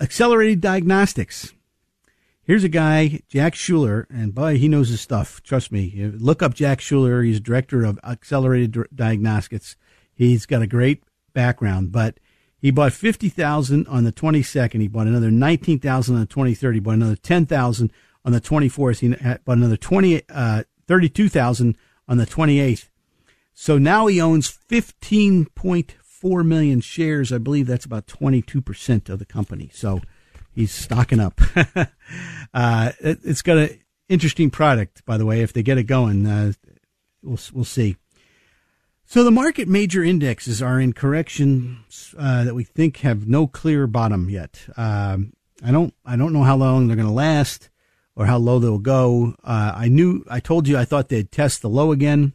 accelerated 0.00 0.60
diagnostics. 0.60 1.52
Here's 2.42 2.64
a 2.64 2.68
guy, 2.68 3.20
Jack 3.28 3.54
Schuler, 3.54 4.06
and 4.10 4.34
boy, 4.34 4.56
he 4.56 4.68
knows 4.68 4.88
his 4.88 5.02
stuff. 5.02 5.42
Trust 5.42 5.70
me. 5.70 6.10
Look 6.16 6.42
up 6.42 6.54
Jack 6.54 6.80
Schuler. 6.80 7.22
He's 7.22 7.40
director 7.40 7.84
of 7.84 8.00
Accelerated 8.02 8.86
Diagnostics. 8.94 9.76
He's 10.14 10.46
got 10.46 10.62
a 10.62 10.66
great 10.66 11.04
background, 11.34 11.92
but 11.92 12.18
he 12.60 12.70
bought 12.70 12.92
50,000 12.92 13.86
on 13.86 14.04
the 14.04 14.12
22nd. 14.12 14.80
He 14.80 14.88
bought 14.88 15.06
another 15.06 15.30
19,000 15.30 16.14
on 16.14 16.20
the 16.20 16.26
23rd. 16.26 16.74
He 16.74 16.80
bought 16.80 16.94
another 16.94 17.16
10,000 17.16 17.92
on 18.24 18.32
the 18.32 18.40
24th. 18.40 19.00
He 19.00 19.08
bought 19.44 19.56
another 19.58 19.76
20, 19.76 20.22
uh, 20.28 20.64
32,000 20.86 21.76
on 22.08 22.18
the 22.18 22.26
28th. 22.26 22.88
So 23.54 23.78
now 23.78 24.06
he 24.06 24.20
owns 24.20 24.56
15.4 24.68 26.46
million 26.46 26.80
shares. 26.80 27.32
I 27.32 27.38
believe 27.38 27.66
that's 27.66 27.84
about 27.84 28.06
22% 28.06 29.08
of 29.08 29.18
the 29.18 29.24
company. 29.24 29.70
So, 29.72 30.00
he's 30.58 30.72
stocking 30.72 31.20
up. 31.20 31.40
uh, 32.54 32.92
it, 33.00 33.20
has 33.24 33.42
got 33.42 33.58
an 33.58 33.80
interesting 34.08 34.50
product, 34.50 35.04
by 35.04 35.16
the 35.16 35.24
way. 35.24 35.40
If 35.40 35.52
they 35.52 35.62
get 35.62 35.78
it 35.78 35.84
going, 35.84 36.26
uh, 36.26 36.52
we'll 37.22 37.38
we'll 37.52 37.64
see. 37.64 37.96
So 39.10 39.24
the 39.24 39.30
market 39.30 39.68
major 39.68 40.04
indexes 40.04 40.60
are 40.60 40.78
in 40.78 40.92
corrections 40.92 42.14
uh, 42.18 42.44
that 42.44 42.54
we 42.54 42.62
think 42.62 42.98
have 42.98 43.26
no 43.26 43.46
clear 43.46 43.86
bottom 43.86 44.28
yet. 44.28 44.66
Um, 44.76 45.32
I 45.64 45.70
don't 45.72 45.94
I 46.04 46.14
don't 46.16 46.34
know 46.34 46.42
how 46.42 46.56
long 46.56 46.86
they're 46.86 46.96
going 46.96 47.08
to 47.08 47.14
last 47.14 47.70
or 48.14 48.26
how 48.26 48.36
low 48.36 48.58
they'll 48.58 48.78
go. 48.78 49.34
Uh, 49.42 49.72
I 49.74 49.88
knew 49.88 50.26
I 50.28 50.40
told 50.40 50.68
you 50.68 50.76
I 50.76 50.84
thought 50.84 51.08
they'd 51.08 51.32
test 51.32 51.62
the 51.62 51.70
low 51.70 51.90
again. 51.90 52.34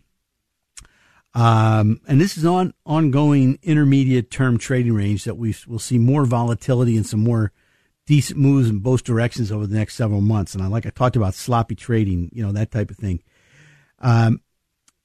Um, 1.35 2.01
and 2.07 2.19
this 2.19 2.39
is 2.39 2.45
on 2.45 2.73
ongoing 2.87 3.59
intermediate 3.61 4.31
term 4.31 4.57
trading 4.57 4.93
range 4.93 5.25
that 5.25 5.37
we 5.37 5.55
will 5.67 5.77
see 5.77 5.99
more 5.99 6.25
volatility 6.25 6.97
and 6.97 7.05
some 7.05 7.19
more 7.19 7.51
decent 8.07 8.39
moves 8.39 8.67
in 8.67 8.79
both 8.79 9.03
directions 9.03 9.51
over 9.51 9.67
the 9.67 9.77
next 9.77 9.93
several 9.93 10.21
months. 10.21 10.55
And 10.55 10.63
I 10.63 10.65
like 10.65 10.87
I 10.87 10.89
talked 10.89 11.17
about 11.17 11.35
sloppy 11.35 11.75
trading, 11.75 12.31
you 12.33 12.43
know, 12.43 12.51
that 12.53 12.71
type 12.71 12.89
of 12.89 12.97
thing. 12.97 13.21
Um, 13.99 14.41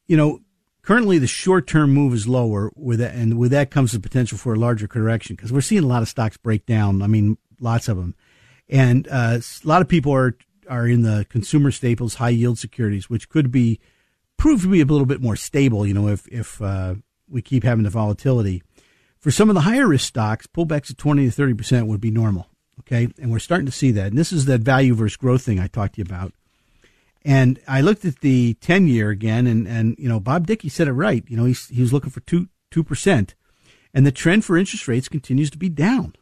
you 0.07 0.17
know, 0.17 0.41
currently 0.89 1.19
the 1.19 1.27
short 1.27 1.67
term 1.67 1.91
move 1.93 2.15
is 2.15 2.27
lower 2.27 2.73
with 2.75 2.99
that, 2.99 3.15
and 3.15 3.39
with 3.39 3.51
that 3.51 3.71
comes 3.71 3.93
the 3.93 4.01
potential 4.01 4.39
for 4.39 4.55
a 4.55 4.59
larger 4.59 4.89
correction 4.89 5.37
because 5.37 5.53
we're 5.53 5.61
seeing 5.61 5.85
a 5.85 5.87
lot 5.87 6.01
of 6.01 6.09
stocks 6.09 6.39
break 6.39 6.65
down. 6.65 7.03
I 7.03 7.07
mean, 7.07 7.37
lots 7.61 7.89
of 7.89 7.99
them, 7.99 8.15
and 8.71 9.07
uh, 9.09 9.39
a 9.39 9.69
lot 9.69 9.83
of 9.83 9.89
people 9.89 10.15
are 10.15 10.35
are 10.67 10.87
in 10.87 11.03
the 11.03 11.27
consumer 11.29 11.71
staples, 11.73 12.15
high 12.15 12.31
yield 12.31 12.59
securities, 12.59 13.11
which 13.11 13.29
could 13.29 13.53
be 13.53 13.81
proved 14.39 14.63
to 14.63 14.71
be 14.71 14.81
a 14.81 14.87
little 14.87 15.05
bit 15.05 15.21
more 15.21 15.37
stable. 15.37 15.87
You 15.87 15.93
know, 15.93 16.09
if 16.09 16.27
if 16.29 16.63
uh, 16.63 16.95
we 17.29 17.43
keep 17.43 17.65
having 17.65 17.85
the 17.85 17.91
volatility. 17.91 18.63
For 19.19 19.31
some 19.31 19.51
of 19.51 19.57
the 19.57 19.63
higher 19.63 19.87
risk 19.87 20.07
stocks, 20.07 20.47
pullbacks 20.47 20.89
of 20.89 20.97
twenty 20.97 21.27
to 21.27 21.31
thirty 21.31 21.53
percent 21.53 21.87
would 21.87 22.01
be 22.01 22.11
normal. 22.11 22.49
Okay, 22.81 23.09
and 23.21 23.31
we're 23.31 23.41
starting 23.41 23.67
to 23.67 23.73
see 23.73 23.91
that. 23.91 24.07
And 24.07 24.17
this 24.17 24.33
is 24.33 24.47
that 24.47 24.63
value 24.63 24.95
versus 24.95 25.17
growth 25.17 25.43
thing 25.43 25.61
I 25.61 25.67
talked 25.67 25.97
to 25.97 26.01
you 26.01 26.07
about. 26.07 26.33
And 27.29 27.61
I 27.69 27.83
looked 27.83 28.07
at 28.07 28.21
the 28.21 28.55
ten 28.55 28.89
year 28.89 29.11
again, 29.11 29.47
and 29.47 29.69
and 29.69 29.95
you 29.99 30.09
know 30.09 30.19
Bob 30.19 30.47
Dickey 30.47 30.71
said 30.71 30.89
it 30.89 30.93
right. 30.93 31.23
You 31.29 31.37
know 31.37 31.45
he's 31.45 31.69
he 31.69 31.83
was 31.83 31.93
looking 31.93 32.09
for 32.09 32.21
two 32.21 32.49
two 32.71 32.83
percent, 32.83 33.35
and 33.93 34.07
the 34.07 34.11
trend 34.11 34.47
for 34.47 34.57
interest 34.57 34.89
rates 34.89 35.11
continues 35.11 35.51
to 35.51 35.59
be 35.59 35.69
down. 35.69 36.15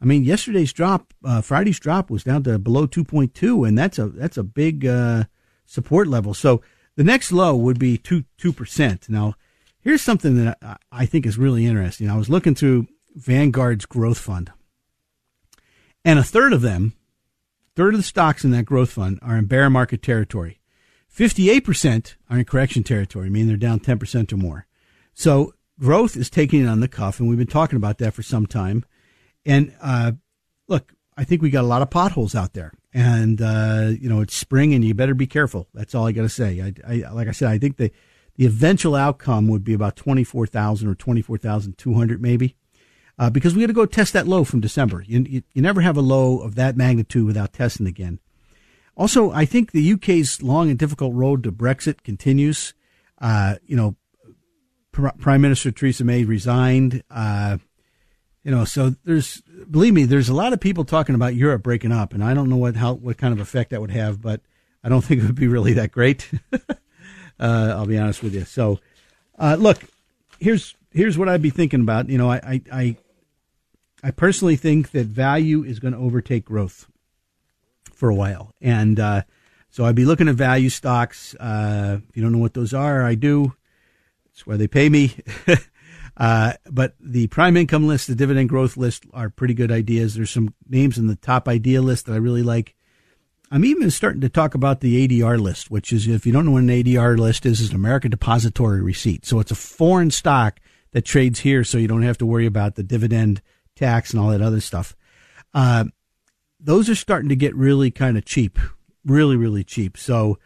I 0.00 0.06
mean, 0.06 0.24
yesterday's 0.24 0.72
drop, 0.72 1.12
uh, 1.22 1.42
Friday's 1.42 1.78
drop 1.78 2.08
was 2.08 2.24
down 2.24 2.44
to 2.44 2.58
below 2.58 2.86
two 2.86 3.04
point 3.04 3.34
two, 3.34 3.64
and 3.64 3.76
that's 3.76 3.98
a 3.98 4.08
that's 4.08 4.38
a 4.38 4.42
big 4.42 4.86
uh, 4.86 5.24
support 5.66 6.08
level. 6.08 6.32
So 6.32 6.62
the 6.94 7.04
next 7.04 7.30
low 7.30 7.54
would 7.54 7.78
be 7.78 7.98
two 7.98 8.24
two 8.38 8.54
percent. 8.54 9.10
Now, 9.10 9.34
here's 9.80 10.00
something 10.00 10.42
that 10.42 10.80
I 10.90 11.04
think 11.04 11.26
is 11.26 11.36
really 11.36 11.66
interesting. 11.66 12.08
I 12.08 12.16
was 12.16 12.30
looking 12.30 12.54
through 12.54 12.88
Vanguard's 13.14 13.84
growth 13.84 14.18
fund, 14.18 14.50
and 16.06 16.18
a 16.18 16.24
third 16.24 16.54
of 16.54 16.62
them, 16.62 16.94
third 17.76 17.94
of 17.94 18.00
the 18.00 18.04
stocks 18.04 18.44
in 18.44 18.50
that 18.50 18.64
growth 18.64 18.90
fund 18.90 19.20
are 19.22 19.36
in 19.36 19.44
bear 19.44 19.70
market 19.70 20.02
territory. 20.02 20.58
Fifty-eight 21.08 21.64
percent 21.64 22.16
are 22.28 22.38
in 22.38 22.44
correction 22.44 22.82
territory, 22.82 23.30
meaning 23.30 23.48
they're 23.48 23.56
down 23.56 23.80
ten 23.80 23.98
percent 23.98 24.32
or 24.32 24.36
more. 24.36 24.66
So 25.14 25.54
growth 25.78 26.16
is 26.16 26.28
taking 26.28 26.62
it 26.62 26.68
on 26.68 26.80
the 26.80 26.88
cuff, 26.88 27.20
and 27.20 27.28
we've 27.28 27.38
been 27.38 27.46
talking 27.46 27.76
about 27.76 27.98
that 27.98 28.14
for 28.14 28.22
some 28.22 28.46
time. 28.46 28.84
And 29.44 29.72
uh, 29.80 30.12
look, 30.68 30.92
I 31.16 31.24
think 31.24 31.40
we 31.40 31.50
got 31.50 31.64
a 31.64 31.66
lot 31.68 31.82
of 31.82 31.88
potholes 31.88 32.34
out 32.34 32.52
there, 32.52 32.72
and 32.92 33.40
uh, 33.40 33.92
you 33.98 34.08
know 34.08 34.20
it's 34.20 34.34
spring, 34.34 34.74
and 34.74 34.84
you 34.84 34.92
better 34.92 35.14
be 35.14 35.26
careful. 35.26 35.68
That's 35.72 35.94
all 35.94 36.06
I 36.06 36.12
got 36.12 36.22
to 36.22 36.28
say. 36.28 36.60
I, 36.60 36.92
I, 36.92 37.12
like 37.12 37.28
I 37.28 37.32
said, 37.32 37.48
I 37.48 37.58
think 37.58 37.76
the 37.76 37.90
the 38.34 38.44
eventual 38.44 38.94
outcome 38.94 39.48
would 39.48 39.64
be 39.64 39.72
about 39.72 39.96
twenty 39.96 40.24
four 40.24 40.46
thousand 40.46 40.88
or 40.88 40.94
twenty 40.94 41.22
four 41.22 41.38
thousand 41.38 41.78
two 41.78 41.94
hundred, 41.94 42.20
maybe, 42.20 42.56
uh, 43.18 43.30
because 43.30 43.54
we 43.54 43.62
got 43.62 43.68
to 43.68 43.72
go 43.72 43.86
test 43.86 44.12
that 44.12 44.28
low 44.28 44.44
from 44.44 44.60
December. 44.60 45.02
You, 45.06 45.20
you, 45.28 45.42
you 45.52 45.62
never 45.62 45.80
have 45.80 45.96
a 45.96 46.02
low 46.02 46.40
of 46.40 46.54
that 46.56 46.76
magnitude 46.76 47.26
without 47.26 47.52
testing 47.52 47.86
again. 47.86 48.18
Also, 48.96 49.30
I 49.30 49.44
think 49.44 49.72
the 49.72 49.92
UK's 49.92 50.42
long 50.42 50.70
and 50.70 50.78
difficult 50.78 51.14
road 51.14 51.42
to 51.44 51.52
Brexit 51.52 52.02
continues. 52.02 52.74
Uh, 53.20 53.56
you 53.66 53.76
know, 53.76 53.96
Prime 54.92 55.42
Minister 55.42 55.70
Theresa 55.70 56.04
May 56.04 56.24
resigned. 56.24 57.02
Uh, 57.10 57.58
you 58.42 58.50
know, 58.50 58.64
so 58.64 58.94
there's 59.04 59.42
believe 59.70 59.92
me, 59.92 60.04
there's 60.04 60.28
a 60.28 60.34
lot 60.34 60.52
of 60.52 60.60
people 60.60 60.84
talking 60.84 61.14
about 61.14 61.34
Europe 61.34 61.62
breaking 61.62 61.92
up, 61.92 62.14
and 62.14 62.24
I 62.24 62.32
don't 62.32 62.48
know 62.48 62.56
what 62.56 62.76
how 62.76 62.94
what 62.94 63.18
kind 63.18 63.34
of 63.34 63.40
effect 63.40 63.70
that 63.70 63.80
would 63.80 63.90
have, 63.90 64.22
but 64.22 64.40
I 64.82 64.88
don't 64.88 65.00
think 65.04 65.20
it 65.20 65.26
would 65.26 65.34
be 65.34 65.48
really 65.48 65.74
that 65.74 65.92
great. 65.92 66.30
uh, 66.52 66.68
I'll 67.38 67.86
be 67.86 67.98
honest 67.98 68.22
with 68.22 68.34
you. 68.34 68.44
So, 68.44 68.78
uh, 69.38 69.56
look, 69.58 69.78
here's 70.38 70.74
here's 70.90 71.18
what 71.18 71.28
I'd 71.28 71.42
be 71.42 71.50
thinking 71.50 71.82
about. 71.82 72.08
You 72.08 72.16
know, 72.16 72.30
I 72.30 72.62
I, 72.72 72.96
I 74.06 74.12
personally 74.12 74.54
think 74.54 74.92
that 74.92 75.06
value 75.06 75.64
is 75.64 75.80
going 75.80 75.92
to 75.92 75.98
overtake 75.98 76.44
growth 76.44 76.86
for 77.92 78.08
a 78.08 78.14
while, 78.14 78.54
and 78.60 79.00
uh, 79.00 79.22
so 79.68 79.84
I'd 79.84 79.96
be 79.96 80.04
looking 80.04 80.28
at 80.28 80.36
value 80.36 80.68
stocks. 80.68 81.34
Uh, 81.34 81.98
if 82.08 82.16
you 82.16 82.22
don't 82.22 82.30
know 82.30 82.38
what 82.38 82.54
those 82.54 82.72
are, 82.72 83.02
I 83.02 83.16
do. 83.16 83.54
It's 84.30 84.46
where 84.46 84.56
they 84.56 84.68
pay 84.68 84.88
me. 84.88 85.16
Uh, 86.18 86.54
but 86.70 86.94
the 86.98 87.26
prime 87.26 87.58
income 87.58 87.86
list, 87.86 88.06
the 88.06 88.14
dividend 88.14 88.48
growth 88.48 88.78
list 88.78 89.04
are 89.12 89.28
pretty 89.28 89.52
good 89.52 89.70
ideas. 89.70 90.14
There's 90.14 90.30
some 90.30 90.54
names 90.66 90.96
in 90.96 91.08
the 91.08 91.16
top 91.16 91.46
idea 91.46 91.82
list 91.82 92.06
that 92.06 92.14
I 92.14 92.16
really 92.16 92.42
like. 92.42 92.74
I'm 93.50 93.66
even 93.66 93.90
starting 93.90 94.22
to 94.22 94.30
talk 94.30 94.54
about 94.54 94.80
the 94.80 95.06
ADR 95.06 95.38
list, 95.38 95.70
which 95.70 95.92
is, 95.92 96.08
if 96.08 96.24
you 96.24 96.32
don't 96.32 96.46
know 96.46 96.52
what 96.52 96.62
an 96.62 96.70
ADR 96.70 97.18
list 97.18 97.44
is, 97.44 97.60
is 97.60 97.68
an 97.68 97.76
American 97.76 98.10
Depository 98.10 98.80
Receipt. 98.80 99.26
So 99.26 99.40
it's 99.40 99.50
a 99.50 99.54
foreign 99.54 100.10
stock 100.10 100.58
that 100.92 101.04
trades 101.04 101.40
here, 101.40 101.64
so 101.64 101.76
you 101.76 101.86
don't 101.86 102.00
have 102.00 102.16
to 102.16 102.24
worry 102.24 102.46
about 102.46 102.76
the 102.76 102.82
dividend 102.82 103.42
tax 103.76 104.10
and 104.10 104.20
all 104.20 104.30
that 104.30 104.42
other 104.42 104.60
stuff. 104.60 104.96
Uh, 105.54 105.84
those 106.58 106.88
are 106.90 106.94
starting 106.94 107.28
to 107.28 107.36
get 107.36 107.54
really 107.54 107.90
kind 107.90 108.18
of 108.18 108.24
cheap, 108.24 108.58
really, 109.04 109.36
really 109.36 109.62
cheap. 109.62 109.96
So 109.96 110.38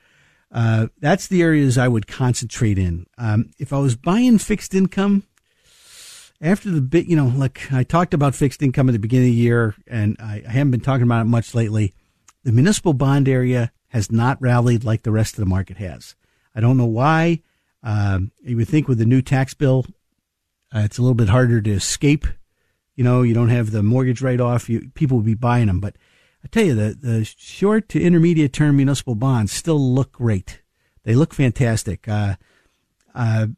uh, 0.53 0.89
that's 0.99 1.26
the 1.26 1.43
areas 1.43 1.78
I 1.78 1.89
would 1.89 2.07
concentrate 2.07 2.78
in. 2.78 3.07
Um, 3.16 3.51
if 3.59 3.72
I 3.72 3.78
was 3.78 3.97
buying 3.97 4.39
fixed 4.39 4.74
income, 4.74 5.24
after 6.43 6.70
the 6.70 6.81
bit, 6.81 7.07
you 7.07 7.16
know, 7.16 7.26
like 7.26 7.70
I 7.72 7.85
talked 7.85 8.14
about 8.14 8.35
fixed 8.35 8.62
income 8.62 8.89
at 8.89 8.93
the 8.93 8.99
beginning 8.99 9.28
of 9.28 9.35
the 9.35 9.41
year, 9.41 9.74
and 9.87 10.16
I, 10.18 10.43
I 10.47 10.51
haven't 10.51 10.70
been 10.70 10.81
talking 10.81 11.03
about 11.03 11.22
it 11.22 11.28
much 11.28 11.55
lately. 11.55 11.93
The 12.45 12.53
municipal 12.53 12.95
bond 12.95 13.28
area 13.28 13.72
has 13.89 14.11
not 14.11 14.41
rallied 14.41 14.85
like 14.85 15.03
the 15.03 15.12
rest 15.12 15.35
of 15.35 15.41
the 15.41 15.51
market 15.51 15.76
has. 15.76 16.14
I 16.55 16.61
don't 16.61 16.78
know 16.78 16.87
why. 16.87 17.43
Um, 17.83 18.33
you 18.43 18.57
would 18.57 18.68
think 18.68 18.89
with 18.89 18.99
the 18.99 19.05
new 19.05 19.22
tax 19.22 19.55
bill, 19.55 19.87
uh, 20.74 20.81
it's 20.81 20.99
a 20.99 21.03
little 21.03 21.14
bit 21.14 21.28
harder 21.28 21.61
to 21.61 21.70
escape. 21.70 22.26
You 22.97 23.05
know, 23.05 23.22
you 23.22 23.34
don't 23.34 23.49
have 23.49 23.70
the 23.70 23.82
mortgage 23.82 24.20
write 24.20 24.41
off. 24.41 24.68
You, 24.68 24.91
people 24.95 25.18
will 25.18 25.24
be 25.24 25.34
buying 25.34 25.66
them. 25.66 25.80
But 25.80 25.97
I 26.45 26.49
tell 26.49 26.64
you, 26.64 26.74
the, 26.74 26.97
the 27.01 27.24
short 27.24 27.88
to 27.91 28.03
intermediate 28.03 28.53
term 28.53 28.76
municipal 28.76 29.14
bonds 29.14 29.53
still 29.53 29.80
look 29.80 30.12
great. 30.12 30.61
They 31.05 31.14
look 31.14 31.32
fantastic. 31.32 32.09
Uh, 32.09 32.36
uh, 33.14 33.49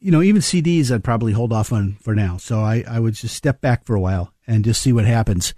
you 0.00 0.12
know, 0.12 0.22
even 0.22 0.40
CDs 0.40 0.92
I'd 0.92 1.04
probably 1.04 1.32
hold 1.32 1.52
off 1.52 1.72
on 1.72 1.96
for 2.00 2.14
now. 2.14 2.36
So 2.36 2.60
I, 2.60 2.84
I 2.88 3.00
would 3.00 3.14
just 3.14 3.34
step 3.34 3.60
back 3.60 3.84
for 3.84 3.94
a 3.94 4.00
while 4.00 4.32
and 4.46 4.64
just 4.64 4.80
see 4.82 4.92
what 4.92 5.04
happens. 5.04 5.54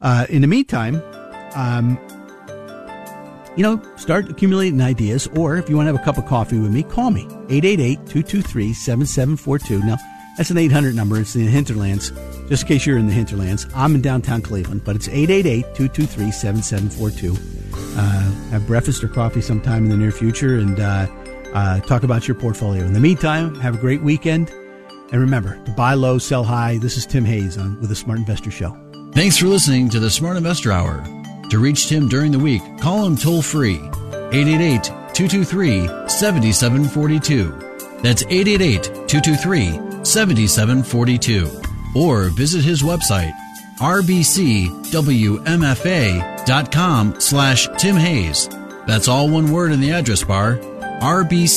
Uh, 0.00 0.26
in 0.28 0.40
the 0.40 0.48
meantime, 0.48 1.02
um, 1.54 1.98
you 3.56 3.62
know, 3.62 3.82
start 3.96 4.30
accumulating 4.30 4.80
ideas. 4.80 5.28
Or 5.36 5.56
if 5.56 5.68
you 5.68 5.76
want 5.76 5.88
to 5.88 5.92
have 5.92 6.00
a 6.00 6.04
cup 6.04 6.18
of 6.18 6.26
coffee 6.26 6.58
with 6.58 6.72
me, 6.72 6.82
call 6.82 7.10
me 7.10 7.24
888 7.50 7.96
223 8.06 8.72
7742. 8.72 9.86
Now, 9.86 9.98
that's 10.36 10.50
an 10.50 10.58
800 10.58 10.94
number. 10.94 11.18
It's 11.20 11.34
in 11.34 11.44
the 11.44 11.50
hinterlands. 11.50 12.10
Just 12.48 12.62
in 12.62 12.68
case 12.68 12.86
you're 12.86 12.98
in 12.98 13.06
the 13.06 13.12
hinterlands, 13.12 13.66
I'm 13.74 13.94
in 13.94 14.00
downtown 14.02 14.42
Cleveland, 14.42 14.82
but 14.84 14.96
it's 14.96 15.08
888 15.08 15.62
223 15.74 16.30
7742. 16.30 17.36
Uh, 17.96 18.00
have 18.50 18.66
breakfast 18.66 19.02
or 19.04 19.08
coffee 19.08 19.40
sometime 19.40 19.84
in 19.84 19.90
the 19.90 19.96
near 19.96 20.12
future 20.12 20.58
and, 20.58 20.80
uh, 20.80 21.06
uh, 21.54 21.80
talk 21.80 22.02
about 22.02 22.26
your 22.26 22.34
portfolio. 22.34 22.84
In 22.84 22.92
the 22.94 23.00
meantime, 23.00 23.54
have 23.60 23.74
a 23.74 23.78
great 23.78 24.02
weekend. 24.02 24.50
And 25.12 25.20
remember 25.20 25.62
to 25.66 25.70
buy 25.72 25.92
low, 25.94 26.16
sell 26.16 26.42
high. 26.42 26.78
This 26.78 26.96
is 26.96 27.04
Tim 27.04 27.24
Hayes 27.26 27.58
on 27.58 27.78
with 27.80 27.90
the 27.90 27.94
Smart 27.96 28.18
Investor 28.18 28.50
Show. 28.50 28.74
Thanks 29.12 29.36
for 29.36 29.46
listening 29.46 29.90
to 29.90 30.00
the 30.00 30.08
Smart 30.08 30.38
Investor 30.38 30.72
Hour. 30.72 31.04
To 31.50 31.58
reach 31.58 31.88
Tim 31.88 32.08
during 32.08 32.32
the 32.32 32.38
week, 32.38 32.62
call 32.80 33.04
him 33.04 33.14
toll 33.14 33.42
free 33.42 33.76
888 34.32 34.84
223 35.12 36.08
7742. 36.08 37.71
That's 38.02 38.22
888 38.24 38.84
223 39.08 40.04
7742. 40.04 41.62
Or 41.94 42.28
visit 42.30 42.64
his 42.64 42.82
website 42.82 43.32
rbcwmfa.com 43.78 44.80
slash 47.20 47.68
Tim 47.78 47.96
Hayes. 47.96 48.48
That's 48.86 49.08
all 49.08 49.28
one 49.28 49.50
word 49.50 49.72
in 49.72 49.80
the 49.80 49.92
address 49.92 50.22
bar 50.22 50.58
rbcwfma.com 51.02 51.50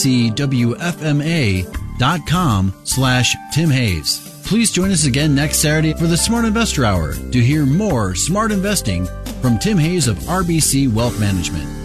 slash 2.84 3.36
Tim 3.54 3.70
Hayes. 3.70 4.42
Please 4.46 4.72
join 4.72 4.92
us 4.92 5.06
again 5.06 5.36
next 5.36 5.60
Saturday 5.60 5.94
for 5.94 6.08
the 6.08 6.18
Smart 6.18 6.46
Investor 6.46 6.84
Hour 6.86 7.14
to 7.14 7.40
hear 7.40 7.66
more 7.66 8.16
smart 8.16 8.52
investing 8.52 9.06
from 9.42 9.60
Tim 9.60 9.78
Hayes 9.78 10.08
of 10.08 10.18
RBC 10.20 10.92
Wealth 10.92 11.20
Management. 11.20 11.85